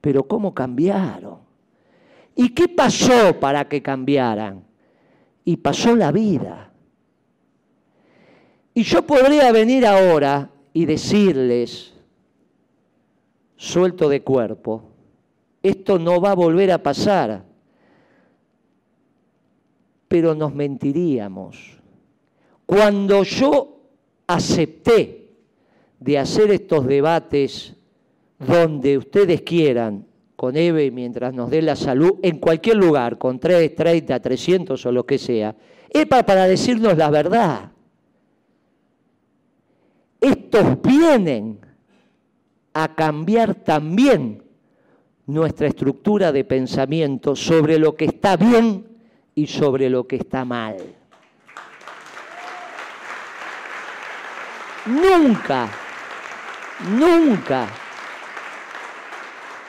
Pero 0.00 0.26
¿cómo 0.26 0.52
cambiaron? 0.52 1.38
¿Y 2.34 2.48
qué 2.48 2.66
pasó 2.66 3.38
para 3.38 3.68
que 3.68 3.80
cambiaran? 3.80 4.64
Y 5.44 5.58
pasó 5.58 5.94
la 5.94 6.10
vida. 6.10 6.69
Y 8.74 8.82
yo 8.82 9.06
podría 9.06 9.50
venir 9.52 9.84
ahora 9.86 10.50
y 10.72 10.84
decirles, 10.84 11.92
suelto 13.56 14.08
de 14.08 14.22
cuerpo, 14.22 14.84
esto 15.62 15.98
no 15.98 16.20
va 16.20 16.30
a 16.30 16.34
volver 16.34 16.70
a 16.72 16.82
pasar, 16.82 17.44
pero 20.08 20.34
nos 20.34 20.54
mentiríamos. 20.54 21.78
Cuando 22.64 23.22
yo 23.24 23.80
acepté 24.26 25.32
de 25.98 26.18
hacer 26.18 26.50
estos 26.50 26.86
debates 26.86 27.74
donde 28.38 28.96
ustedes 28.96 29.42
quieran, 29.42 30.06
con 30.36 30.56
Eve 30.56 30.90
mientras 30.90 31.34
nos 31.34 31.50
dé 31.50 31.60
la 31.60 31.76
salud, 31.76 32.18
en 32.22 32.38
cualquier 32.38 32.76
lugar, 32.76 33.18
con 33.18 33.38
3, 33.38 33.74
30, 33.74 34.20
300 34.20 34.86
o 34.86 34.92
lo 34.92 35.04
que 35.04 35.18
sea, 35.18 35.54
es 35.90 36.06
para 36.06 36.46
decirnos 36.46 36.96
la 36.96 37.10
verdad. 37.10 37.72
Estos 40.52 40.82
vienen 40.82 41.60
a 42.74 42.92
cambiar 42.96 43.54
también 43.54 44.42
nuestra 45.24 45.68
estructura 45.68 46.32
de 46.32 46.42
pensamiento 46.42 47.36
sobre 47.36 47.78
lo 47.78 47.94
que 47.94 48.06
está 48.06 48.36
bien 48.36 48.84
y 49.36 49.46
sobre 49.46 49.88
lo 49.88 50.08
que 50.08 50.16
está 50.16 50.44
mal. 50.44 50.76
Nunca, 54.86 55.68
nunca 56.98 57.68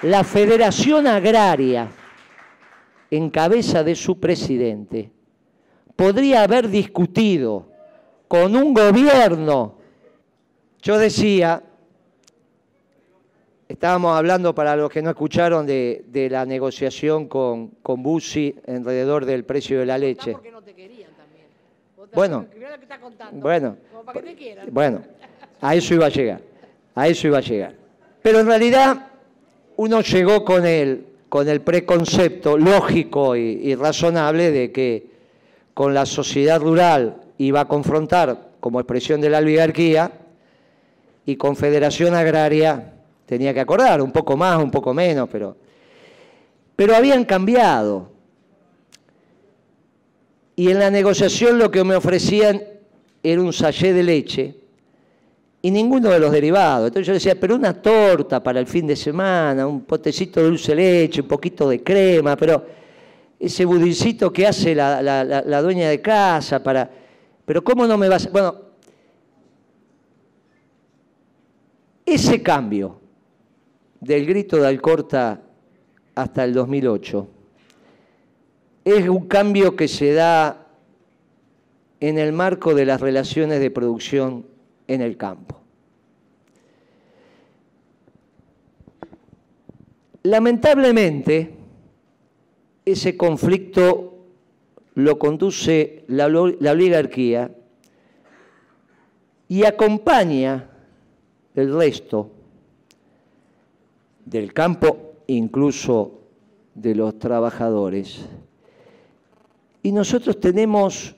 la 0.01 0.23
Federación 0.23 1.05
Agraria, 1.05 1.91
en 3.11 3.29
cabeza 3.29 3.83
de 3.83 3.93
su 3.93 4.19
presidente, 4.19 5.11
podría 5.95 6.41
haber 6.41 6.69
discutido 6.69 7.69
con 8.27 8.55
un 8.55 8.73
gobierno. 8.73 9.80
Yo 10.81 10.97
decía, 10.97 11.63
Estábamos 13.71 14.17
hablando, 14.17 14.53
para 14.53 14.75
los 14.75 14.91
que 14.91 15.01
no 15.01 15.11
escucharon, 15.11 15.65
de, 15.65 16.27
la 16.29 16.45
negociación 16.45 17.29
con, 17.29 17.69
con 17.81 18.03
Bussi 18.03 18.53
alrededor 18.67 19.23
del 19.23 19.45
precio 19.45 19.79
de 19.79 19.85
la 19.85 19.97
leche. 19.97 20.33
no 20.33 20.61
te 20.61 20.73
querían 20.73 21.09
también. 21.13 21.47
Bueno, 22.13 22.45
bueno, 23.31 23.77
bueno, 24.69 25.01
a 25.61 25.73
eso 25.73 25.93
iba 25.93 26.07
a 26.07 26.09
llegar, 26.09 26.41
a 26.95 27.07
eso 27.07 27.27
iba 27.27 27.37
a 27.37 27.41
llegar. 27.41 27.73
Pero 28.21 28.41
en 28.41 28.47
realidad 28.47 29.07
uno 29.77 30.01
llegó 30.01 30.43
con 30.43 30.65
el, 30.65 31.05
con 31.29 31.47
el 31.47 31.61
preconcepto 31.61 32.57
lógico 32.57 33.37
y, 33.37 33.61
y 33.63 33.75
razonable 33.75 34.51
de 34.51 34.73
que 34.73 35.05
con 35.73 35.93
la 35.93 36.05
sociedad 36.05 36.59
rural 36.59 37.21
iba 37.37 37.61
a 37.61 37.67
confrontar 37.69 38.49
como 38.59 38.81
expresión 38.81 39.21
de 39.21 39.29
la 39.29 39.37
oligarquía 39.37 40.11
y 41.25 41.35
con 41.35 41.55
Federación 41.55 42.15
Agraria 42.15 42.93
tenía 43.25 43.53
que 43.53 43.59
acordar, 43.59 44.01
un 44.01 44.11
poco 44.11 44.35
más, 44.35 44.61
un 44.61 44.71
poco 44.71 44.93
menos, 44.93 45.29
pero, 45.31 45.55
pero 46.75 46.95
habían 46.95 47.23
cambiado. 47.25 48.09
Y 50.55 50.69
en 50.69 50.79
la 50.79 50.91
negociación 50.91 51.57
lo 51.57 51.71
que 51.71 51.83
me 51.83 51.95
ofrecían 51.95 52.61
era 53.23 53.41
un 53.41 53.53
sachet 53.53 53.93
de 53.93 54.03
leche 54.03 54.55
y 55.61 55.71
ninguno 55.71 56.09
de 56.09 56.19
los 56.19 56.31
derivados. 56.31 56.87
Entonces 56.87 57.07
yo 57.07 57.13
decía, 57.13 57.39
pero 57.39 57.55
una 57.55 57.73
torta 57.73 58.41
para 58.43 58.59
el 58.59 58.67
fin 58.67 58.87
de 58.87 58.95
semana, 58.95 59.65
un 59.65 59.81
potecito 59.81 60.39
de 60.41 60.47
dulce 60.47 60.75
leche, 60.75 61.21
un 61.21 61.27
poquito 61.27 61.69
de 61.69 61.81
crema, 61.83 62.35
pero 62.35 62.65
ese 63.39 63.63
budicito 63.65 64.33
que 64.33 64.45
hace 64.45 64.75
la, 64.75 65.01
la 65.01 65.61
dueña 65.61 65.89
de 65.89 66.01
casa 66.01 66.61
para... 66.61 66.89
Pero 67.45 67.63
¿cómo 67.63 67.87
no 67.87 67.97
me 67.97 68.09
vas...? 68.09 68.31
Bueno, 68.31 68.70
ese 72.05 72.41
cambio 72.41 72.99
del 73.99 74.25
grito 74.25 74.57
de 74.57 74.67
Alcorta 74.67 75.41
hasta 76.15 76.43
el 76.43 76.53
2008 76.53 77.27
es 78.83 79.07
un 79.07 79.27
cambio 79.27 79.75
que 79.75 79.87
se 79.87 80.13
da 80.13 80.67
en 81.99 82.17
el 82.17 82.33
marco 82.33 82.73
de 82.73 82.85
las 82.85 82.99
relaciones 82.99 83.59
de 83.59 83.69
producción 83.69 84.45
en 84.87 85.01
el 85.01 85.17
campo. 85.17 85.61
Lamentablemente, 90.23 91.53
ese 92.85 93.15
conflicto 93.17 94.25
lo 94.95 95.17
conduce 95.17 96.03
la, 96.07 96.25
oligarquía 96.25 97.51
y 99.47 99.63
acompaña 99.63 100.70
el 101.55 101.73
resto 101.73 102.29
del 104.25 104.53
campo, 104.53 105.13
incluso 105.27 106.19
de 106.75 106.95
los 106.95 107.19
trabajadores. 107.19 108.21
Y 109.83 109.91
nosotros 109.91 110.39
tenemos 110.39 111.15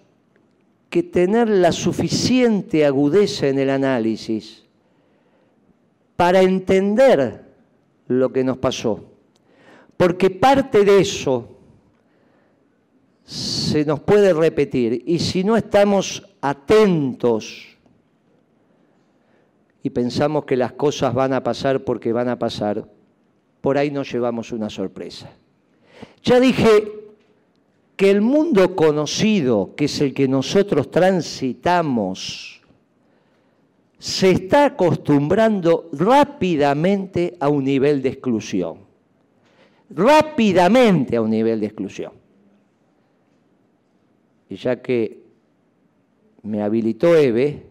que 0.90 1.04
tener 1.04 1.50
la 1.50 1.72
suficiente 1.72 2.86
agudeza 2.86 3.48
en 3.48 3.60
el 3.60 3.70
análisis 3.70 4.64
para 6.16 6.42
entender 6.42 7.44
lo 8.08 8.32
que 8.32 8.44
nos 8.44 8.58
pasó. 8.58 9.04
Porque 9.98 10.30
parte 10.30 10.84
de 10.84 11.00
eso 11.00 11.50
se 13.24 13.86
nos 13.86 14.00
puede 14.02 14.34
repetir. 14.34 15.04
Y 15.06 15.20
si 15.20 15.44
no 15.44 15.58
estamos 15.58 16.24
atentos 16.42 17.73
y 19.84 19.90
pensamos 19.90 20.46
que 20.46 20.56
las 20.56 20.72
cosas 20.72 21.14
van 21.14 21.34
a 21.34 21.44
pasar 21.44 21.84
porque 21.84 22.14
van 22.14 22.30
a 22.30 22.40
pasar, 22.40 22.88
por 23.60 23.78
ahí 23.78 23.92
nos 23.92 24.12
llevamos 24.12 24.54
una 24.54 24.70
sorpresa. 24.70 25.30
Ya 26.24 26.40
dije 26.40 26.92
que 27.98 28.10
el 28.10 28.22
mundo 28.22 28.78
conocido, 28.78 29.76
que 29.76 29.86
es 29.86 30.00
el 30.00 30.14
que 30.14 30.30
nosotros 30.30 30.90
transitamos, 30.90 32.62
se 34.00 34.32
está 34.32 34.66
acostumbrando 34.66 35.90
rápidamente 35.92 37.36
a 37.40 37.50
un 37.50 37.66
nivel 37.66 38.02
de 38.02 38.10
exclusión. 38.10 38.80
Rápidamente 39.90 41.18
a 41.18 41.22
un 41.22 41.30
nivel 41.30 41.60
de 41.60 41.66
exclusión. 41.66 42.14
Y 44.50 44.56
ya 44.56 44.82
que 44.82 45.24
me 46.42 46.62
habilitó 46.62 47.16
Eve, 47.16 47.64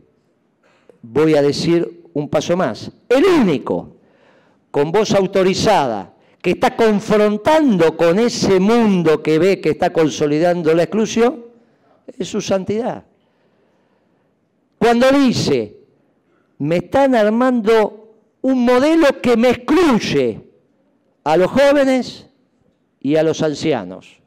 voy 1.03 1.35
a 1.35 1.43
decir 1.43 2.02
un 2.15 2.29
paso 2.29 2.57
más. 2.57 2.91
El 3.09 3.25
único, 3.25 3.97
con 4.71 4.93
voz 4.93 5.13
autorizada, 5.13 6.15
que 6.41 6.51
está 6.51 6.77
confrontando 6.77 7.97
con 7.97 8.19
ese 8.19 8.59
mundo 8.59 9.23
que 9.23 9.39
ve 9.39 9.61
que 9.61 9.71
está 9.71 9.93
consolidando 9.93 10.75
la 10.75 10.83
exclusión, 10.83 11.47
es 12.19 12.29
su 12.29 12.41
santidad. 12.41 13.05
Cuando 14.77 15.11
dice, 15.13 15.77
me 16.59 16.79
están 16.79 17.15
armando 17.15 18.17
un 18.43 18.65
modelo 18.65 19.21
que 19.23 19.37
me 19.37 19.51
excluye 19.51 20.41
a 21.23 21.37
los 21.37 21.51
jóvenes 21.53 22.27
y 23.01 23.15
a 23.15 23.23
los 23.23 23.41
ancianos. 23.43 24.21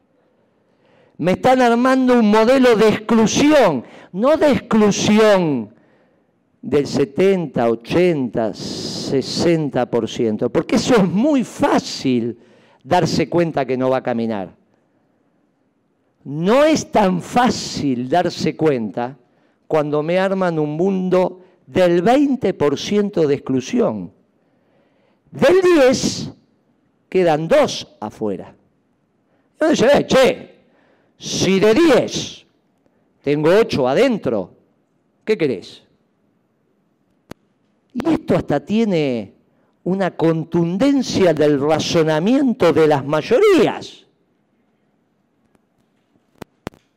Me 1.18 1.34
están 1.34 1.62
armando 1.62 2.18
un 2.18 2.32
modelo 2.32 2.78
de 2.78 2.88
exclusión, 2.88 3.84
no 4.14 4.38
de 4.38 4.52
exclusión 4.52 5.75
del 6.66 6.88
70, 6.88 7.70
80, 7.70 8.50
60%, 8.50 10.50
porque 10.50 10.78
eso 10.78 10.96
es 10.96 11.08
muy 11.08 11.44
fácil 11.44 12.40
darse 12.84 13.30
cuenta 13.30 13.68
que 13.68 13.78
no 13.78 13.92
va 13.92 13.98
a 13.98 14.04
caminar. 14.04 14.56
No 16.24 16.64
es 16.64 16.92
tan 16.92 17.22
fácil 17.22 18.10
darse 18.10 18.56
cuenta 18.56 19.16
cuando 19.68 20.02
me 20.02 20.18
arman 20.18 20.58
un 20.58 20.72
mundo 20.72 21.44
del 21.68 22.04
20% 22.04 23.28
de 23.28 23.36
exclusión. 23.36 24.12
Del 25.30 25.62
10 25.62 26.32
quedan 27.10 27.48
dos 27.48 27.96
afuera. 28.00 28.56
Entonces 29.52 29.78
se 29.78 29.86
ve, 29.86 30.08
che, 30.08 30.56
si 31.16 31.60
de 31.60 31.76
10 31.76 32.48
tengo 33.22 33.52
8 33.52 33.88
adentro, 33.88 34.52
¿qué 35.24 35.38
querés? 35.38 35.85
Y 37.96 38.10
esto 38.10 38.36
hasta 38.36 38.60
tiene 38.60 39.34
una 39.86 40.12
contundencia 40.12 41.34
del 41.34 41.62
razonamiento 41.62 42.74
de 42.74 42.88
las 42.88 43.06
mayorías. 43.06 44.06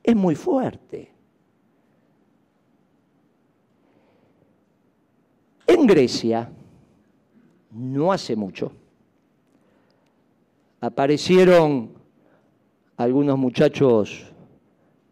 Es 0.02 0.16
muy 0.16 0.34
fuerte. 0.34 1.12
En 5.68 5.86
Grecia, 5.86 6.50
no 7.70 8.12
hace 8.12 8.34
mucho, 8.34 8.72
aparecieron 10.80 11.92
algunos 12.96 13.38
muchachos 13.38 14.32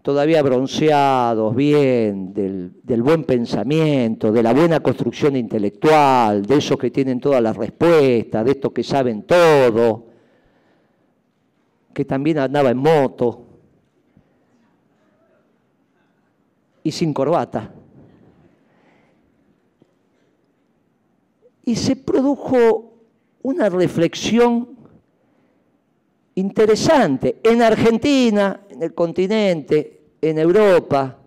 todavía 0.06 0.40
bronceados, 0.40 1.52
bien, 1.56 2.32
del, 2.32 3.02
buen 3.02 3.24
pensamiento, 3.24 4.30
de 4.30 4.40
la 4.40 4.54
buena 4.54 4.78
construcción 4.78 5.34
intelectual, 5.34 6.46
de 6.46 6.58
esos 6.58 6.78
que 6.78 6.92
tienen 6.92 7.18
todas 7.18 7.42
las 7.42 7.56
respuestas, 7.56 8.44
de 8.44 8.52
estos 8.52 8.70
que 8.70 8.84
saben 8.84 9.24
todo, 9.24 10.06
que 11.92 12.04
también 12.04 12.38
andaba 12.38 12.70
en 12.70 12.76
moto 12.76 13.46
y 16.84 16.92
sin 16.92 17.12
corbata. 17.12 17.74
Y 21.64 21.74
se 21.74 21.96
produjo 21.96 22.92
una 23.42 23.68
reflexión 23.68 24.68
interesante 26.36 27.40
en 27.42 27.60
Argentina, 27.60 28.60
en 28.70 28.84
el 28.84 28.94
continente, 28.94 29.95
en 30.20 30.38
Europa, 30.38 31.18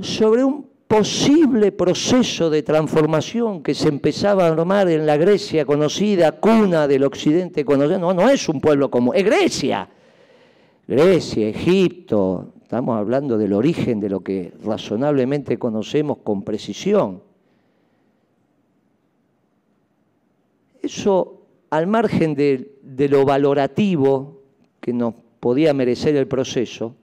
sobre 0.00 0.44
un 0.44 0.68
posible 0.86 1.70
proceso 1.70 2.48
de 2.48 2.62
transformación 2.62 3.62
que 3.62 3.74
se 3.74 3.88
empezaba 3.88 4.46
a 4.46 4.52
armar 4.52 4.88
en 4.88 5.06
la 5.06 5.16
Grecia 5.18 5.66
conocida, 5.66 6.32
cuna 6.32 6.88
del 6.88 7.04
occidente 7.04 7.64
conocido. 7.64 7.98
No, 7.98 8.14
no 8.14 8.28
es 8.30 8.48
un 8.48 8.60
pueblo 8.60 8.90
como, 8.90 9.12
es 9.12 9.24
Grecia. 9.24 9.88
Grecia, 10.86 11.48
Egipto, 11.48 12.54
estamos 12.62 12.98
hablando 12.98 13.36
del 13.36 13.52
origen 13.52 14.00
de 14.00 14.08
lo 14.08 14.20
que 14.20 14.54
razonablemente 14.64 15.58
conocemos 15.58 16.18
con 16.24 16.42
precisión. 16.42 17.22
Eso, 20.82 21.42
al 21.68 21.86
margen 21.86 22.34
de, 22.34 23.08
lo 23.10 23.26
valorativo 23.26 24.40
que 24.80 24.94
nos 24.94 25.12
podía 25.40 25.74
merecer 25.74 26.16
el 26.16 26.26
proceso, 26.26 26.94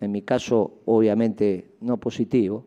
en 0.00 0.12
mi 0.12 0.22
caso 0.22 0.80
obviamente 0.84 1.70
no 1.80 1.96
positivo, 1.96 2.66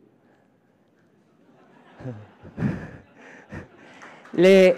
le, 4.34 4.76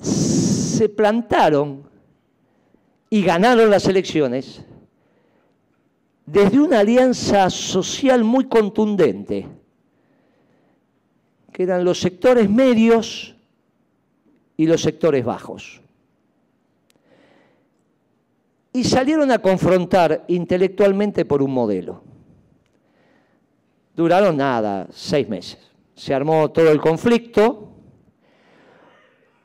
se 0.00 0.88
plantaron 0.88 1.82
y 3.10 3.22
ganaron 3.22 3.70
las 3.70 3.86
elecciones 3.86 4.64
desde 6.24 6.60
una 6.60 6.80
alianza 6.80 7.48
social 7.48 8.22
muy 8.22 8.48
contundente, 8.48 9.48
que 11.52 11.62
eran 11.62 11.84
los 11.84 12.00
sectores 12.00 12.50
medios 12.50 13.37
y 14.58 14.66
los 14.66 14.82
sectores 14.82 15.24
bajos. 15.24 15.80
Y 18.72 18.84
salieron 18.84 19.30
a 19.30 19.38
confrontar 19.38 20.24
intelectualmente 20.28 21.24
por 21.24 21.40
un 21.42 21.52
modelo. 21.52 22.02
Duraron 23.94 24.36
nada, 24.36 24.88
seis 24.90 25.28
meses. 25.28 25.58
Se 25.94 26.12
armó 26.12 26.50
todo 26.50 26.70
el 26.70 26.80
conflicto, 26.80 27.72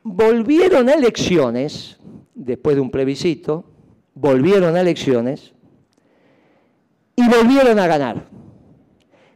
volvieron 0.04 0.90
a 0.90 0.94
elecciones, 0.94 1.98
después 2.34 2.76
de 2.76 2.82
un 2.82 2.92
plebiscito, 2.92 3.66
volvieron 4.16 4.76
a 4.76 4.82
elecciones, 4.82 5.54
y 7.16 7.28
volvieron 7.30 7.78
a 7.78 7.86
ganar. 7.88 8.26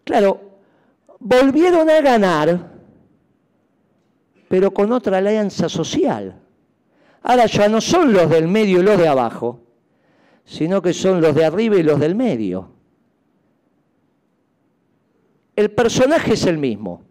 Claro, 0.03 0.41
volvieron 1.19 1.87
a 1.89 2.01
ganar, 2.01 2.76
pero 4.47 4.73
con 4.73 4.91
otra 4.91 5.17
alianza 5.17 5.69
social. 5.69 6.39
Ahora 7.23 7.45
ya 7.45 7.67
no 7.67 7.81
son 7.81 8.13
los 8.13 8.29
del 8.29 8.47
medio 8.47 8.79
y 8.79 8.83
los 8.83 8.97
de 8.97 9.07
abajo, 9.07 9.59
sino 10.45 10.81
que 10.81 10.93
son 10.93 11.21
los 11.21 11.35
de 11.35 11.45
arriba 11.45 11.75
y 11.75 11.83
los 11.83 11.99
del 11.99 12.15
medio. 12.15 12.71
El 15.55 15.71
personaje 15.71 16.33
es 16.33 16.45
el 16.45 16.57
mismo, 16.57 17.01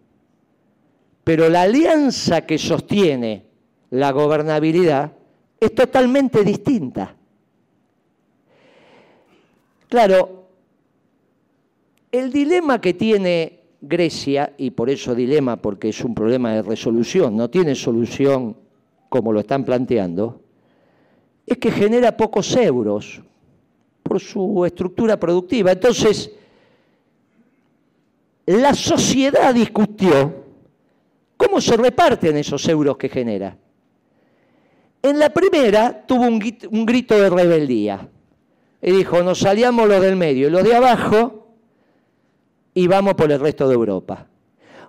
pero 1.23 1.49
la 1.49 1.63
alianza 1.63 2.45
que 2.45 2.57
sostiene 2.57 3.45
la 3.89 4.11
gobernabilidad 4.11 5.11
es 5.59 5.75
totalmente 5.75 6.43
distinta. 6.43 7.15
Claro, 9.89 10.47
el 12.11 12.31
dilema 12.31 12.81
que 12.81 12.93
tiene 12.93 13.56
Grecia, 13.87 14.53
y 14.57 14.71
por 14.71 14.89
eso 14.89 15.15
dilema 15.15 15.57
porque 15.57 15.89
es 15.89 16.03
un 16.03 16.13
problema 16.13 16.53
de 16.53 16.61
resolución, 16.61 17.35
no 17.35 17.49
tiene 17.49 17.75
solución 17.75 18.57
como 19.09 19.31
lo 19.31 19.39
están 19.39 19.63
planteando, 19.63 20.41
es 21.45 21.57
que 21.57 21.71
genera 21.71 22.15
pocos 22.15 22.55
euros 22.57 23.21
por 24.03 24.19
su 24.19 24.65
estructura 24.65 25.17
productiva. 25.17 25.71
Entonces, 25.71 26.31
la 28.45 28.73
sociedad 28.73 29.53
discutió 29.53 30.45
cómo 31.37 31.61
se 31.61 31.77
reparten 31.77 32.37
esos 32.37 32.67
euros 32.67 32.97
que 32.97 33.09
genera. 33.09 33.57
En 35.01 35.19
la 35.19 35.29
primera 35.29 36.05
tuvo 36.05 36.23
un 36.23 36.85
grito 36.85 37.17
de 37.17 37.29
rebeldía 37.29 38.09
y 38.81 38.91
dijo, 38.91 39.23
nos 39.23 39.39
salíamos 39.39 39.87
los 39.87 40.01
del 40.01 40.15
medio 40.15 40.47
y 40.47 40.51
los 40.51 40.63
de 40.63 40.75
abajo 40.75 41.46
y 42.77 42.85
vamos 42.85 43.15
por 43.15 43.31
el 43.31 43.39
resto 43.39 43.67
de 43.67 43.73
Europa. 43.73 44.27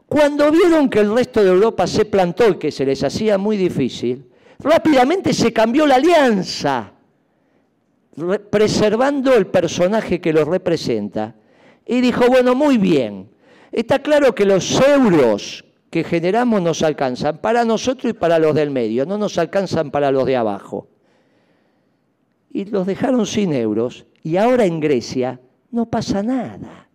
Cuando 0.06 0.50
vieron 0.50 0.90
que 0.90 1.00
el 1.00 1.14
resto 1.14 1.42
de 1.42 1.48
Europa 1.48 1.86
se 1.86 2.04
plantó 2.04 2.46
y 2.50 2.58
que 2.58 2.70
se 2.70 2.84
les 2.84 3.02
hacía 3.02 3.38
muy 3.38 3.56
difícil, 3.56 4.28
rápidamente 4.58 5.32
se 5.32 5.54
cambió 5.54 5.86
la 5.86 5.94
alianza, 5.94 6.92
preservando 8.50 9.32
el 9.32 9.46
personaje 9.46 10.20
que 10.20 10.34
los 10.34 10.46
representa. 10.46 11.34
Y 11.86 12.02
dijo, 12.02 12.26
bueno, 12.28 12.54
muy 12.54 12.76
bien, 12.76 13.30
está 13.72 14.00
claro 14.00 14.34
que 14.34 14.44
los 14.44 14.78
euros 14.82 15.64
que 15.88 16.04
generamos 16.04 16.60
nos 16.60 16.82
alcanzan 16.82 17.38
para 17.38 17.64
nosotros 17.64 18.10
y 18.10 18.14
para 18.14 18.38
los 18.38 18.54
del 18.54 18.70
medio, 18.70 19.06
no 19.06 19.16
nos 19.16 19.38
alcanzan 19.38 19.90
para 19.90 20.10
los 20.10 20.26
de 20.26 20.36
abajo. 20.36 20.88
Y 22.50 22.66
los 22.66 22.86
dejaron 22.86 23.24
sin 23.24 23.54
euros 23.54 24.04
y 24.22 24.36
ahora 24.36 24.66
en 24.66 24.78
Grecia 24.78 25.40
no 25.70 25.86
pasa 25.86 26.22
nada. 26.22 26.87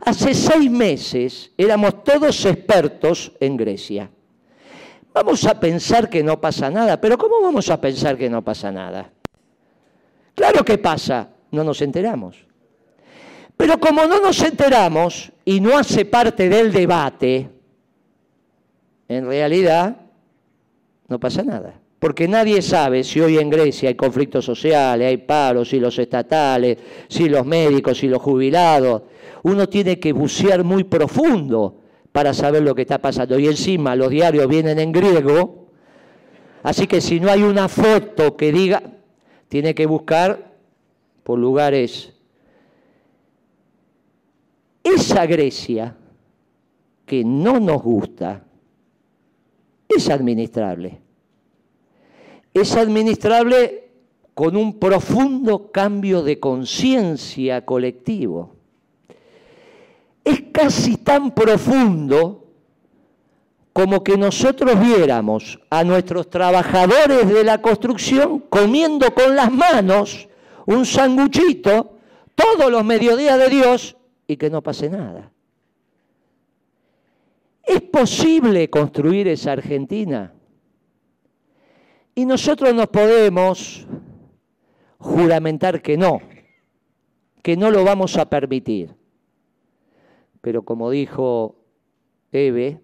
Hace 0.00 0.34
seis 0.34 0.70
meses 0.70 1.52
éramos 1.56 2.04
todos 2.04 2.44
expertos 2.44 3.32
en 3.40 3.56
Grecia. 3.56 4.10
Vamos 5.12 5.44
a 5.46 5.58
pensar 5.58 6.10
que 6.10 6.22
no 6.22 6.40
pasa 6.40 6.70
nada, 6.70 7.00
pero 7.00 7.16
¿cómo 7.16 7.40
vamos 7.40 7.70
a 7.70 7.80
pensar 7.80 8.18
que 8.18 8.28
no 8.28 8.42
pasa 8.42 8.72
nada? 8.72 9.10
Claro 10.34 10.64
que 10.64 10.78
pasa, 10.78 11.28
no 11.52 11.62
nos 11.62 11.80
enteramos. 11.82 12.44
Pero 13.56 13.78
como 13.78 14.06
no 14.06 14.20
nos 14.20 14.42
enteramos 14.42 15.30
y 15.44 15.60
no 15.60 15.78
hace 15.78 16.04
parte 16.04 16.48
del 16.48 16.72
debate, 16.72 17.48
en 19.08 19.26
realidad 19.26 19.96
no 21.06 21.20
pasa 21.20 21.42
nada. 21.44 21.74
Porque 22.00 22.26
nadie 22.26 22.60
sabe 22.60 23.04
si 23.04 23.20
hoy 23.20 23.38
en 23.38 23.48
Grecia 23.48 23.88
hay 23.88 23.94
conflictos 23.94 24.44
sociales, 24.44 25.08
hay 25.08 25.18
paros, 25.18 25.68
si 25.68 25.78
los 25.78 25.98
estatales, 25.98 26.76
si 27.08 27.28
los 27.28 27.46
médicos, 27.46 27.98
si 27.98 28.08
los 28.08 28.20
jubilados, 28.20 29.02
uno 29.44 29.68
tiene 29.68 30.00
que 30.00 30.12
bucear 30.12 30.64
muy 30.64 30.84
profundo 30.84 31.78
para 32.12 32.32
saber 32.32 32.62
lo 32.62 32.74
que 32.74 32.82
está 32.82 32.98
pasando. 32.98 33.38
Y 33.38 33.46
encima 33.46 33.94
los 33.94 34.08
diarios 34.08 34.48
vienen 34.48 34.78
en 34.78 34.90
griego, 34.90 35.68
así 36.62 36.86
que 36.86 37.00
si 37.00 37.20
no 37.20 37.30
hay 37.30 37.42
una 37.42 37.68
foto 37.68 38.36
que 38.36 38.52
diga, 38.52 38.82
tiene 39.48 39.74
que 39.74 39.84
buscar 39.84 40.54
por 41.22 41.38
lugares. 41.38 42.14
Esa 44.82 45.26
Grecia 45.26 45.94
que 47.04 47.22
no 47.22 47.60
nos 47.60 47.82
gusta 47.82 48.44
es 49.88 50.08
administrable. 50.08 51.00
es 52.54 52.76
administrable 52.76 53.90
con 54.32 54.56
un 54.56 54.78
profundo 54.78 55.70
cambio 55.70 56.22
de 56.22 56.40
conciencia 56.40 57.66
colectivo. 57.66 58.53
Es 60.24 60.42
casi 60.52 60.96
tan 60.96 61.34
profundo 61.34 62.44
como 63.74 64.04
que 64.04 64.16
nosotros 64.16 64.78
viéramos 64.80 65.58
a 65.68 65.82
nuestros 65.82 66.30
trabajadores 66.30 67.28
de 67.28 67.42
la 67.42 67.60
construcción 67.60 68.38
comiendo 68.48 69.12
con 69.12 69.34
las 69.34 69.52
manos 69.52 70.28
un 70.66 70.86
sanguchito 70.86 71.98
todos 72.34 72.70
los 72.70 72.84
mediodías 72.84 73.38
de 73.38 73.48
Dios 73.50 73.96
y 74.26 74.36
que 74.36 74.48
no 74.48 74.62
pase 74.62 74.88
nada. 74.88 75.30
¿Es 77.64 77.80
posible 77.82 78.70
construir 78.70 79.26
esa 79.28 79.52
Argentina? 79.52 80.32
Y 82.14 82.26
nosotros 82.26 82.72
nos 82.74 82.86
podemos 82.86 83.86
juramentar 84.98 85.82
que 85.82 85.96
no, 85.96 86.20
que 87.42 87.56
no 87.56 87.70
lo 87.70 87.82
vamos 87.82 88.16
a 88.16 88.30
permitir. 88.30 88.94
Pero 90.44 90.62
como 90.62 90.90
dijo 90.90 91.56
Eve, 92.30 92.78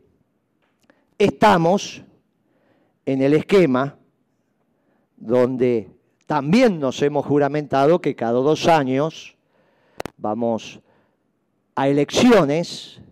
estamos 1.19 2.03
en 3.05 3.21
el 3.21 3.35
esquema 3.35 3.99
donde 5.19 5.91
también 6.25 6.81
nos 6.81 7.03
hemos 7.03 7.27
juramentado 7.27 8.01
que 8.01 8.17
cada 8.17 8.41
dos 8.41 8.67
años 8.67 9.37
vamos 10.17 10.81
a 11.75 11.87
elecciones 11.87 13.03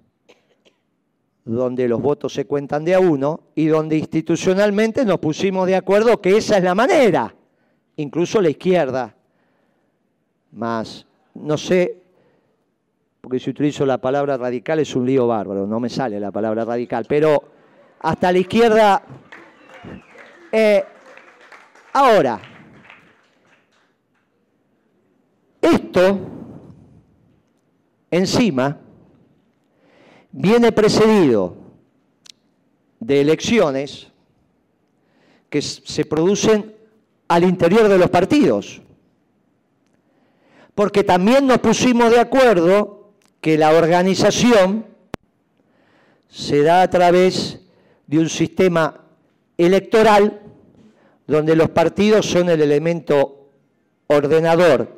donde 1.45 1.87
los 1.87 2.01
votos 2.01 2.33
se 2.33 2.47
cuentan 2.47 2.87
de 2.87 2.95
a 2.95 3.01
uno 3.01 3.41
y 3.55 3.67
donde 3.67 3.99
institucionalmente 3.99 5.05
nos 5.05 5.19
pusimos 5.19 5.67
de 5.67 5.77
acuerdo 5.77 6.23
que 6.23 6.39
esa 6.39 6.57
es 6.57 6.65
la 6.65 6.75
manera, 6.75 7.35
incluso 7.97 8.41
la 8.41 8.49
izquierda, 8.49 9.15
más, 10.53 11.07
no 11.35 11.59
sé, 11.59 12.08
porque 13.21 13.39
si 13.39 13.51
utilizo 13.51 13.85
la 13.85 13.99
palabra 13.99 14.37
radical 14.37 14.79
es 14.79 14.95
un 14.95 15.07
lío 15.07 15.27
bárbaro, 15.27 15.67
no 15.67 15.81
me 15.81 15.89
sale 15.89 16.21
la 16.21 16.31
palabra 16.31 16.65
radical, 16.65 17.05
pero 17.09 17.43
hasta 18.01 18.33
la 18.33 18.39
izquierda. 18.39 19.03
Eh, 20.51 20.85
ahora, 21.93 22.41
esto 25.61 26.19
encima 28.11 28.79
viene 30.31 30.73
precedido 30.73 31.57
de 33.01 33.21
elecciones 33.21 34.09
que 35.51 35.63
se 35.63 36.05
producen 36.05 36.75
al 37.29 37.45
interior 37.45 37.89
de 37.89 37.99
los 37.99 38.11
partidos. 38.11 38.81
Porque 40.75 41.03
también 41.03 41.47
nos 41.47 41.59
pusimos 41.59 42.11
de 42.11 42.21
acuerdo 42.21 42.98
que 43.41 43.57
la 43.57 43.73
organización 43.73 44.87
se 46.29 46.63
da 46.63 46.83
a 46.83 46.91
través 46.91 47.61
de 48.07 48.19
un 48.19 48.29
sistema 48.29 49.01
electoral 49.57 50.41
donde 51.27 51.57
los 51.57 51.71
partidos 51.71 52.27
son 52.27 52.49
el 52.49 52.61
elemento 52.61 53.51
ordenador. 54.07 54.97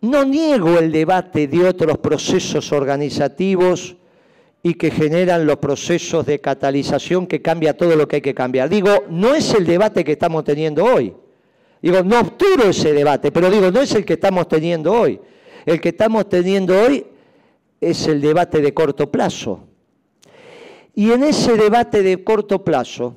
No 0.00 0.24
niego 0.24 0.78
el 0.78 0.90
debate 0.90 1.46
de 1.46 1.68
otros 1.68 1.98
procesos 1.98 2.72
organizativos 2.72 3.96
y 4.62 4.74
que 4.74 4.90
generan 4.90 5.46
los 5.46 5.56
procesos 5.56 6.26
de 6.26 6.40
catalización 6.40 7.26
que 7.26 7.42
cambia 7.42 7.76
todo 7.76 7.96
lo 7.96 8.08
que 8.08 8.16
hay 8.16 8.22
que 8.22 8.34
cambiar. 8.34 8.68
Digo, 8.68 9.04
no 9.08 9.34
es 9.34 9.54
el 9.54 9.66
debate 9.66 10.04
que 10.04 10.12
estamos 10.12 10.44
teniendo 10.44 10.84
hoy. 10.84 11.14
Digo, 11.82 12.02
no 12.02 12.20
obturo 12.20 12.64
ese 12.64 12.92
debate, 12.92 13.32
pero 13.32 13.50
digo, 13.50 13.70
no 13.70 13.80
es 13.80 13.94
el 13.94 14.04
que 14.04 14.14
estamos 14.14 14.48
teniendo 14.48 14.92
hoy. 14.92 15.18
El 15.64 15.80
que 15.80 15.90
estamos 15.90 16.28
teniendo 16.28 16.78
hoy 16.78 17.06
es 17.80 18.06
el 18.06 18.20
debate 18.20 18.60
de 18.60 18.74
corto 18.74 19.10
plazo. 19.10 19.66
Y 20.94 21.12
en 21.12 21.24
ese 21.24 21.56
debate 21.56 22.02
de 22.02 22.22
corto 22.22 22.62
plazo 22.64 23.16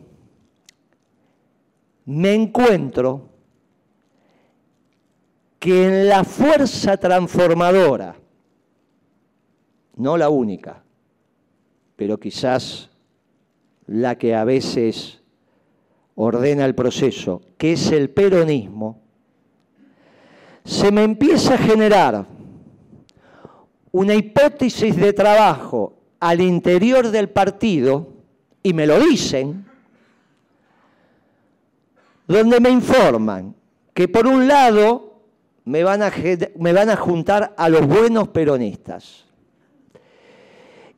me 2.06 2.34
encuentro 2.34 3.30
que 5.60 5.86
en 5.86 6.08
la 6.08 6.24
fuerza 6.24 6.98
transformadora, 6.98 8.16
no 9.96 10.18
la 10.18 10.30
única, 10.30 10.84
pero 11.96 12.20
quizás 12.20 12.90
la 13.88 14.18
que 14.18 14.36
a 14.36 14.44
veces 14.44 15.22
ordena 16.16 16.66
el 16.66 16.76
proceso, 16.76 17.42
que 17.58 17.74
es 17.74 17.92
el 17.92 18.10
peronismo, 18.10 19.02
se 20.66 20.92
me 20.92 21.04
empieza 21.04 21.56
a 21.56 21.58
generar 21.58 22.26
una 23.94 24.16
hipótesis 24.16 24.96
de 24.96 25.14
trabajo 25.14 25.94
al 26.20 26.42
interior 26.42 27.10
del 27.10 27.30
partido, 27.30 28.10
y 28.64 28.74
me 28.74 28.88
lo 28.88 29.00
dicen, 29.00 29.66
donde 32.28 32.60
me 32.60 32.72
informan 32.72 33.56
que 33.94 34.08
por 34.08 34.26
un 34.26 34.48
lado 34.48 35.22
me 35.66 35.84
van 35.84 36.02
a, 36.02 36.12
me 36.58 36.74
van 36.74 36.90
a 36.90 36.96
juntar 36.96 37.54
a 37.56 37.70
los 37.70 37.86
buenos 37.86 38.30
peronistas. 38.30 39.26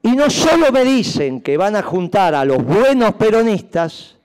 Y 0.02 0.12
no 0.16 0.30
solo 0.30 0.72
me 0.72 0.86
dicen 0.86 1.42
que 1.42 1.58
van 1.58 1.76
a 1.76 1.82
juntar 1.82 2.34
a 2.34 2.46
los 2.46 2.64
buenos 2.64 3.16
peronistas, 3.16 4.16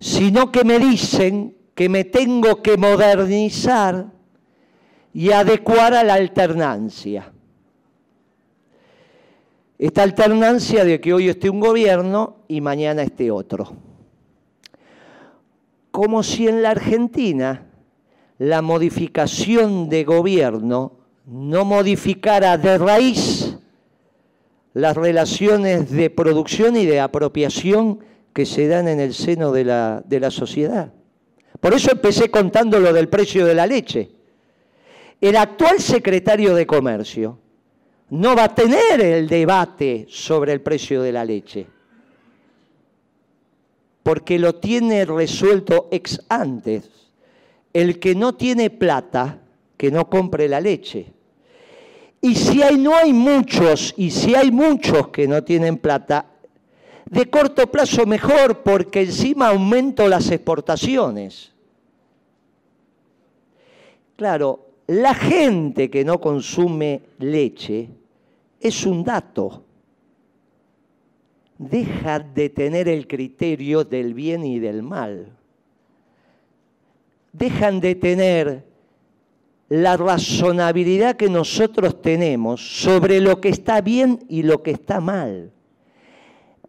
sino 0.00 0.50
que 0.50 0.64
me 0.64 0.80
dicen 0.80 1.56
que 1.74 1.88
me 1.88 2.02
tengo 2.04 2.62
que 2.62 2.76
modernizar 2.76 4.06
y 5.12 5.30
adecuar 5.30 5.94
a 5.94 6.02
la 6.02 6.14
alternancia 6.14 7.32
esta 9.78 10.02
alternancia 10.02 10.84
de 10.84 11.00
que 11.00 11.14
hoy 11.14 11.28
esté 11.28 11.48
un 11.48 11.60
gobierno 11.60 12.38
y 12.48 12.60
mañana 12.60 13.02
esté 13.02 13.30
otro. 13.30 13.76
Como 15.90 16.22
si 16.22 16.48
en 16.48 16.62
la 16.62 16.70
Argentina 16.70 17.66
la 18.38 18.60
modificación 18.62 19.88
de 19.88 20.04
gobierno 20.04 20.92
no 21.26 21.64
modificara 21.64 22.56
de 22.56 22.78
raíz 22.78 23.56
las 24.74 24.96
relaciones 24.96 25.90
de 25.90 26.10
producción 26.10 26.76
y 26.76 26.86
de 26.86 27.00
apropiación 27.00 28.00
que 28.32 28.46
se 28.46 28.68
dan 28.68 28.86
en 28.88 29.00
el 29.00 29.14
seno 29.14 29.50
de 29.50 29.64
la, 29.64 30.30
sociedad. 30.30 30.92
Por 31.60 31.74
eso 31.74 31.90
empecé 31.90 32.30
contando 32.30 32.78
lo 32.78 32.92
del 32.92 33.08
precio 33.08 33.44
de 33.44 33.54
la 33.54 33.66
leche. 33.66 34.10
El 35.20 35.36
actual 35.36 35.80
secretario 35.80 36.54
de 36.54 36.66
Comercio, 36.66 37.40
no 38.10 38.34
va 38.34 38.44
a 38.44 38.54
tener 38.54 39.00
el 39.00 39.28
debate 39.28 40.06
sobre 40.08 40.52
el 40.52 40.60
precio 40.60 41.02
de 41.02 41.12
la 41.12 41.24
leche, 41.24 41.66
porque 44.02 44.38
lo 44.38 44.54
tiene 44.54 45.04
resuelto 45.04 45.88
ex 45.90 46.24
antes. 46.28 46.90
El 47.72 47.98
que 48.00 48.14
no 48.14 48.34
tiene 48.34 48.70
plata, 48.70 49.40
que 49.76 49.90
no 49.90 50.08
compre 50.08 50.48
la 50.48 50.60
leche. 50.60 51.12
Y 52.22 52.34
si 52.34 52.62
hay, 52.62 52.78
no 52.78 52.96
hay 52.96 53.12
muchos, 53.12 53.92
y 53.96 54.10
si 54.10 54.34
hay 54.34 54.50
muchos 54.50 55.08
que 55.08 55.28
no 55.28 55.44
tienen 55.44 55.76
plata, 55.76 56.26
de 57.04 57.28
corto 57.28 57.70
plazo 57.70 58.06
mejor, 58.06 58.62
porque 58.62 59.02
encima 59.02 59.48
aumento 59.48 60.08
las 60.08 60.30
exportaciones. 60.30 61.52
Claro, 64.16 64.66
la 64.88 65.14
gente 65.14 65.90
que 65.90 66.04
no 66.04 66.20
consume 66.20 67.02
leche 67.18 67.88
es 68.60 68.86
un 68.86 69.04
dato. 69.04 69.64
Deja 71.58 72.20
de 72.20 72.50
tener 72.50 72.88
el 72.88 73.06
criterio 73.06 73.84
del 73.84 74.14
bien 74.14 74.44
y 74.44 74.58
del 74.58 74.82
mal. 74.82 75.32
Dejan 77.32 77.80
de 77.80 77.94
tener 77.94 78.64
la 79.68 79.96
razonabilidad 79.96 81.16
que 81.16 81.28
nosotros 81.28 82.00
tenemos 82.00 82.80
sobre 82.82 83.20
lo 83.20 83.40
que 83.40 83.50
está 83.50 83.80
bien 83.80 84.24
y 84.28 84.42
lo 84.42 84.62
que 84.62 84.70
está 84.70 85.00
mal. 85.00 85.52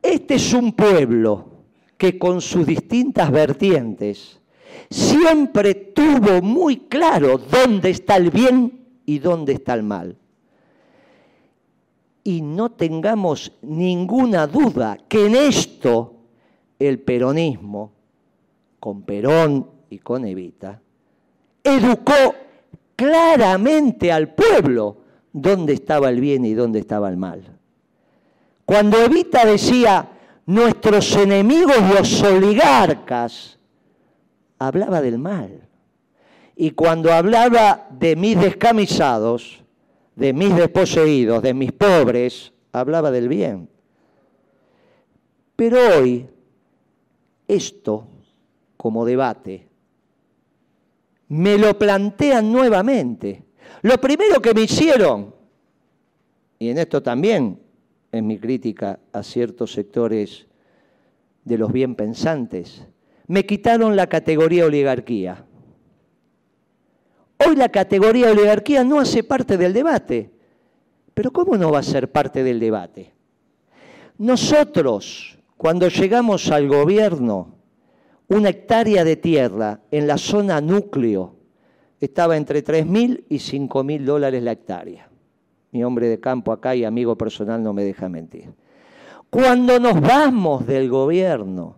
Este 0.01 0.35
es 0.35 0.53
un 0.53 0.73
pueblo 0.73 1.49
que 1.97 2.17
con 2.17 2.41
sus 2.41 2.65
distintas 2.65 3.31
vertientes 3.31 4.39
siempre 4.89 5.75
tuvo 5.75 6.41
muy 6.41 6.77
claro 6.87 7.37
dónde 7.37 7.91
está 7.91 8.17
el 8.17 8.31
bien 8.31 8.87
y 9.05 9.19
dónde 9.19 9.53
está 9.53 9.73
el 9.75 9.83
mal 9.83 10.17
y 12.23 12.41
no 12.41 12.71
tengamos 12.71 13.51
ninguna 13.61 14.47
duda 14.47 14.97
que 15.07 15.25
en 15.25 15.35
esto 15.35 16.15
el 16.77 16.99
peronismo, 16.99 17.91
con 18.79 19.01
Perón 19.03 19.69
y 19.89 19.99
con 19.99 20.25
Evita, 20.25 20.81
educó 21.63 22.35
claramente 22.95 24.11
al 24.11 24.33
pueblo 24.33 24.97
dónde 25.31 25.73
estaba 25.73 26.09
el 26.09 26.19
bien 26.19 26.45
y 26.45 26.53
dónde 26.53 26.79
estaba 26.79 27.09
el 27.09 27.17
mal. 27.17 27.57
Cuando 28.65 29.01
Evita 29.01 29.45
decía, 29.45 30.09
nuestros 30.45 31.15
enemigos 31.15 31.77
los 31.93 32.21
oligarcas, 32.23 33.57
hablaba 34.57 35.01
del 35.01 35.17
mal. 35.17 35.67
Y 36.55 36.71
cuando 36.71 37.13
hablaba 37.13 37.87
de 37.91 38.15
mis 38.15 38.39
descamisados, 38.39 39.63
de 40.19 40.33
mis 40.33 40.53
desposeídos, 40.53 41.41
de 41.41 41.53
mis 41.53 41.71
pobres, 41.71 42.51
hablaba 42.73 43.09
del 43.09 43.29
bien. 43.29 43.69
Pero 45.55 45.77
hoy, 45.97 46.27
esto 47.47 48.05
como 48.75 49.05
debate, 49.05 49.67
me 51.29 51.57
lo 51.57 51.77
plantean 51.79 52.51
nuevamente. 52.51 53.43
Lo 53.81 53.97
primero 53.97 54.41
que 54.41 54.53
me 54.53 54.63
hicieron, 54.63 55.33
y 56.59 56.69
en 56.69 56.79
esto 56.79 57.01
también 57.01 57.57
es 58.11 58.21
mi 58.21 58.37
crítica 58.37 58.99
a 59.13 59.23
ciertos 59.23 59.71
sectores 59.71 60.47
de 61.45 61.57
los 61.57 61.71
bien 61.71 61.95
pensantes, 61.95 62.85
me 63.27 63.45
quitaron 63.45 63.95
la 63.95 64.07
categoría 64.07 64.65
oligarquía. 64.65 65.45
Hoy 67.45 67.55
la 67.55 67.69
categoría 67.69 68.31
oligarquía 68.31 68.83
no 68.83 68.99
hace 68.99 69.23
parte 69.23 69.57
del 69.57 69.73
debate. 69.73 70.29
Pero 71.13 71.31
¿cómo 71.31 71.57
no 71.57 71.71
va 71.71 71.79
a 71.79 71.83
ser 71.83 72.11
parte 72.11 72.43
del 72.43 72.59
debate? 72.59 73.13
Nosotros, 74.17 75.37
cuando 75.57 75.87
llegamos 75.87 76.51
al 76.51 76.67
gobierno, 76.67 77.55
una 78.27 78.49
hectárea 78.49 79.03
de 79.03 79.15
tierra 79.15 79.81
en 79.91 80.07
la 80.07 80.17
zona 80.17 80.61
núcleo 80.61 81.35
estaba 81.99 82.37
entre 82.37 82.63
3.000 82.63 83.23
y 83.29 83.37
5.000 83.37 84.03
dólares 84.03 84.43
la 84.43 84.51
hectárea. 84.51 85.09
Mi 85.71 85.83
hombre 85.83 86.07
de 86.07 86.19
campo 86.19 86.51
acá 86.51 86.75
y 86.75 86.83
amigo 86.83 87.17
personal 87.17 87.61
no 87.61 87.73
me 87.73 87.83
deja 87.83 88.09
mentir. 88.09 88.53
Cuando 89.29 89.79
nos 89.79 89.99
vamos 90.01 90.65
del 90.65 90.89
gobierno, 90.89 91.77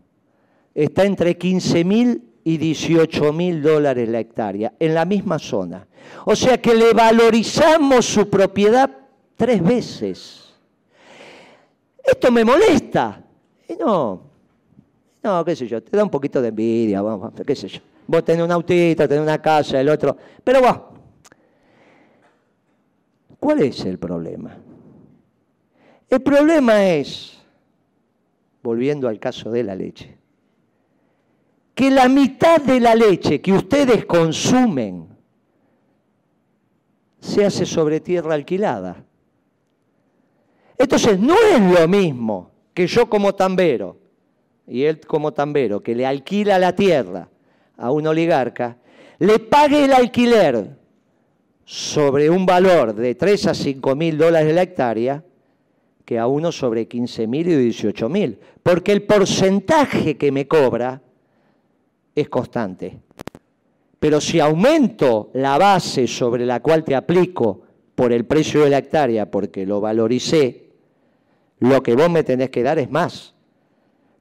está 0.73 1.03
entre 1.03 1.37
15.000 1.37 2.21
y 2.43 2.57
18.000 2.57 3.61
dólares 3.61 4.09
la 4.09 4.19
hectárea, 4.19 4.73
en 4.79 4.93
la 4.93 5.05
misma 5.05 5.39
zona. 5.39 5.87
O 6.25 6.35
sea 6.35 6.59
que 6.59 6.73
le 6.73 6.93
valorizamos 6.93 8.05
su 8.05 8.29
propiedad 8.29 8.89
tres 9.35 9.63
veces. 9.63 10.53
Esto 12.03 12.31
me 12.31 12.43
molesta. 12.43 13.23
Y 13.67 13.75
no, 13.75 14.21
no, 15.23 15.45
qué 15.45 15.55
sé 15.55 15.67
yo, 15.67 15.81
te 15.83 15.95
da 15.95 16.03
un 16.03 16.09
poquito 16.09 16.41
de 16.41 16.49
envidia, 16.49 17.01
vamos, 17.01 17.31
qué 17.45 17.55
sé 17.55 17.67
yo. 17.67 17.79
Vos 18.07 18.25
tenés 18.25 18.43
un 18.43 18.51
autito, 18.51 19.07
tenés 19.07 19.23
una 19.23 19.41
casa, 19.41 19.79
el 19.79 19.87
otro. 19.89 20.17
Pero 20.43 20.61
vos, 20.61 20.79
¿cuál 23.39 23.61
es 23.61 23.85
el 23.85 23.99
problema? 23.99 24.57
El 26.09 26.21
problema 26.21 26.85
es, 26.85 27.37
volviendo 28.61 29.07
al 29.07 29.19
caso 29.19 29.51
de 29.51 29.63
la 29.63 29.75
leche, 29.75 30.17
que 31.73 31.89
la 31.89 32.07
mitad 32.07 32.61
de 32.61 32.79
la 32.79 32.95
leche 32.95 33.41
que 33.41 33.53
ustedes 33.53 34.05
consumen 34.05 35.07
se 37.19 37.45
hace 37.45 37.65
sobre 37.65 37.99
tierra 37.99 38.33
alquilada. 38.33 39.03
Entonces, 40.77 41.19
no 41.19 41.35
es 41.35 41.79
lo 41.79 41.87
mismo 41.87 42.51
que 42.73 42.87
yo 42.87 43.09
como 43.09 43.35
tambero 43.35 44.01
y 44.67 44.83
él 44.83 45.01
como 45.05 45.33
tambero, 45.33 45.81
que 45.81 45.95
le 45.95 46.05
alquila 46.05 46.57
la 46.57 46.75
tierra 46.75 47.27
a 47.77 47.91
un 47.91 48.07
oligarca, 48.07 48.77
le 49.19 49.39
pague 49.39 49.85
el 49.85 49.93
alquiler 49.93 50.77
sobre 51.65 52.29
un 52.29 52.45
valor 52.45 52.93
de 52.95 53.15
3 53.15 53.47
a 53.47 53.53
5 53.53 53.95
mil 53.95 54.17
dólares 54.17 54.53
la 54.53 54.61
hectárea, 54.61 55.23
que 56.05 56.17
a 56.17 56.27
uno 56.27 56.51
sobre 56.51 56.87
15 56.87 57.27
mil 57.27 57.47
y 57.47 57.55
18 57.55 58.09
mil, 58.09 58.39
porque 58.63 58.91
el 58.91 59.03
porcentaje 59.03 60.17
que 60.17 60.31
me 60.31 60.47
cobra 60.47 61.01
es 62.15 62.29
constante. 62.29 62.99
Pero 63.99 64.19
si 64.19 64.39
aumento 64.39 65.29
la 65.33 65.57
base 65.57 66.07
sobre 66.07 66.45
la 66.45 66.61
cual 66.61 66.83
te 66.83 66.95
aplico 66.95 67.61
por 67.95 68.11
el 68.11 68.25
precio 68.25 68.63
de 68.63 68.69
la 68.69 68.79
hectárea, 68.79 69.29
porque 69.29 69.65
lo 69.65 69.79
valoricé, 69.79 70.69
lo 71.59 71.83
que 71.83 71.95
vos 71.95 72.09
me 72.09 72.23
tenés 72.23 72.49
que 72.49 72.63
dar 72.63 72.79
es 72.79 72.89
más 72.89 73.35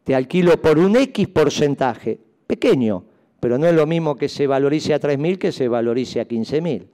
te 0.05 0.14
alquilo 0.14 0.61
por 0.61 0.78
un 0.78 0.97
X 0.97 1.28
porcentaje, 1.28 2.18
pequeño, 2.47 3.05
pero 3.38 3.59
no 3.59 3.66
es 3.66 3.74
lo 3.74 3.86
mismo 3.86 4.16
que 4.16 4.28
se 4.28 4.47
valorice 4.47 4.95
a 4.95 5.01
3.000 5.01 5.38
que 5.38 5.53
se 5.53 5.68
valorice 5.68 6.20
a 6.20 6.26
15.000. 6.26 6.86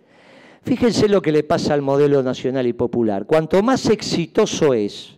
Fíjense 0.62 1.08
lo 1.08 1.22
que 1.22 1.32
le 1.32 1.44
pasa 1.44 1.74
al 1.74 1.82
modelo 1.82 2.22
nacional 2.22 2.66
y 2.66 2.72
popular. 2.72 3.24
Cuanto 3.24 3.62
más 3.62 3.86
exitoso 3.86 4.74
es, 4.74 5.15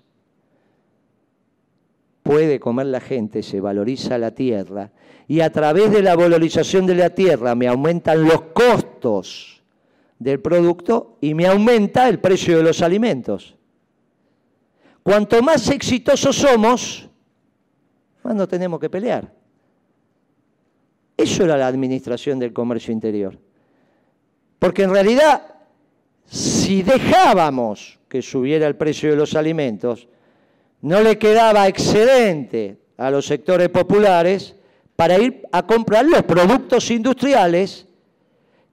puede 2.28 2.60
comer 2.60 2.84
la 2.84 3.00
gente, 3.00 3.42
se 3.42 3.58
valoriza 3.58 4.18
la 4.18 4.32
tierra, 4.32 4.90
y 5.28 5.40
a 5.40 5.50
través 5.50 5.90
de 5.90 6.02
la 6.02 6.14
valorización 6.14 6.84
de 6.84 6.94
la 6.94 7.08
tierra 7.08 7.54
me 7.54 7.66
aumentan 7.66 8.22
los 8.22 8.42
costos 8.52 9.62
del 10.18 10.38
producto 10.38 11.16
y 11.22 11.32
me 11.32 11.46
aumenta 11.46 12.06
el 12.06 12.20
precio 12.20 12.58
de 12.58 12.64
los 12.64 12.82
alimentos. 12.82 13.56
Cuanto 15.02 15.40
más 15.42 15.70
exitosos 15.70 16.36
somos, 16.36 17.08
no 18.22 18.46
tenemos 18.46 18.78
que 18.78 18.90
pelear. 18.90 19.32
Eso 21.16 21.44
era 21.44 21.56
la 21.56 21.66
administración 21.66 22.38
del 22.38 22.52
comercio 22.52 22.92
interior. 22.92 23.38
Porque 24.58 24.82
en 24.82 24.90
realidad, 24.90 25.54
si 26.26 26.82
dejábamos 26.82 27.98
que 28.06 28.20
subiera 28.20 28.66
el 28.66 28.76
precio 28.76 29.08
de 29.08 29.16
los 29.16 29.34
alimentos, 29.34 30.08
no 30.82 31.00
le 31.00 31.18
quedaba 31.18 31.66
excedente 31.66 32.78
a 32.96 33.10
los 33.10 33.26
sectores 33.26 33.68
populares 33.68 34.54
para 34.96 35.18
ir 35.18 35.42
a 35.52 35.66
comprar 35.66 36.04
los 36.04 36.22
productos 36.22 36.90
industriales 36.90 37.86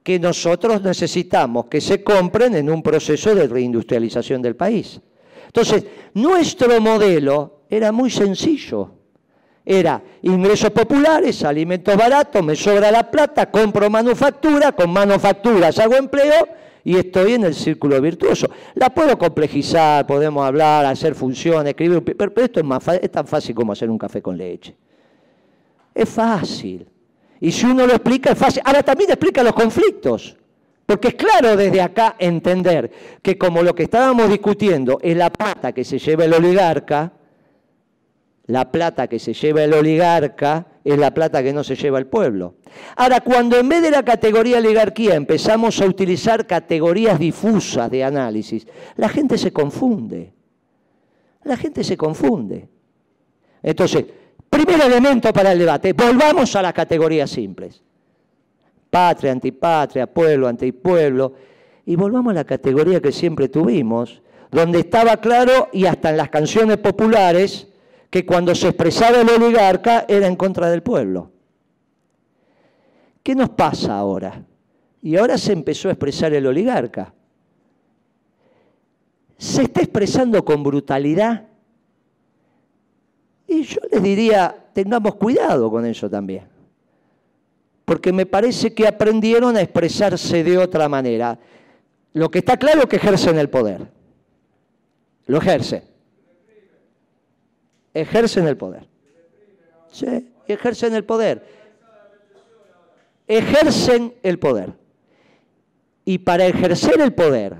que 0.02 0.18
nosotros 0.18 0.82
necesitamos 0.82 1.66
que 1.66 1.80
se 1.80 2.02
compren 2.04 2.54
en 2.54 2.70
un 2.70 2.82
proceso 2.82 3.34
de 3.34 3.48
reindustrialización 3.48 4.40
del 4.40 4.54
país. 4.54 5.00
Entonces, 5.46 5.84
nuestro 6.14 6.80
modelo 6.80 7.62
era 7.68 7.90
muy 7.90 8.10
sencillo. 8.10 8.92
Era 9.64 10.00
ingresos 10.22 10.70
populares, 10.70 11.42
alimentos 11.42 11.96
baratos, 11.96 12.44
me 12.44 12.54
sobra 12.54 12.92
la 12.92 13.10
plata, 13.10 13.50
compro 13.50 13.90
manufactura, 13.90 14.70
con 14.72 14.90
manufacturas 14.90 15.76
hago 15.80 15.96
empleo 15.96 16.46
y 16.86 16.96
estoy 16.96 17.32
en 17.32 17.42
el 17.42 17.52
círculo 17.52 18.00
virtuoso. 18.00 18.48
La 18.76 18.90
puedo 18.90 19.18
complejizar, 19.18 20.06
podemos 20.06 20.46
hablar, 20.46 20.86
hacer 20.86 21.16
funciones, 21.16 21.70
escribir, 21.70 22.00
pero 22.00 22.32
esto 22.36 22.60
es, 22.60 23.02
es 23.02 23.10
tan 23.10 23.26
fácil 23.26 23.56
como 23.56 23.72
hacer 23.72 23.90
un 23.90 23.98
café 23.98 24.22
con 24.22 24.38
leche. 24.38 24.76
Es 25.92 26.08
fácil. 26.08 26.86
Y 27.40 27.50
si 27.50 27.66
uno 27.66 27.88
lo 27.88 27.92
explica, 27.92 28.30
es 28.30 28.38
fácil. 28.38 28.62
Ahora 28.64 28.84
también 28.84 29.10
explica 29.10 29.42
los 29.42 29.52
conflictos. 29.52 30.36
Porque 30.86 31.08
es 31.08 31.14
claro 31.14 31.56
desde 31.56 31.82
acá 31.82 32.14
entender 32.20 32.88
que 33.20 33.36
como 33.36 33.64
lo 33.64 33.74
que 33.74 33.82
estábamos 33.82 34.30
discutiendo 34.30 35.00
es 35.02 35.16
la 35.16 35.30
plata 35.30 35.72
que 35.72 35.82
se 35.82 35.98
lleva 35.98 36.24
el 36.24 36.34
oligarca, 36.34 37.14
la 38.46 38.70
plata 38.70 39.08
que 39.08 39.18
se 39.18 39.34
lleva 39.34 39.64
el 39.64 39.74
oligarca 39.74 40.68
es 40.92 40.98
la 40.98 41.12
plata 41.12 41.42
que 41.42 41.52
no 41.52 41.64
se 41.64 41.74
lleva 41.74 41.98
el 41.98 42.06
pueblo. 42.06 42.54
Ahora, 42.94 43.20
cuando 43.20 43.58
en 43.58 43.68
vez 43.68 43.82
de 43.82 43.90
la 43.90 44.04
categoría 44.04 44.58
oligarquía 44.58 45.16
empezamos 45.16 45.80
a 45.80 45.86
utilizar 45.86 46.46
categorías 46.46 47.18
difusas 47.18 47.90
de 47.90 48.04
análisis, 48.04 48.68
la 48.94 49.08
gente 49.08 49.36
se 49.36 49.52
confunde. 49.52 50.32
La 51.42 51.56
gente 51.56 51.82
se 51.82 51.96
confunde. 51.96 52.68
Entonces, 53.64 54.04
primer 54.48 54.80
elemento 54.80 55.32
para 55.32 55.50
el 55.50 55.58
debate, 55.58 55.92
volvamos 55.92 56.54
a 56.54 56.62
las 56.62 56.72
categorías 56.72 57.30
simples. 57.30 57.82
Patria, 58.88 59.32
antipatria, 59.32 60.06
pueblo, 60.06 60.46
antipueblo. 60.46 61.32
Y 61.84 61.96
volvamos 61.96 62.30
a 62.30 62.34
la 62.34 62.44
categoría 62.44 63.00
que 63.00 63.10
siempre 63.10 63.48
tuvimos, 63.48 64.22
donde 64.52 64.78
estaba 64.80 65.16
claro, 65.16 65.68
y 65.72 65.86
hasta 65.86 66.10
en 66.10 66.16
las 66.16 66.30
canciones 66.30 66.76
populares, 66.76 67.66
que 68.16 68.24
cuando 68.24 68.54
se 68.54 68.68
expresaba 68.68 69.20
el 69.20 69.28
oligarca 69.28 70.06
era 70.08 70.26
en 70.26 70.36
contra 70.36 70.70
del 70.70 70.82
pueblo. 70.82 71.32
¿Qué 73.22 73.34
nos 73.34 73.50
pasa 73.50 73.98
ahora? 73.98 74.42
Y 75.02 75.18
ahora 75.18 75.36
se 75.36 75.52
empezó 75.52 75.88
a 75.88 75.92
expresar 75.92 76.32
el 76.32 76.46
oligarca. 76.46 77.12
Se 79.36 79.64
está 79.64 79.82
expresando 79.82 80.42
con 80.46 80.62
brutalidad. 80.62 81.44
Y 83.46 83.64
yo 83.64 83.82
les 83.92 84.02
diría, 84.02 84.64
tengamos 84.72 85.16
cuidado 85.16 85.70
con 85.70 85.84
eso 85.84 86.08
también. 86.08 86.44
Porque 87.84 88.14
me 88.14 88.24
parece 88.24 88.72
que 88.72 88.88
aprendieron 88.88 89.58
a 89.58 89.60
expresarse 89.60 90.42
de 90.42 90.56
otra 90.56 90.88
manera. 90.88 91.38
Lo 92.14 92.30
que 92.30 92.38
está 92.38 92.56
claro 92.56 92.80
es 92.80 92.86
que 92.86 92.96
ejercen 92.96 93.38
el 93.38 93.50
poder. 93.50 93.86
Lo 95.26 95.36
ejercen 95.36 95.95
ejercen 98.00 98.46
el 98.46 98.56
poder. 98.56 98.86
Sí, 99.90 100.30
ejercen 100.46 100.94
el 100.94 101.04
poder. 101.04 101.46
Ejercen 103.26 104.14
el 104.22 104.38
poder. 104.38 104.74
Y 106.04 106.18
para 106.18 106.46
ejercer 106.46 107.00
el 107.00 107.14
poder 107.14 107.56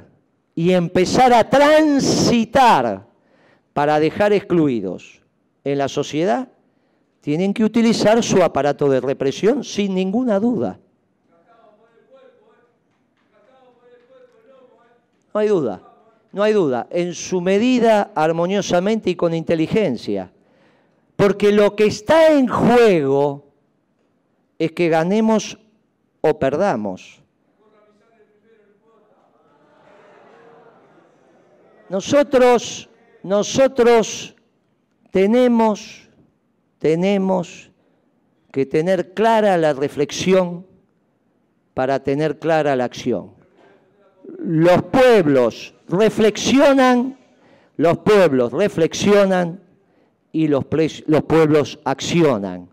y 0.54 0.72
empezar 0.72 1.32
a 1.32 1.48
transitar 1.48 3.06
para 3.72 3.98
dejar 3.98 4.32
excluidos 4.32 5.22
en 5.64 5.78
la 5.78 5.88
sociedad, 5.88 6.48
tienen 7.20 7.52
que 7.52 7.64
utilizar 7.64 8.22
su 8.22 8.42
aparato 8.42 8.88
de 8.88 9.00
represión 9.00 9.64
sin 9.64 9.94
ninguna 9.94 10.38
duda. 10.38 10.78
No 15.34 15.40
hay 15.40 15.48
duda, 15.48 15.82
no 16.36 16.42
hay 16.42 16.52
duda, 16.52 16.86
en 16.90 17.14
su 17.14 17.40
medida, 17.40 18.12
armoniosamente 18.14 19.08
y 19.08 19.16
con 19.16 19.32
inteligencia. 19.32 20.30
Porque 21.16 21.50
lo 21.50 21.74
que 21.74 21.86
está 21.86 22.30
en 22.34 22.46
juego 22.46 23.54
es 24.58 24.72
que 24.72 24.90
ganemos 24.90 25.58
o 26.20 26.38
perdamos. 26.38 27.22
Nosotros, 31.88 32.90
nosotros 33.22 34.36
tenemos, 35.10 36.06
tenemos 36.78 37.70
que 38.52 38.66
tener 38.66 39.14
clara 39.14 39.56
la 39.56 39.72
reflexión 39.72 40.66
para 41.72 42.02
tener 42.02 42.38
clara 42.38 42.76
la 42.76 42.84
acción. 42.84 43.35
Los 44.38 44.82
pueblos 44.84 45.74
reflexionan, 45.88 47.18
los 47.76 47.98
pueblos 47.98 48.52
reflexionan 48.52 49.60
y 50.32 50.48
los, 50.48 50.64
los 51.06 51.22
pueblos 51.22 51.78
accionan. 51.84 52.68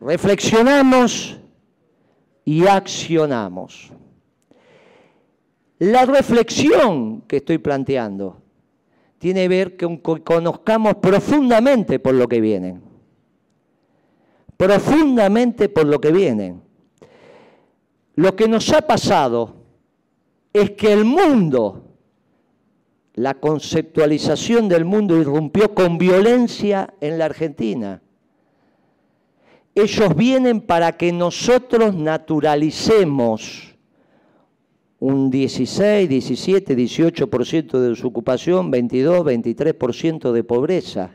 Reflexionamos 0.00 1.38
y 2.44 2.66
accionamos. 2.66 3.92
La 5.78 6.06
reflexión 6.06 7.22
que 7.22 7.36
estoy 7.36 7.58
planteando 7.58 8.42
tiene 9.18 9.42
que 9.42 9.48
ver 9.48 9.76
con 9.76 9.98
que 9.98 10.22
conozcamos 10.22 10.94
profundamente 10.96 11.98
por 11.98 12.14
lo 12.14 12.26
que 12.28 12.40
vienen. 12.40 12.82
Profundamente 14.56 15.68
por 15.68 15.86
lo 15.86 16.00
que 16.00 16.10
vienen. 16.10 16.62
Lo 18.18 18.34
que 18.34 18.48
nos 18.48 18.72
ha 18.72 18.82
pasado 18.82 19.54
es 20.52 20.72
que 20.72 20.92
el 20.92 21.04
mundo, 21.04 21.84
la 23.14 23.34
conceptualización 23.34 24.68
del 24.68 24.84
mundo 24.84 25.16
irrumpió 25.16 25.72
con 25.72 25.98
violencia 25.98 26.92
en 27.00 27.16
la 27.16 27.26
Argentina. 27.26 28.02
Ellos 29.72 30.16
vienen 30.16 30.62
para 30.62 30.96
que 30.96 31.12
nosotros 31.12 31.94
naturalicemos 31.94 33.76
un 34.98 35.30
16, 35.30 36.08
17, 36.08 36.76
18% 36.76 37.78
de 37.78 37.88
desocupación, 37.90 38.68
22, 38.72 39.20
23% 39.20 40.32
de 40.32 40.42
pobreza. 40.42 41.10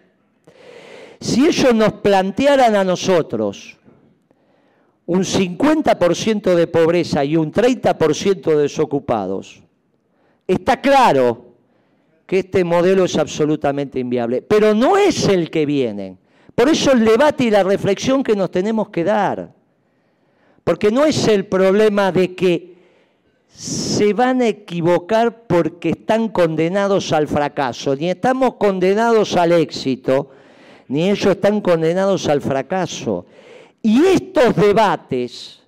Si 1.19 1.45
ellos 1.47 1.75
nos 1.75 1.91
plantearan 1.95 2.77
a 2.77 2.85
nosotros 2.85 3.77
un 5.05 5.23
50% 5.23 6.55
de 6.55 6.67
pobreza 6.67 7.25
y 7.25 7.35
un 7.35 7.51
30% 7.51 8.55
de 8.55 8.61
desocupados, 8.63 9.63
está 10.47 10.79
claro 10.79 11.53
que 12.25 12.39
este 12.39 12.63
modelo 12.63 13.05
es 13.05 13.17
absolutamente 13.17 13.99
inviable, 13.99 14.41
pero 14.41 14.73
no 14.73 14.97
es 14.97 15.27
el 15.27 15.49
que 15.49 15.65
vienen. 15.65 16.17
Por 16.55 16.69
eso 16.69 16.91
el 16.91 17.03
debate 17.03 17.45
y 17.45 17.51
la 17.51 17.63
reflexión 17.63 18.23
que 18.23 18.35
nos 18.35 18.51
tenemos 18.51 18.89
que 18.89 19.03
dar, 19.03 19.53
porque 20.63 20.91
no 20.91 21.03
es 21.05 21.27
el 21.27 21.45
problema 21.45 22.11
de 22.11 22.35
que 22.35 22.73
se 23.49 24.13
van 24.13 24.41
a 24.41 24.47
equivocar 24.47 25.45
porque 25.45 25.89
están 25.89 26.29
condenados 26.29 27.11
al 27.11 27.27
fracaso. 27.27 27.95
Ni 27.95 28.09
estamos 28.09 28.55
condenados 28.55 29.35
al 29.35 29.51
éxito, 29.51 30.31
ni 30.87 31.09
ellos 31.09 31.27
están 31.27 31.61
condenados 31.61 32.27
al 32.27 32.41
fracaso. 32.41 33.25
Y 33.85 34.05
estos 34.05 34.55
debates 34.55 35.61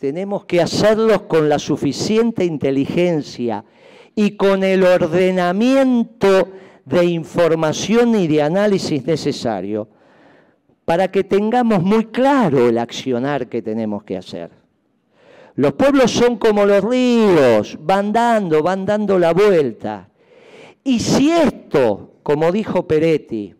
tenemos 0.00 0.46
que 0.46 0.60
hacerlos 0.60 1.22
con 1.22 1.48
la 1.48 1.60
suficiente 1.60 2.44
inteligencia 2.44 3.64
y 4.16 4.32
con 4.32 4.64
el 4.64 4.82
ordenamiento 4.82 6.48
de 6.84 7.04
información 7.04 8.16
y 8.16 8.26
de 8.26 8.42
análisis 8.42 9.06
necesario 9.06 9.88
para 10.84 11.12
que 11.12 11.22
tengamos 11.22 11.84
muy 11.84 12.06
claro 12.06 12.68
el 12.68 12.78
accionar 12.78 13.48
que 13.48 13.62
tenemos 13.62 14.02
que 14.02 14.16
hacer. 14.16 14.50
Los 15.54 15.74
pueblos 15.74 16.10
son 16.10 16.36
como 16.36 16.66
los 16.66 16.82
ríos, 16.82 17.78
van 17.80 18.12
dando, 18.12 18.60
van 18.60 18.84
dando 18.84 19.20
la 19.20 19.32
vuelta. 19.32 20.08
Y 20.82 20.98
si 20.98 21.30
esto, 21.30 22.14
como 22.24 22.50
dijo 22.50 22.88
Peretti, 22.88 23.54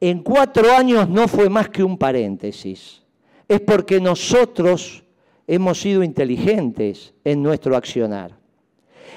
en 0.00 0.22
cuatro 0.22 0.72
años 0.72 1.08
no 1.08 1.26
fue 1.28 1.48
más 1.48 1.68
que 1.68 1.82
un 1.82 1.98
paréntesis, 1.98 3.02
es 3.48 3.60
porque 3.60 4.00
nosotros 4.00 5.04
hemos 5.46 5.80
sido 5.80 6.02
inteligentes 6.02 7.14
en 7.24 7.42
nuestro 7.42 7.76
accionar. 7.76 8.36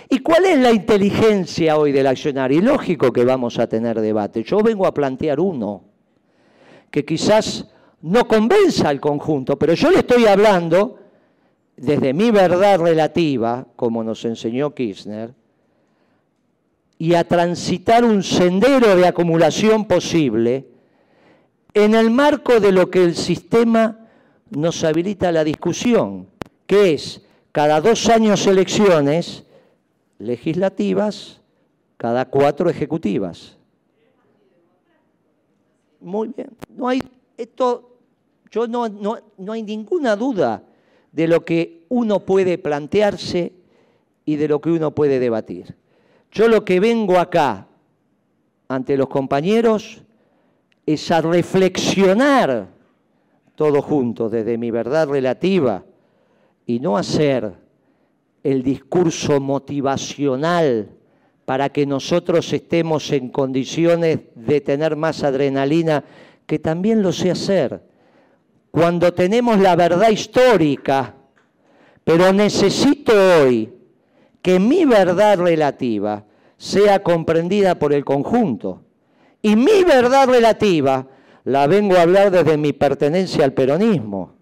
¿Y 0.09 0.19
cuál 0.19 0.45
es 0.45 0.59
la 0.59 0.71
inteligencia 0.71 1.77
hoy 1.77 1.91
del 1.91 2.07
accionar? 2.07 2.51
Y 2.51 2.61
lógico 2.61 3.13
que 3.13 3.23
vamos 3.23 3.59
a 3.59 3.67
tener 3.67 4.01
debate. 4.01 4.43
Yo 4.43 4.59
vengo 4.59 4.85
a 4.85 4.93
plantear 4.93 5.39
uno, 5.39 5.83
que 6.89 7.05
quizás 7.05 7.67
no 8.01 8.27
convenza 8.27 8.89
al 8.89 8.99
conjunto, 8.99 9.57
pero 9.57 9.73
yo 9.73 9.91
le 9.91 9.99
estoy 9.99 10.25
hablando 10.25 10.99
desde 11.77 12.13
mi 12.13 12.31
verdad 12.31 12.79
relativa, 12.79 13.67
como 13.75 14.03
nos 14.03 14.25
enseñó 14.25 14.73
Kirchner, 14.73 15.33
y 16.97 17.15
a 17.15 17.23
transitar 17.23 18.03
un 18.03 18.21
sendero 18.21 18.95
de 18.95 19.07
acumulación 19.07 19.85
posible 19.85 20.70
en 21.73 21.95
el 21.95 22.11
marco 22.11 22.59
de 22.59 22.71
lo 22.71 22.89
que 22.89 23.03
el 23.03 23.15
sistema 23.15 24.07
nos 24.49 24.83
habilita 24.83 25.31
la 25.31 25.43
discusión, 25.43 26.27
que 26.65 26.93
es 26.93 27.21
cada 27.51 27.79
dos 27.81 28.09
años 28.09 28.45
elecciones 28.47 29.43
legislativas, 30.19 31.39
cada 31.97 32.25
cuatro 32.25 32.69
ejecutivas. 32.69 33.57
Muy 36.01 36.29
bien, 36.29 36.49
no 36.75 36.87
hay 36.87 37.01
esto, 37.37 37.97
yo 38.49 38.67
no, 38.67 38.89
no, 38.89 39.19
no 39.37 39.51
hay 39.53 39.63
ninguna 39.63 40.15
duda 40.15 40.63
de 41.11 41.27
lo 41.27 41.45
que 41.45 41.85
uno 41.89 42.21
puede 42.21 42.57
plantearse 42.57 43.53
y 44.25 44.35
de 44.35 44.47
lo 44.47 44.59
que 44.61 44.71
uno 44.71 44.91
puede 44.91 45.19
debatir. 45.19 45.75
Yo 46.31 46.47
lo 46.47 46.65
que 46.65 46.79
vengo 46.79 47.19
acá 47.19 47.67
ante 48.67 48.97
los 48.97 49.09
compañeros 49.09 50.03
es 50.85 51.11
a 51.11 51.21
reflexionar 51.21 52.67
todos 53.55 53.83
juntos 53.83 54.31
desde 54.31 54.57
mi 54.57 54.71
verdad 54.71 55.07
relativa 55.07 55.83
y 56.65 56.79
no 56.79 56.97
hacer 56.97 57.53
el 58.43 58.63
discurso 58.63 59.39
motivacional 59.39 60.89
para 61.45 61.69
que 61.69 61.85
nosotros 61.85 62.51
estemos 62.53 63.11
en 63.11 63.29
condiciones 63.29 64.19
de 64.35 64.61
tener 64.61 64.95
más 64.95 65.23
adrenalina, 65.23 66.03
que 66.45 66.59
también 66.59 67.01
lo 67.01 67.11
sé 67.11 67.31
hacer, 67.31 67.81
cuando 68.71 69.13
tenemos 69.13 69.59
la 69.59 69.75
verdad 69.75 70.09
histórica, 70.09 71.13
pero 72.03 72.31
necesito 72.31 73.11
hoy 73.43 73.71
que 74.41 74.59
mi 74.59 74.85
verdad 74.85 75.39
relativa 75.39 76.23
sea 76.57 77.03
comprendida 77.03 77.75
por 77.75 77.93
el 77.93 78.05
conjunto. 78.05 78.81
Y 79.41 79.55
mi 79.55 79.83
verdad 79.83 80.27
relativa 80.27 81.07
la 81.45 81.67
vengo 81.67 81.95
a 81.95 82.03
hablar 82.03 82.31
desde 82.31 82.57
mi 82.57 82.73
pertenencia 82.73 83.43
al 83.43 83.53
peronismo, 83.53 84.33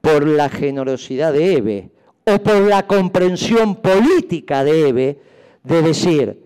por 0.00 0.26
la 0.26 0.48
generosidad 0.48 1.32
de 1.32 1.54
Eve 1.54 1.90
o 2.24 2.38
por 2.38 2.60
la 2.62 2.86
comprensión 2.86 3.76
política 3.76 4.64
de 4.64 4.88
Eve 4.88 5.20
de 5.62 5.82
decir, 5.82 6.42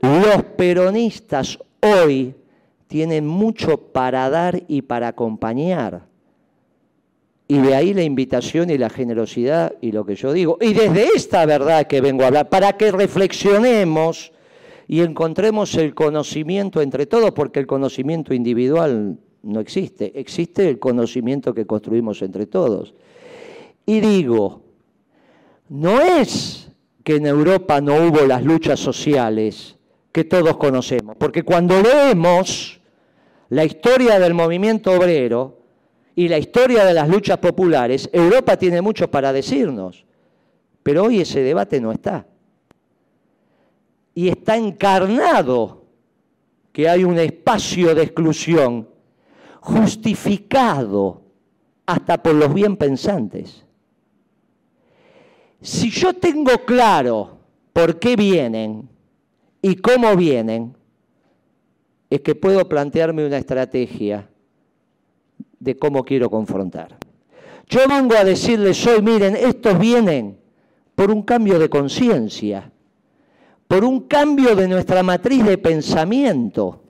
los 0.00 0.42
peronistas 0.56 1.58
hoy 1.80 2.34
tienen 2.86 3.26
mucho 3.26 3.78
para 3.78 4.28
dar 4.30 4.62
y 4.68 4.82
para 4.82 5.08
acompañar. 5.08 6.06
Y 7.46 7.58
de 7.58 7.74
ahí 7.74 7.94
la 7.94 8.02
invitación 8.02 8.70
y 8.70 8.78
la 8.78 8.90
generosidad 8.90 9.74
y 9.80 9.92
lo 9.92 10.04
que 10.04 10.14
yo 10.14 10.32
digo. 10.32 10.58
Y 10.60 10.74
desde 10.74 11.08
esta 11.14 11.46
verdad 11.46 11.86
que 11.86 12.00
vengo 12.00 12.24
a 12.24 12.26
hablar, 12.26 12.48
para 12.48 12.74
que 12.74 12.90
reflexionemos 12.92 14.32
y 14.88 15.02
encontremos 15.02 15.74
el 15.74 15.94
conocimiento 15.94 16.80
entre 16.80 17.04
todos, 17.04 17.32
porque 17.32 17.60
el 17.60 17.66
conocimiento 17.66 18.32
individual 18.32 19.18
no 19.42 19.60
existe, 19.60 20.18
existe 20.18 20.66
el 20.66 20.78
conocimiento 20.78 21.52
que 21.52 21.66
construimos 21.66 22.22
entre 22.22 22.46
todos. 22.46 22.94
Y 23.84 24.00
digo, 24.00 24.62
no 25.68 26.00
es 26.00 26.70
que 27.04 27.16
en 27.16 27.26
Europa 27.26 27.82
no 27.82 27.96
hubo 27.96 28.26
las 28.26 28.42
luchas 28.42 28.80
sociales 28.80 29.76
que 30.10 30.24
todos 30.24 30.56
conocemos, 30.56 31.16
porque 31.18 31.42
cuando 31.42 31.80
leemos 31.82 32.80
la 33.50 33.66
historia 33.66 34.18
del 34.18 34.32
movimiento 34.32 34.92
obrero 34.92 35.58
y 36.14 36.28
la 36.28 36.38
historia 36.38 36.86
de 36.86 36.94
las 36.94 37.10
luchas 37.10 37.36
populares, 37.36 38.08
Europa 38.10 38.56
tiene 38.56 38.80
mucho 38.80 39.10
para 39.10 39.34
decirnos, 39.34 40.06
pero 40.82 41.04
hoy 41.04 41.20
ese 41.20 41.42
debate 41.42 41.78
no 41.78 41.92
está. 41.92 42.26
Y 44.18 44.30
está 44.30 44.56
encarnado 44.56 45.84
que 46.72 46.88
hay 46.88 47.04
un 47.04 47.20
espacio 47.20 47.94
de 47.94 48.02
exclusión 48.02 48.88
justificado 49.60 51.22
hasta 51.86 52.20
por 52.20 52.34
los 52.34 52.52
bien 52.52 52.76
pensantes. 52.76 53.64
Si 55.60 55.90
yo 55.90 56.14
tengo 56.14 56.64
claro 56.66 57.38
por 57.72 58.00
qué 58.00 58.16
vienen 58.16 58.88
y 59.62 59.76
cómo 59.76 60.16
vienen, 60.16 60.74
es 62.10 62.20
que 62.20 62.34
puedo 62.34 62.68
plantearme 62.68 63.24
una 63.24 63.38
estrategia 63.38 64.28
de 65.60 65.76
cómo 65.76 66.02
quiero 66.02 66.28
confrontar. 66.28 66.98
Yo 67.68 67.86
vengo 67.88 68.16
a 68.16 68.24
decirles 68.24 68.84
hoy, 68.84 69.00
miren, 69.00 69.36
estos 69.36 69.78
vienen 69.78 70.40
por 70.96 71.08
un 71.08 71.22
cambio 71.22 71.60
de 71.60 71.68
conciencia, 71.68 72.72
por 73.68 73.84
un 73.84 74.00
cambio 74.00 74.56
de 74.56 74.66
nuestra 74.66 75.02
matriz 75.02 75.44
de 75.44 75.58
pensamiento. 75.58 76.82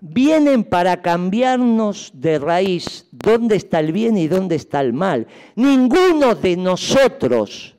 Vienen 0.00 0.64
para 0.64 1.02
cambiarnos 1.02 2.10
de 2.14 2.38
raíz 2.38 3.06
dónde 3.12 3.56
está 3.56 3.80
el 3.80 3.92
bien 3.92 4.16
y 4.16 4.26
dónde 4.26 4.54
está 4.54 4.80
el 4.80 4.94
mal. 4.94 5.26
Ninguno 5.56 6.34
de 6.34 6.56
nosotros 6.56 7.76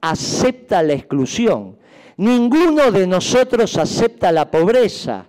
acepta 0.00 0.82
la 0.82 0.94
exclusión. 0.94 1.78
Ninguno 2.16 2.90
de 2.90 3.06
nosotros 3.06 3.78
acepta 3.78 4.32
la 4.32 4.50
pobreza. 4.50 5.28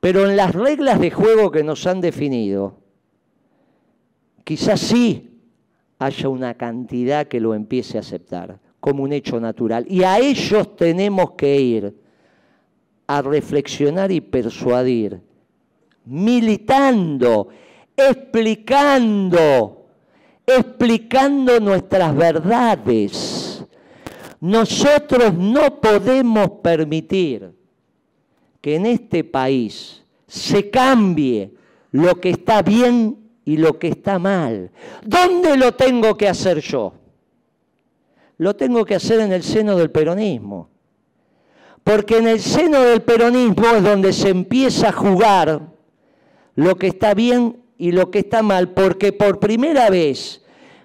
Pero 0.00 0.26
en 0.26 0.34
las 0.36 0.54
reglas 0.54 0.98
de 0.98 1.10
juego 1.10 1.50
que 1.50 1.62
nos 1.62 1.86
han 1.86 2.00
definido, 2.00 2.78
quizás 4.44 4.80
sí 4.80 5.38
haya 5.98 6.30
una 6.30 6.54
cantidad 6.54 7.28
que 7.28 7.40
lo 7.40 7.54
empiece 7.54 7.98
a 7.98 8.00
aceptar 8.00 8.58
como 8.80 9.04
un 9.04 9.12
hecho 9.12 9.38
natural. 9.38 9.84
Y 9.88 10.02
a 10.02 10.18
ellos 10.18 10.74
tenemos 10.74 11.32
que 11.32 11.60
ir 11.60 11.94
a 13.06 13.22
reflexionar 13.22 14.10
y 14.10 14.20
persuadir, 14.20 15.20
militando, 16.04 17.48
explicando, 17.96 19.86
explicando 20.46 21.60
nuestras 21.60 22.16
verdades. 22.16 23.64
Nosotros 24.40 25.34
no 25.34 25.80
podemos 25.80 26.50
permitir 26.62 27.52
que 28.60 28.76
en 28.76 28.86
este 28.86 29.24
país 29.24 30.02
se 30.26 30.70
cambie 30.70 31.52
lo 31.92 32.20
que 32.20 32.30
está 32.30 32.62
bien 32.62 33.18
y 33.44 33.56
lo 33.56 33.78
que 33.78 33.88
está 33.88 34.18
mal. 34.18 34.70
¿Dónde 35.04 35.56
lo 35.56 35.72
tengo 35.72 36.16
que 36.16 36.28
hacer 36.28 36.60
yo? 36.60 36.99
Lo 38.40 38.56
tengo 38.56 38.86
que 38.86 38.94
hacer 38.94 39.20
en 39.20 39.32
el 39.32 39.42
seno 39.42 39.76
del 39.76 39.90
peronismo. 39.90 40.70
Porque 41.84 42.16
en 42.16 42.26
el 42.26 42.40
seno 42.40 42.80
del 42.80 43.02
peronismo 43.02 43.66
es 43.76 43.82
donde 43.82 44.14
se 44.14 44.30
empieza 44.30 44.88
a 44.88 44.92
jugar 44.92 45.60
lo 46.54 46.76
que 46.76 46.86
está 46.86 47.12
bien 47.12 47.62
y 47.76 47.92
lo 47.92 48.10
que 48.10 48.20
está 48.20 48.42
mal, 48.42 48.70
porque 48.70 49.12
por 49.12 49.40
primera 49.40 49.90
vez 49.90 50.42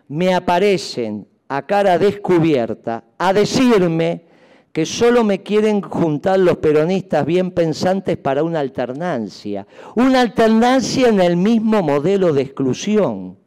me 0.09 0.35
aparecen 0.35 1.29
a 1.47 1.65
cara 1.65 1.97
descubierta 1.97 3.05
a 3.17 3.31
decirme 3.31 4.25
que 4.73 4.85
solo 4.85 5.23
me 5.23 5.41
quieren 5.41 5.79
juntar 5.79 6.39
los 6.39 6.57
peronistas 6.57 7.25
bien 7.25 7.51
pensantes 7.51 8.17
para 8.17 8.43
una 8.43 8.59
alternancia, 8.59 9.65
una 9.95 10.19
alternancia 10.19 11.07
en 11.07 11.21
el 11.21 11.37
mismo 11.37 11.81
modelo 11.81 12.33
de 12.33 12.41
exclusión. 12.41 13.37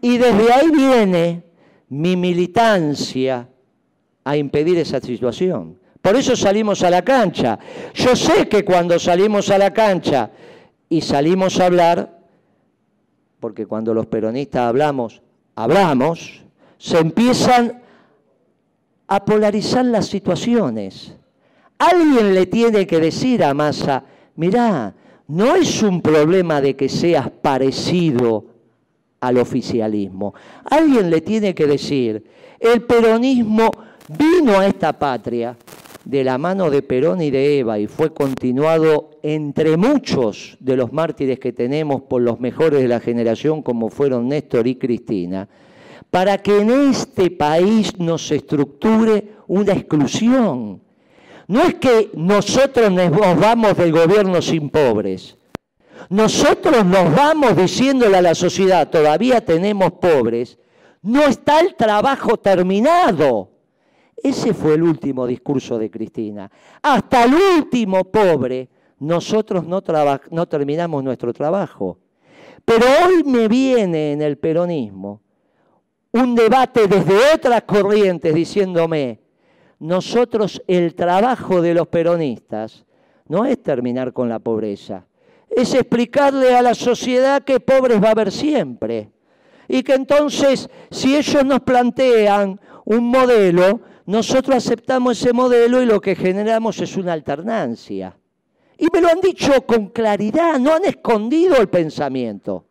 Y 0.00 0.16
desde 0.16 0.52
ahí 0.52 0.70
viene 0.70 1.49
mi 1.90 2.16
militancia 2.16 3.48
a 4.24 4.36
impedir 4.36 4.78
esa 4.78 5.00
situación. 5.00 5.78
Por 6.00 6.16
eso 6.16 6.34
salimos 6.34 6.82
a 6.82 6.90
la 6.90 7.02
cancha. 7.02 7.58
Yo 7.94 8.16
sé 8.16 8.48
que 8.48 8.64
cuando 8.64 8.98
salimos 8.98 9.50
a 9.50 9.58
la 9.58 9.72
cancha 9.72 10.30
y 10.88 11.02
salimos 11.02 11.60
a 11.60 11.66
hablar, 11.66 12.20
porque 13.38 13.66
cuando 13.66 13.92
los 13.92 14.06
peronistas 14.06 14.62
hablamos, 14.62 15.22
hablamos, 15.56 16.44
se 16.78 16.98
empiezan 16.98 17.82
a 19.06 19.24
polarizar 19.24 19.84
las 19.84 20.06
situaciones. 20.06 21.14
Alguien 21.78 22.34
le 22.34 22.46
tiene 22.46 22.86
que 22.86 23.00
decir 23.00 23.42
a 23.42 23.52
Massa, 23.52 24.04
mirá, 24.36 24.94
no 25.26 25.56
es 25.56 25.82
un 25.82 26.00
problema 26.00 26.60
de 26.60 26.76
que 26.76 26.88
seas 26.88 27.30
parecido 27.30 28.46
al 29.20 29.38
oficialismo. 29.38 30.34
Alguien 30.64 31.10
le 31.10 31.20
tiene 31.20 31.54
que 31.54 31.66
decir, 31.66 32.24
el 32.58 32.82
peronismo 32.82 33.70
vino 34.08 34.58
a 34.58 34.66
esta 34.66 34.92
patria 34.98 35.56
de 36.04 36.24
la 36.24 36.38
mano 36.38 36.70
de 36.70 36.82
Perón 36.82 37.20
y 37.20 37.30
de 37.30 37.58
Eva 37.60 37.78
y 37.78 37.86
fue 37.86 38.12
continuado 38.12 39.10
entre 39.22 39.76
muchos 39.76 40.56
de 40.58 40.76
los 40.76 40.92
mártires 40.92 41.38
que 41.38 41.52
tenemos 41.52 42.02
por 42.02 42.22
los 42.22 42.40
mejores 42.40 42.80
de 42.80 42.88
la 42.88 43.00
generación 43.00 43.62
como 43.62 43.90
fueron 43.90 44.28
Néstor 44.28 44.66
y 44.66 44.76
Cristina 44.76 45.48
para 46.10 46.38
que 46.38 46.60
en 46.60 46.70
este 46.70 47.30
país 47.30 47.98
nos 47.98 48.30
estructure 48.32 49.24
una 49.46 49.72
exclusión. 49.72 50.80
No 51.46 51.62
es 51.62 51.74
que 51.74 52.10
nosotros 52.14 52.90
nos 52.90 53.10
vamos 53.40 53.76
del 53.76 53.92
gobierno 53.92 54.42
sin 54.42 54.70
pobres. 54.70 55.36
Nosotros 56.08 56.84
nos 56.84 57.14
vamos 57.14 57.56
diciéndole 57.56 58.16
a 58.16 58.22
la 58.22 58.34
sociedad, 58.34 58.88
todavía 58.88 59.44
tenemos 59.44 59.92
pobres, 59.92 60.58
no 61.02 61.22
está 61.22 61.60
el 61.60 61.74
trabajo 61.74 62.36
terminado. 62.36 63.50
Ese 64.22 64.52
fue 64.52 64.74
el 64.74 64.82
último 64.82 65.26
discurso 65.26 65.78
de 65.78 65.90
Cristina. 65.90 66.50
Hasta 66.82 67.24
el 67.24 67.34
último 67.34 68.04
pobre, 68.04 68.68
nosotros 68.98 69.66
no, 69.66 69.82
no 70.30 70.46
terminamos 70.46 71.02
nuestro 71.02 71.32
trabajo. 71.32 71.98
Pero 72.64 72.84
hoy 73.06 73.24
me 73.24 73.48
viene 73.48 74.12
en 74.12 74.22
el 74.22 74.36
peronismo 74.36 75.22
un 76.12 76.34
debate 76.34 76.86
desde 76.86 77.34
otras 77.34 77.62
corrientes 77.62 78.34
diciéndome, 78.34 79.20
nosotros 79.78 80.62
el 80.66 80.94
trabajo 80.94 81.62
de 81.62 81.72
los 81.72 81.88
peronistas 81.88 82.84
no 83.26 83.44
es 83.44 83.62
terminar 83.62 84.12
con 84.12 84.28
la 84.28 84.38
pobreza, 84.38 85.06
es 85.50 85.74
explicarle 85.74 86.54
a 86.54 86.62
la 86.62 86.74
sociedad 86.74 87.42
que 87.42 87.60
pobres 87.60 88.02
va 88.02 88.08
a 88.08 88.12
haber 88.12 88.30
siempre. 88.32 89.10
Y 89.68 89.82
que 89.82 89.94
entonces, 89.94 90.68
si 90.90 91.16
ellos 91.16 91.44
nos 91.44 91.60
plantean 91.60 92.60
un 92.84 93.08
modelo, 93.08 93.80
nosotros 94.06 94.56
aceptamos 94.56 95.20
ese 95.20 95.32
modelo 95.32 95.82
y 95.82 95.86
lo 95.86 96.00
que 96.00 96.16
generamos 96.16 96.80
es 96.80 96.96
una 96.96 97.12
alternancia. 97.12 98.16
Y 98.78 98.86
me 98.92 99.00
lo 99.00 99.08
han 99.08 99.20
dicho 99.20 99.66
con 99.66 99.88
claridad, 99.88 100.58
no 100.58 100.72
han 100.72 100.84
escondido 100.84 101.56
el 101.56 101.68
pensamiento. 101.68 102.64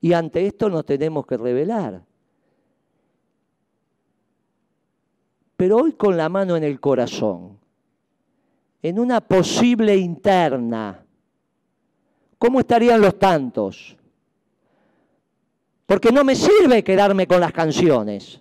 Y 0.00 0.12
ante 0.12 0.46
esto 0.46 0.68
nos 0.68 0.84
tenemos 0.84 1.26
que 1.26 1.36
revelar. 1.36 2.02
Pero 5.56 5.78
hoy 5.78 5.92
con 5.94 6.16
la 6.16 6.28
mano 6.28 6.56
en 6.56 6.62
el 6.62 6.78
corazón, 6.78 7.58
en 8.80 9.00
una 9.00 9.20
posible 9.20 9.96
interna, 9.96 11.04
¿cómo 12.38 12.60
estarían 12.60 13.00
los 13.00 13.18
tantos? 13.18 13.96
Porque 15.86 16.12
no 16.12 16.24
me 16.24 16.34
sirve 16.34 16.84
quedarme 16.84 17.26
con 17.26 17.40
las 17.40 17.52
canciones. 17.52 18.40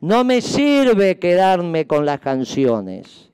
No 0.00 0.24
me 0.24 0.40
sirve 0.40 1.18
quedarme 1.18 1.86
con 1.86 2.06
las 2.06 2.20
canciones. 2.20 3.30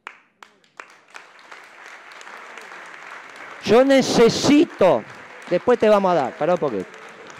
Yo 3.65 3.85
necesito 3.85 5.03
Después 5.51 5.79
te 5.79 5.89
vamos 5.89 6.13
a 6.13 6.15
dar, 6.15 6.37
para 6.37 6.55
un 6.55 6.59
poquito. 6.59 6.87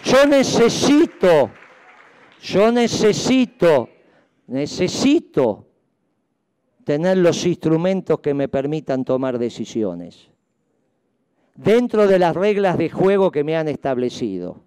Yo 0.03 0.25
necesito, 0.27 1.49
yo 2.41 2.71
necesito, 2.71 3.89
necesito 4.47 5.65
tener 6.83 7.17
los 7.17 7.45
instrumentos 7.45 8.19
que 8.19 8.33
me 8.35 8.47
permitan 8.47 9.03
tomar 9.03 9.39
decisiones 9.39 10.29
dentro 11.55 12.07
de 12.07 12.19
las 12.19 12.35
reglas 12.35 12.77
de 12.77 12.89
juego 12.89 13.31
que 13.31 13.43
me 13.43 13.55
han 13.55 13.67
establecido. 13.67 14.61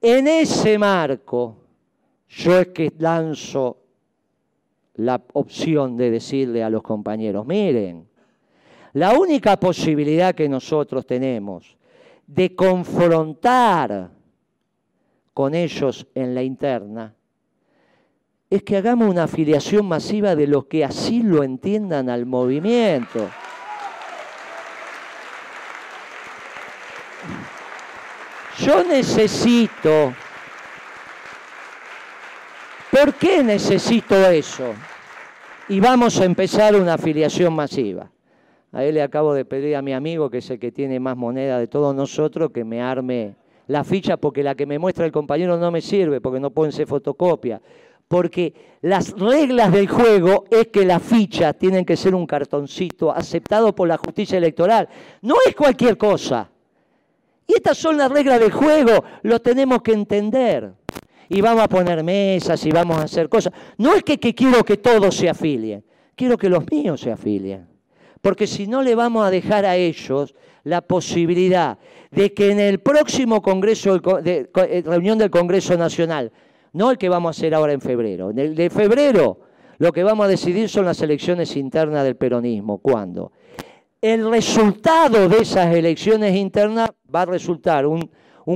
En 0.00 0.28
ese 0.28 0.78
marco, 0.78 1.56
yo 2.28 2.60
es 2.60 2.68
que 2.68 2.92
lanzo 2.98 3.78
la 4.94 5.22
opción 5.32 5.96
de 5.96 6.10
decirle 6.10 6.62
a 6.62 6.70
los 6.70 6.82
compañeros, 6.82 7.46
miren, 7.46 8.06
la 8.92 9.18
única 9.18 9.58
posibilidad 9.58 10.34
que 10.34 10.48
nosotros 10.48 11.06
tenemos 11.06 11.76
de 12.26 12.54
confrontar 12.54 14.10
con 15.34 15.54
ellos 15.54 16.06
en 16.14 16.34
la 16.34 16.42
interna, 16.42 17.14
es 18.48 18.62
que 18.62 18.76
hagamos 18.76 19.10
una 19.10 19.24
afiliación 19.24 19.86
masiva 19.86 20.34
de 20.34 20.46
los 20.46 20.66
que 20.66 20.84
así 20.84 21.22
lo 21.22 21.42
entiendan 21.42 22.08
al 22.08 22.24
movimiento. 22.26 23.28
Yo 28.58 28.84
necesito, 28.84 30.14
¿por 32.90 33.14
qué 33.14 33.42
necesito 33.42 34.14
eso? 34.28 34.74
y 35.68 35.80
vamos 35.80 36.20
a 36.20 36.24
empezar 36.24 36.76
una 36.76 36.94
afiliación 36.94 37.54
masiva. 37.54 38.10
A 38.72 38.84
él 38.84 38.94
le 38.94 39.02
acabo 39.02 39.34
de 39.34 39.44
pedir 39.44 39.76
a 39.76 39.82
mi 39.82 39.92
amigo, 39.92 40.30
que 40.30 40.38
es 40.38 40.50
el 40.50 40.58
que 40.58 40.70
tiene 40.70 41.00
más 41.00 41.16
moneda 41.16 41.58
de 41.58 41.66
todos 41.66 41.94
nosotros, 41.94 42.50
que 42.52 42.64
me 42.64 42.82
arme 42.82 43.34
la 43.66 43.82
ficha 43.82 44.16
porque 44.16 44.42
la 44.42 44.54
que 44.54 44.66
me 44.66 44.78
muestra 44.78 45.06
el 45.06 45.12
compañero 45.12 45.56
no 45.56 45.70
me 45.70 45.80
sirve, 45.80 46.20
porque 46.20 46.40
no 46.40 46.50
pueden 46.50 46.72
ser 46.72 46.86
fotocopia. 46.86 47.60
Porque 48.06 48.54
las 48.82 49.12
reglas 49.18 49.72
del 49.72 49.88
juego 49.88 50.44
es 50.50 50.68
que 50.68 50.84
las 50.84 51.02
fichas 51.02 51.58
tienen 51.58 51.84
que 51.84 51.96
ser 51.96 52.14
un 52.14 52.26
cartoncito 52.26 53.10
aceptado 53.10 53.74
por 53.74 53.88
la 53.88 53.96
justicia 53.96 54.38
electoral. 54.38 54.88
No 55.22 55.36
es 55.44 55.56
cualquier 55.56 55.96
cosa. 55.96 56.48
Y 57.46 57.54
estas 57.54 57.78
son 57.78 57.96
las 57.96 58.10
reglas 58.10 58.40
del 58.40 58.52
juego, 58.52 59.04
lo 59.22 59.40
tenemos 59.40 59.82
que 59.82 59.92
entender. 59.92 60.72
Y 61.28 61.40
vamos 61.40 61.62
a 61.62 61.68
poner 61.68 62.02
mesas 62.02 62.64
y 62.66 62.70
vamos 62.70 62.98
a 62.98 63.02
hacer 63.02 63.28
cosas. 63.28 63.52
No 63.78 63.94
es 63.94 64.02
que, 64.02 64.18
quiero 64.18 64.64
que 64.64 64.76
todos 64.76 65.16
se 65.16 65.28
afilien, 65.28 65.84
quiero 66.14 66.36
que 66.36 66.48
los 66.48 66.70
míos 66.70 67.00
se 67.00 67.10
afilien. 67.10 67.66
Porque 68.20 68.46
si 68.46 68.66
no 68.66 68.82
le 68.82 68.94
vamos 68.94 69.24
a 69.24 69.30
dejar 69.30 69.64
a 69.64 69.76
ellos 69.76 70.34
la 70.64 70.80
posibilidad 70.80 71.78
de 72.10 72.32
que 72.34 72.50
en 72.50 72.58
el 72.58 72.80
próximo 72.80 73.40
Congreso, 73.42 74.00
eh, 74.24 74.48
reunión 74.84 75.18
del 75.18 75.30
Congreso 75.30 75.76
Nacional, 75.76 76.32
no 76.72 76.90
el 76.90 76.98
que 76.98 77.08
vamos 77.08 77.36
a 77.36 77.38
hacer 77.38 77.54
ahora 77.54 77.72
en 77.72 77.80
febrero, 77.80 78.30
en 78.30 78.38
el 78.38 78.54
de 78.54 78.70
febrero 78.70 79.40
lo 79.78 79.92
que 79.92 80.02
vamos 80.02 80.26
a 80.26 80.28
decidir 80.28 80.68
son 80.68 80.86
las 80.86 81.00
elecciones 81.02 81.56
internas 81.56 82.04
del 82.04 82.16
peronismo. 82.16 82.78
¿Cuándo? 82.78 83.32
El 84.00 84.30
resultado 84.30 85.28
de 85.28 85.38
esas 85.38 85.74
elecciones 85.74 86.36
internas 86.36 86.90
va 87.12 87.22
a 87.22 87.26
resultar 87.26 87.86
un, 87.86 88.10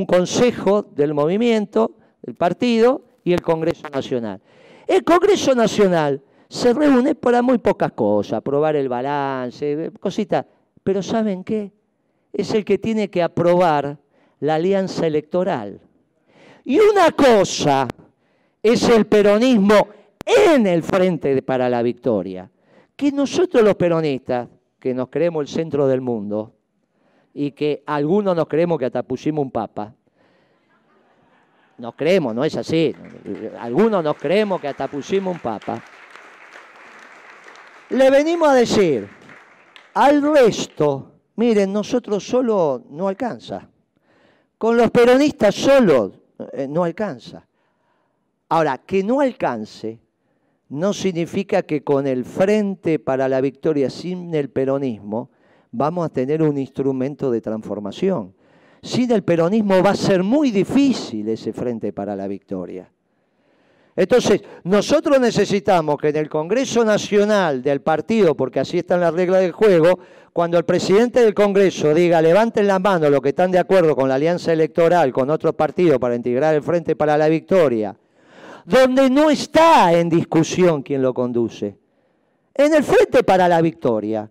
consejo 0.07 0.83
del 0.83 1.15
movimiento, 1.15 1.97
el 2.23 2.35
partido 2.35 3.05
y 3.25 3.33
el 3.33 3.41
Congreso 3.41 3.89
Nacional. 3.89 4.41
El 4.87 5.03
Congreso 5.03 5.55
Nacional 5.55 6.23
se 6.49 6.75
reúne 6.75 7.15
para 7.15 7.43
muy 7.43 7.59
pocas 7.59 7.93
cosas, 7.93 8.35
aprobar 8.35 8.77
el 8.77 8.89
balance, 8.89 9.91
cositas. 9.99 10.45
Pero 10.83 11.03
¿saben 11.03 11.43
qué? 11.43 11.73
Es 12.33 12.53
el 12.55 12.65
que 12.65 12.79
tiene 12.79 13.09
que 13.09 13.23
aprobar 13.23 13.99
la 14.41 14.57
alianza 14.57 15.07
electoral. 15.07 15.81
Y 16.65 16.79
una 16.79 17.11
cosa 17.13 17.89
es 18.63 18.89
el 18.89 19.07
peronismo 19.07 19.89
en 20.25 20.67
el 20.67 20.83
frente 20.83 21.41
para 21.43 21.69
la 21.69 21.83
victoria. 21.83 22.51
Que 22.95 23.11
nosotros 23.11 23.65
los 23.65 23.75
peronistas, 23.77 24.49
que 24.81 24.95
nos 24.95 25.09
creemos 25.09 25.43
el 25.43 25.49
centro 25.49 25.87
del 25.87 26.01
mundo, 26.01 26.55
y 27.33 27.53
que 27.53 27.83
algunos 27.87 28.35
nos 28.35 28.49
creemos 28.49 28.79
que 28.79 28.87
hasta 28.87 29.03
pusimos 29.03 29.45
un 29.45 29.51
papa, 29.51 29.95
nos 31.79 31.95
creemos, 31.95 32.35
no 32.35 32.45
es 32.45 32.57
así, 32.57 32.95
algunos 33.59 34.03
nos 34.03 34.17
creemos 34.17 34.61
que 34.61 34.69
hasta 34.69 34.89
pusimos 34.89 35.35
un 35.35 35.41
papa, 35.41 35.83
le 37.91 38.11
venimos 38.11 38.49
a 38.49 38.55
decir 38.55 39.09
al 39.95 40.23
resto, 40.23 41.13
miren, 41.37 41.73
nosotros 41.73 42.27
solo 42.27 42.85
no 42.91 43.09
alcanza, 43.09 43.69
con 44.59 44.77
los 44.77 44.91
peronistas 44.91 45.55
solo 45.55 46.13
eh, 46.53 46.67
no 46.69 46.85
alcanza. 46.85 47.47
Ahora, 48.51 48.79
que 48.79 49.03
no 49.03 49.21
alcance 49.21 50.01
no 50.71 50.93
significa 50.93 51.63
que 51.63 51.83
con 51.83 52.07
el 52.07 52.25
Frente 52.25 52.99
para 52.99 53.29
la 53.29 53.41
Victoria 53.41 53.91
sin 53.91 54.35
el 54.35 54.51
peronismo 54.51 55.31
vamos 55.73 56.07
a 56.07 56.09
tener 56.09 56.43
un 56.43 56.59
instrumento 56.59 57.31
de 57.31 57.41
transformación. 57.41 58.33
Sin 58.83 59.11
el 59.11 59.23
peronismo 59.23 59.83
va 59.83 59.91
a 59.91 59.97
ser 59.97 60.23
muy 60.23 60.51
difícil 60.51 61.29
ese 61.29 61.53
Frente 61.53 61.93
para 61.93 62.17
la 62.17 62.29
Victoria. 62.29 62.91
Entonces, 63.97 64.43
nosotros 64.63 65.21
necesitamos 65.21 65.99
que 65.99 66.09
en 66.09 66.17
el 66.17 66.29
Congreso 66.29 66.85
Nacional 66.85 67.63
del 67.63 67.83
partido, 67.83 68.37
porque 68.37 68.61
así 68.61 68.79
están 68.79 69.01
las 69.01 69.13
reglas 69.13 69.43
del 69.43 69.53
juego, 69.53 69.99
cuando 70.33 70.57
el 70.57 70.65
presidente 70.65 71.21
del 71.21 71.35
Congreso 71.35 71.93
diga 71.93 72.23
levanten 72.23 72.69
la 72.69 72.79
mano 72.79 73.11
los 73.11 73.21
que 73.21 73.31
están 73.31 73.51
de 73.51 73.59
acuerdo 73.59 73.97
con 73.97 74.09
la 74.09 74.15
alianza 74.15 74.53
electoral 74.53 75.13
con 75.13 75.29
otros 75.29 75.55
partidos 75.55 75.99
para 75.99 76.15
integrar 76.15 76.55
el 76.55 76.63
Frente 76.63 76.95
para 76.95 77.19
la 77.19 77.29
Victoria, 77.29 77.97
donde 78.65 79.11
no 79.11 79.31
está 79.31 79.93
en 79.93 80.09
discusión 80.09 80.83
quien 80.83 81.03
lo 81.03 81.15
conduce. 81.15 81.79
En 82.55 82.75
el 82.75 82.83
Frente 82.85 83.23
para 83.23 83.49
la 83.49 83.61
Victoria, 83.61 84.31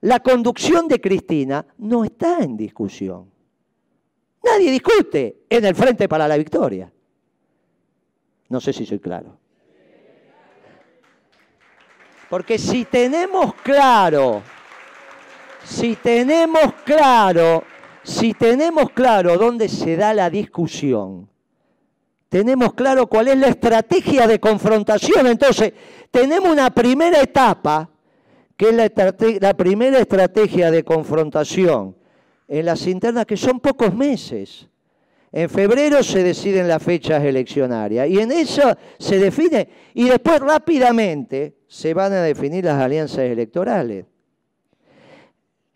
la 0.00 0.20
conducción 0.20 0.88
de 0.88 1.00
Cristina 1.00 1.64
no 1.78 2.04
está 2.04 2.38
en 2.40 2.56
discusión. 2.56 3.30
Nadie 4.42 4.70
discute 4.70 5.42
en 5.48 5.64
el 5.64 5.74
Frente 5.74 6.08
para 6.08 6.28
la 6.28 6.36
Victoria. 6.36 6.90
No 8.48 8.60
sé 8.60 8.72
si 8.72 8.86
soy 8.86 8.98
claro. 8.98 9.36
Porque 12.30 12.58
si 12.58 12.84
tenemos 12.84 13.54
claro, 13.54 14.42
si 15.64 15.96
tenemos 15.96 16.74
claro, 16.84 17.64
si 18.02 18.34
tenemos 18.34 18.90
claro 18.90 19.36
dónde 19.38 19.68
se 19.68 19.96
da 19.96 20.12
la 20.14 20.30
discusión, 20.30 21.28
tenemos 22.28 22.74
claro 22.74 23.06
cuál 23.06 23.28
es 23.28 23.38
la 23.38 23.48
estrategia 23.48 24.26
de 24.26 24.38
confrontación. 24.38 25.26
Entonces, 25.26 25.72
tenemos 26.10 26.50
una 26.50 26.70
primera 26.70 27.20
etapa, 27.20 27.90
que 28.56 28.68
es 28.68 28.74
la, 28.74 28.90
la 29.40 29.54
primera 29.54 29.98
estrategia 29.98 30.70
de 30.70 30.84
confrontación 30.84 31.96
en 32.46 32.66
las 32.66 32.86
internas, 32.86 33.24
que 33.24 33.36
son 33.36 33.60
pocos 33.60 33.94
meses. 33.94 34.68
En 35.30 35.50
febrero 35.50 36.02
se 36.02 36.22
deciden 36.22 36.68
las 36.68 36.82
fechas 36.82 37.22
eleccionarias 37.22 38.08
y 38.08 38.18
en 38.18 38.32
eso 38.32 38.76
se 38.98 39.18
define 39.18 39.68
y 39.92 40.08
después 40.08 40.40
rápidamente 40.40 41.58
se 41.66 41.92
van 41.92 42.14
a 42.14 42.22
definir 42.22 42.64
las 42.64 42.80
alianzas 42.80 43.20
electorales. 43.20 44.06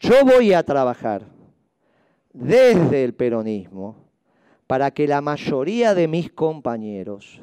Yo 0.01 0.25
voy 0.25 0.55
a 0.55 0.63
trabajar 0.63 1.27
desde 2.33 3.05
el 3.05 3.13
peronismo 3.13 4.02
para 4.67 4.91
que 4.91 5.07
la 5.07 5.21
mayoría 5.21 5.95
de 5.95 6.09
mis 6.09 6.31
compañeros 6.33 7.41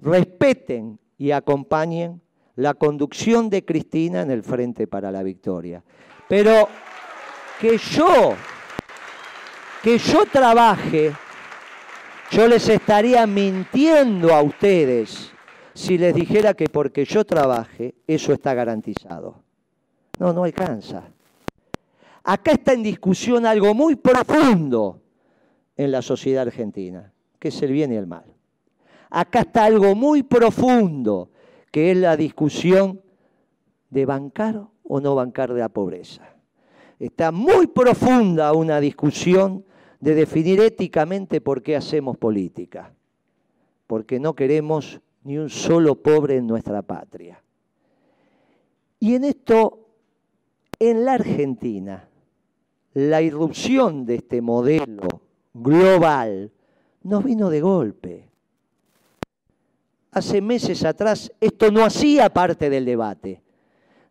respeten 0.00 0.98
y 1.18 1.32
acompañen 1.32 2.20
la 2.56 2.74
conducción 2.74 3.50
de 3.50 3.64
Cristina 3.64 4.22
en 4.22 4.30
el 4.30 4.42
Frente 4.42 4.86
para 4.86 5.10
la 5.10 5.22
Victoria. 5.22 5.82
Pero 6.28 6.68
que 7.60 7.76
yo, 7.76 8.34
que 9.82 9.98
yo 9.98 10.24
trabaje, 10.26 11.12
yo 12.30 12.48
les 12.48 12.68
estaría 12.68 13.26
mintiendo 13.26 14.34
a 14.34 14.42
ustedes 14.42 15.32
si 15.74 15.98
les 15.98 16.14
dijera 16.14 16.54
que 16.54 16.68
porque 16.68 17.04
yo 17.04 17.24
trabaje, 17.24 17.94
eso 18.06 18.32
está 18.32 18.54
garantizado. 18.54 19.42
No, 20.18 20.32
no 20.32 20.44
alcanza. 20.44 21.04
Acá 22.22 22.52
está 22.52 22.74
en 22.74 22.82
discusión 22.82 23.46
algo 23.46 23.74
muy 23.74 23.96
profundo 23.96 25.00
en 25.80 25.92
la 25.92 26.02
sociedad 26.02 26.42
argentina, 26.42 27.10
que 27.38 27.48
es 27.48 27.62
el 27.62 27.72
bien 27.72 27.90
y 27.90 27.96
el 27.96 28.06
mal. 28.06 28.26
Acá 29.08 29.40
está 29.40 29.64
algo 29.64 29.94
muy 29.94 30.22
profundo, 30.22 31.30
que 31.72 31.90
es 31.90 31.96
la 31.96 32.18
discusión 32.18 33.00
de 33.88 34.04
bancar 34.04 34.62
o 34.84 35.00
no 35.00 35.14
bancar 35.14 35.54
de 35.54 35.60
la 35.60 35.70
pobreza. 35.70 36.34
Está 36.98 37.32
muy 37.32 37.66
profunda 37.66 38.52
una 38.52 38.78
discusión 38.78 39.64
de 40.00 40.14
definir 40.14 40.60
éticamente 40.60 41.40
por 41.40 41.62
qué 41.62 41.76
hacemos 41.76 42.18
política. 42.18 42.92
Porque 43.86 44.20
no 44.20 44.34
queremos 44.34 45.00
ni 45.24 45.38
un 45.38 45.48
solo 45.48 45.94
pobre 45.94 46.36
en 46.36 46.46
nuestra 46.46 46.82
patria. 46.82 47.42
Y 48.98 49.14
en 49.14 49.24
esto, 49.24 49.88
en 50.78 51.06
la 51.06 51.14
Argentina, 51.14 52.06
la 52.92 53.22
irrupción 53.22 54.04
de 54.04 54.16
este 54.16 54.42
modelo 54.42 55.29
global 55.52 56.50
nos 57.02 57.24
vino 57.24 57.50
de 57.50 57.60
golpe. 57.60 58.28
Hace 60.12 60.40
meses 60.40 60.84
atrás 60.84 61.32
esto 61.40 61.70
no 61.70 61.84
hacía 61.84 62.30
parte 62.30 62.68
del 62.68 62.84
debate. 62.84 63.42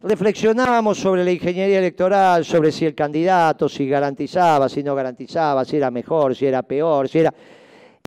Reflexionábamos 0.01 0.97
sobre 0.97 1.25
la 1.25 1.31
ingeniería 1.31 1.79
electoral, 1.79 2.45
sobre 2.45 2.71
si 2.71 2.85
el 2.85 2.95
candidato, 2.95 3.67
si 3.67 3.85
garantizaba, 3.87 4.69
si 4.69 4.81
no 4.81 4.95
garantizaba, 4.95 5.65
si 5.65 5.75
era 5.75 5.91
mejor, 5.91 6.35
si 6.35 6.45
era 6.45 6.63
peor, 6.63 7.09
si 7.09 7.19
era... 7.19 7.33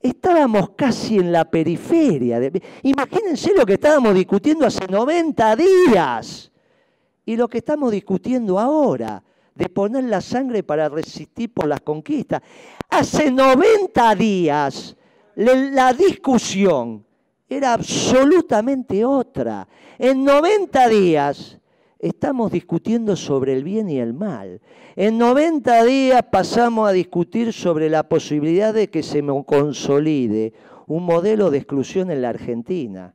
Estábamos 0.00 0.70
casi 0.70 1.18
en 1.18 1.30
la 1.30 1.44
periferia. 1.44 2.40
Imagínense 2.82 3.52
lo 3.54 3.66
que 3.66 3.74
estábamos 3.74 4.14
discutiendo 4.14 4.66
hace 4.66 4.86
90 4.88 5.56
días 5.56 6.50
y 7.26 7.36
lo 7.36 7.46
que 7.46 7.58
estamos 7.58 7.92
discutiendo 7.92 8.58
ahora 8.58 9.22
de 9.54 9.68
poner 9.68 10.04
la 10.04 10.20
sangre 10.20 10.62
para 10.62 10.88
resistir 10.88 11.52
por 11.52 11.66
las 11.66 11.80
conquistas. 11.80 12.42
Hace 12.88 13.30
90 13.30 14.14
días 14.14 14.96
la 15.36 15.92
discusión 15.92 17.04
era 17.48 17.74
absolutamente 17.74 19.04
otra. 19.04 19.68
En 19.98 20.24
90 20.24 20.88
días 20.88 21.58
estamos 21.98 22.50
discutiendo 22.50 23.14
sobre 23.14 23.52
el 23.52 23.64
bien 23.64 23.88
y 23.88 23.98
el 23.98 24.14
mal. 24.14 24.60
En 24.96 25.18
90 25.18 25.84
días 25.84 26.22
pasamos 26.30 26.88
a 26.88 26.92
discutir 26.92 27.52
sobre 27.52 27.88
la 27.88 28.08
posibilidad 28.08 28.74
de 28.74 28.90
que 28.90 29.02
se 29.02 29.24
consolide 29.46 30.52
un 30.86 31.04
modelo 31.04 31.50
de 31.50 31.58
exclusión 31.58 32.10
en 32.10 32.22
la 32.22 32.30
Argentina. 32.30 33.14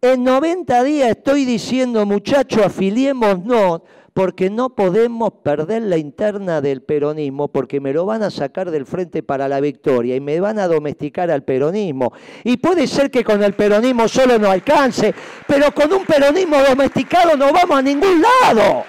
En 0.00 0.22
90 0.22 0.84
días 0.84 1.10
estoy 1.10 1.44
diciendo, 1.44 2.06
muchachos, 2.06 2.66
afiliémonos 2.66 3.80
porque 4.18 4.50
no 4.50 4.70
podemos 4.70 5.30
perder 5.44 5.82
la 5.82 5.96
interna 5.96 6.60
del 6.60 6.82
peronismo, 6.82 7.46
porque 7.46 7.80
me 7.80 7.92
lo 7.92 8.04
van 8.04 8.24
a 8.24 8.32
sacar 8.32 8.68
del 8.72 8.84
frente 8.84 9.22
para 9.22 9.46
la 9.46 9.60
victoria 9.60 10.16
y 10.16 10.20
me 10.20 10.40
van 10.40 10.58
a 10.58 10.66
domesticar 10.66 11.30
al 11.30 11.44
peronismo. 11.44 12.12
Y 12.42 12.56
puede 12.56 12.88
ser 12.88 13.12
que 13.12 13.22
con 13.22 13.44
el 13.44 13.52
peronismo 13.52 14.08
solo 14.08 14.36
no 14.36 14.50
alcance, 14.50 15.14
pero 15.46 15.72
con 15.72 15.92
un 15.92 16.04
peronismo 16.04 16.56
domesticado 16.60 17.36
no 17.36 17.52
vamos 17.52 17.78
a 17.78 17.80
ningún 17.80 18.20
lado. 18.20 18.84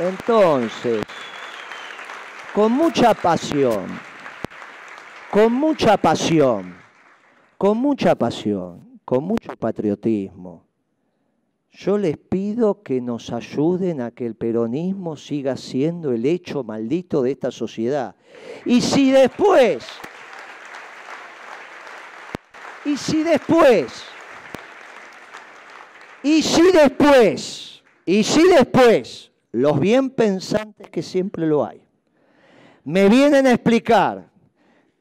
Entonces, 0.00 1.02
con 2.54 2.70
mucha 2.70 3.14
pasión, 3.14 3.98
con 5.28 5.52
mucha 5.52 5.96
pasión, 5.96 6.76
con 7.58 7.78
mucha 7.78 8.14
pasión, 8.14 9.00
con 9.04 9.24
mucho 9.24 9.56
patriotismo, 9.56 10.65
yo 11.76 11.98
les 11.98 12.16
pido 12.16 12.82
que 12.82 13.02
nos 13.02 13.30
ayuden 13.30 14.00
a 14.00 14.10
que 14.10 14.24
el 14.24 14.34
peronismo 14.34 15.14
siga 15.14 15.58
siendo 15.58 16.10
el 16.12 16.24
hecho 16.24 16.64
maldito 16.64 17.22
de 17.22 17.32
esta 17.32 17.50
sociedad. 17.50 18.16
Y 18.64 18.80
si 18.80 19.10
después, 19.10 19.86
y 22.86 22.96
si 22.96 23.22
después, 23.22 24.04
y 26.22 26.42
si 26.42 26.72
después, 26.72 27.82
y 28.06 28.24
si 28.24 28.42
después, 28.48 29.30
los 29.52 29.78
bien 29.78 30.08
pensantes 30.08 30.88
que 30.88 31.02
siempre 31.02 31.46
lo 31.46 31.62
hay, 31.62 31.82
me 32.84 33.10
vienen 33.10 33.46
a 33.46 33.52
explicar 33.52 34.30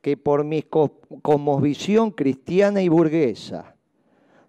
que 0.01 0.17
por 0.17 0.43
mi 0.43 0.61
cosmovisión 0.61 2.11
cristiana 2.11 2.82
y 2.82 2.89
burguesa, 2.89 3.74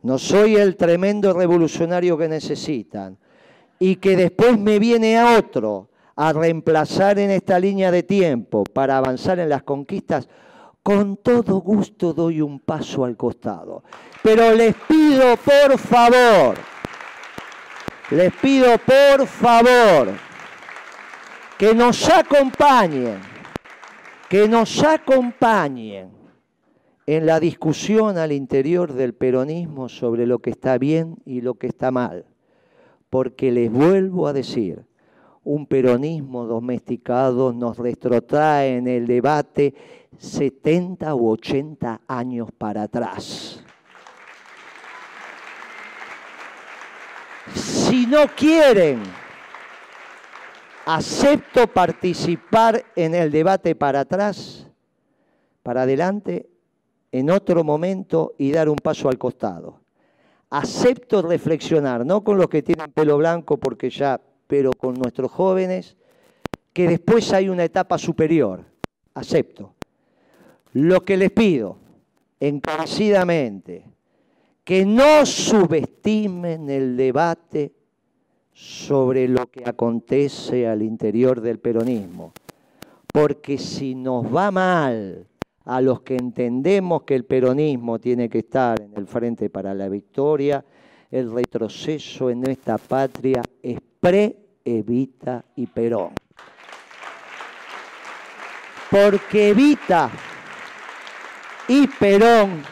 no 0.06 0.18
soy 0.18 0.54
el 0.54 0.76
tremendo 0.76 1.32
revolucionario 1.32 2.16
que 2.16 2.28
necesitan, 2.28 3.18
y 3.80 3.96
que 3.96 4.14
después 4.14 4.56
me 4.56 4.78
viene 4.78 5.18
a 5.18 5.36
otro 5.36 5.90
a 6.14 6.32
reemplazar 6.32 7.18
en 7.18 7.32
esta 7.32 7.58
línea 7.58 7.90
de 7.90 8.04
tiempo 8.04 8.62
para 8.62 8.98
avanzar 8.98 9.40
en 9.40 9.48
las 9.48 9.64
conquistas, 9.64 10.28
con 10.80 11.16
todo 11.16 11.56
gusto 11.56 12.12
doy 12.14 12.40
un 12.40 12.60
paso 12.60 13.04
al 13.04 13.16
costado. 13.16 13.82
Pero 14.22 14.54
les 14.54 14.76
pido 14.86 15.36
por 15.38 15.76
favor, 15.76 16.54
les 18.12 18.32
pido 18.34 18.78
por 18.78 19.26
favor 19.26 20.12
que 21.58 21.74
nos 21.74 22.08
acompañen, 22.08 23.20
que 24.28 24.46
nos 24.46 24.84
acompañen 24.84 26.15
en 27.06 27.24
la 27.24 27.38
discusión 27.38 28.18
al 28.18 28.32
interior 28.32 28.92
del 28.92 29.14
peronismo 29.14 29.88
sobre 29.88 30.26
lo 30.26 30.40
que 30.40 30.50
está 30.50 30.76
bien 30.76 31.16
y 31.24 31.40
lo 31.40 31.54
que 31.54 31.68
está 31.68 31.92
mal. 31.92 32.26
Porque 33.08 33.52
les 33.52 33.70
vuelvo 33.70 34.26
a 34.26 34.32
decir, 34.32 34.84
un 35.44 35.66
peronismo 35.66 36.46
domesticado 36.46 37.52
nos 37.52 37.78
retrotrae 37.78 38.76
en 38.76 38.88
el 38.88 39.06
debate 39.06 39.74
70 40.18 41.14
u 41.14 41.30
80 41.30 42.00
años 42.08 42.48
para 42.58 42.82
atrás. 42.82 43.62
Si 47.54 48.06
no 48.06 48.26
quieren, 48.36 49.00
acepto 50.84 51.68
participar 51.68 52.84
en 52.96 53.14
el 53.14 53.30
debate 53.30 53.76
para 53.76 54.00
atrás, 54.00 54.68
para 55.62 55.82
adelante 55.82 56.48
en 57.12 57.30
otro 57.30 57.64
momento 57.64 58.34
y 58.38 58.52
dar 58.52 58.68
un 58.68 58.76
paso 58.76 59.08
al 59.08 59.18
costado. 59.18 59.80
Acepto 60.50 61.22
reflexionar, 61.22 62.06
no 62.06 62.22
con 62.22 62.38
los 62.38 62.48
que 62.48 62.62
tienen 62.62 62.92
pelo 62.92 63.16
blanco, 63.18 63.56
porque 63.56 63.90
ya, 63.90 64.20
pero 64.46 64.70
con 64.72 64.94
nuestros 64.94 65.30
jóvenes, 65.30 65.96
que 66.72 66.88
después 66.88 67.32
hay 67.32 67.48
una 67.48 67.64
etapa 67.64 67.98
superior. 67.98 68.64
Acepto. 69.14 69.74
Lo 70.72 71.04
que 71.04 71.16
les 71.16 71.30
pido, 71.30 71.78
encarecidamente, 72.38 73.84
que 74.62 74.84
no 74.84 75.24
subestimen 75.24 76.68
el 76.68 76.96
debate 76.96 77.72
sobre 78.52 79.28
lo 79.28 79.46
que 79.46 79.62
acontece 79.64 80.66
al 80.66 80.82
interior 80.82 81.40
del 81.40 81.58
peronismo, 81.58 82.32
porque 83.12 83.58
si 83.58 83.94
nos 83.94 84.34
va 84.34 84.50
mal, 84.50 85.26
a 85.66 85.80
los 85.80 86.00
que 86.02 86.16
entendemos 86.16 87.02
que 87.02 87.16
el 87.16 87.24
peronismo 87.24 87.98
tiene 87.98 88.28
que 88.28 88.38
estar 88.38 88.80
en 88.80 88.92
el 88.96 89.06
frente 89.06 89.50
para 89.50 89.74
la 89.74 89.88
victoria, 89.88 90.64
el 91.10 91.30
retroceso 91.32 92.30
en 92.30 92.40
nuestra 92.40 92.78
patria 92.78 93.42
es 93.62 93.78
pre, 94.00 94.36
Evita 94.64 95.44
y 95.56 95.66
Perón. 95.66 96.10
Porque 98.90 99.50
Evita 99.50 100.10
y 101.66 101.88
Perón 101.88 102.62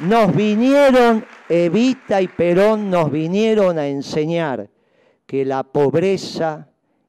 nos 0.00 0.36
vinieron, 0.36 1.24
Evita 1.48 2.20
y 2.20 2.28
Perón 2.28 2.90
nos 2.90 3.10
vinieron 3.10 3.78
a 3.78 3.86
enseñar 3.86 4.68
que 5.26 5.46
la 5.46 5.62
pobreza 5.62 6.68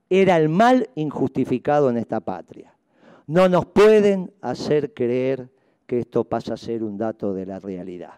era 0.10 0.38
el 0.38 0.48
mal 0.48 0.90
injustificado 0.96 1.90
en 1.90 1.98
esta 1.98 2.22
patria. 2.22 2.77
No 3.28 3.50
nos 3.50 3.66
pueden 3.66 4.32
hacer 4.42 4.94
creer 4.94 5.50
que 5.86 6.00
esto 6.00 6.24
pasa 6.24 6.54
a 6.54 6.58
ser 6.58 6.84
un 6.84 6.98
dato 6.98 7.34
de 7.34 7.46
la 7.46 7.60
realidad. 7.60 8.14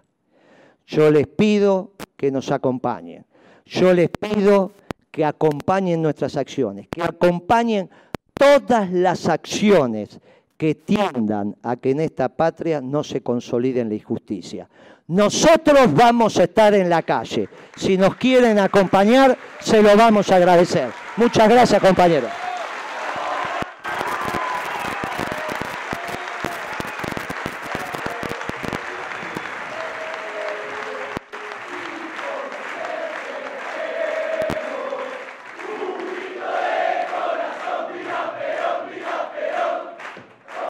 Yo 0.86 1.12
les 1.12 1.28
pido 1.28 1.92
que 2.16 2.32
nos 2.32 2.52
acompañen. 2.52 3.26
Yo 3.66 3.94
les 3.94 4.10
pido 4.10 4.72
que 5.12 5.26
acompañen 5.26 6.02
nuestras 6.02 6.36
acciones, 6.38 6.88
que 6.90 7.04
acompañen 7.04 7.90
todas 8.34 8.92
las 8.92 9.28
acciones 9.28 10.20
que 10.58 10.76
tiendan 10.76 11.56
a 11.64 11.76
que 11.78 11.92
en 11.92 12.02
esta 12.02 12.30
patria 12.30 12.82
no 12.82 13.04
se 13.04 13.22
consolide 13.22 13.86
la 13.86 13.96
injusticia. 13.96 14.68
Nosotros 15.08 15.94
vamos 15.94 16.38
a 16.38 16.44
estar 16.44 16.74
en 16.74 16.90
la 16.90 17.02
calle. 17.02 17.50
Si 17.76 17.98
nos 17.98 18.16
quieren 18.16 18.60
acompañar, 18.60 19.38
se 19.60 19.82
lo 19.82 19.96
vamos 19.96 20.32
a 20.32 20.36
agradecer. 20.36 20.90
Muchas 21.18 21.50
gracias, 21.50 21.82
compañeros. 21.82 22.49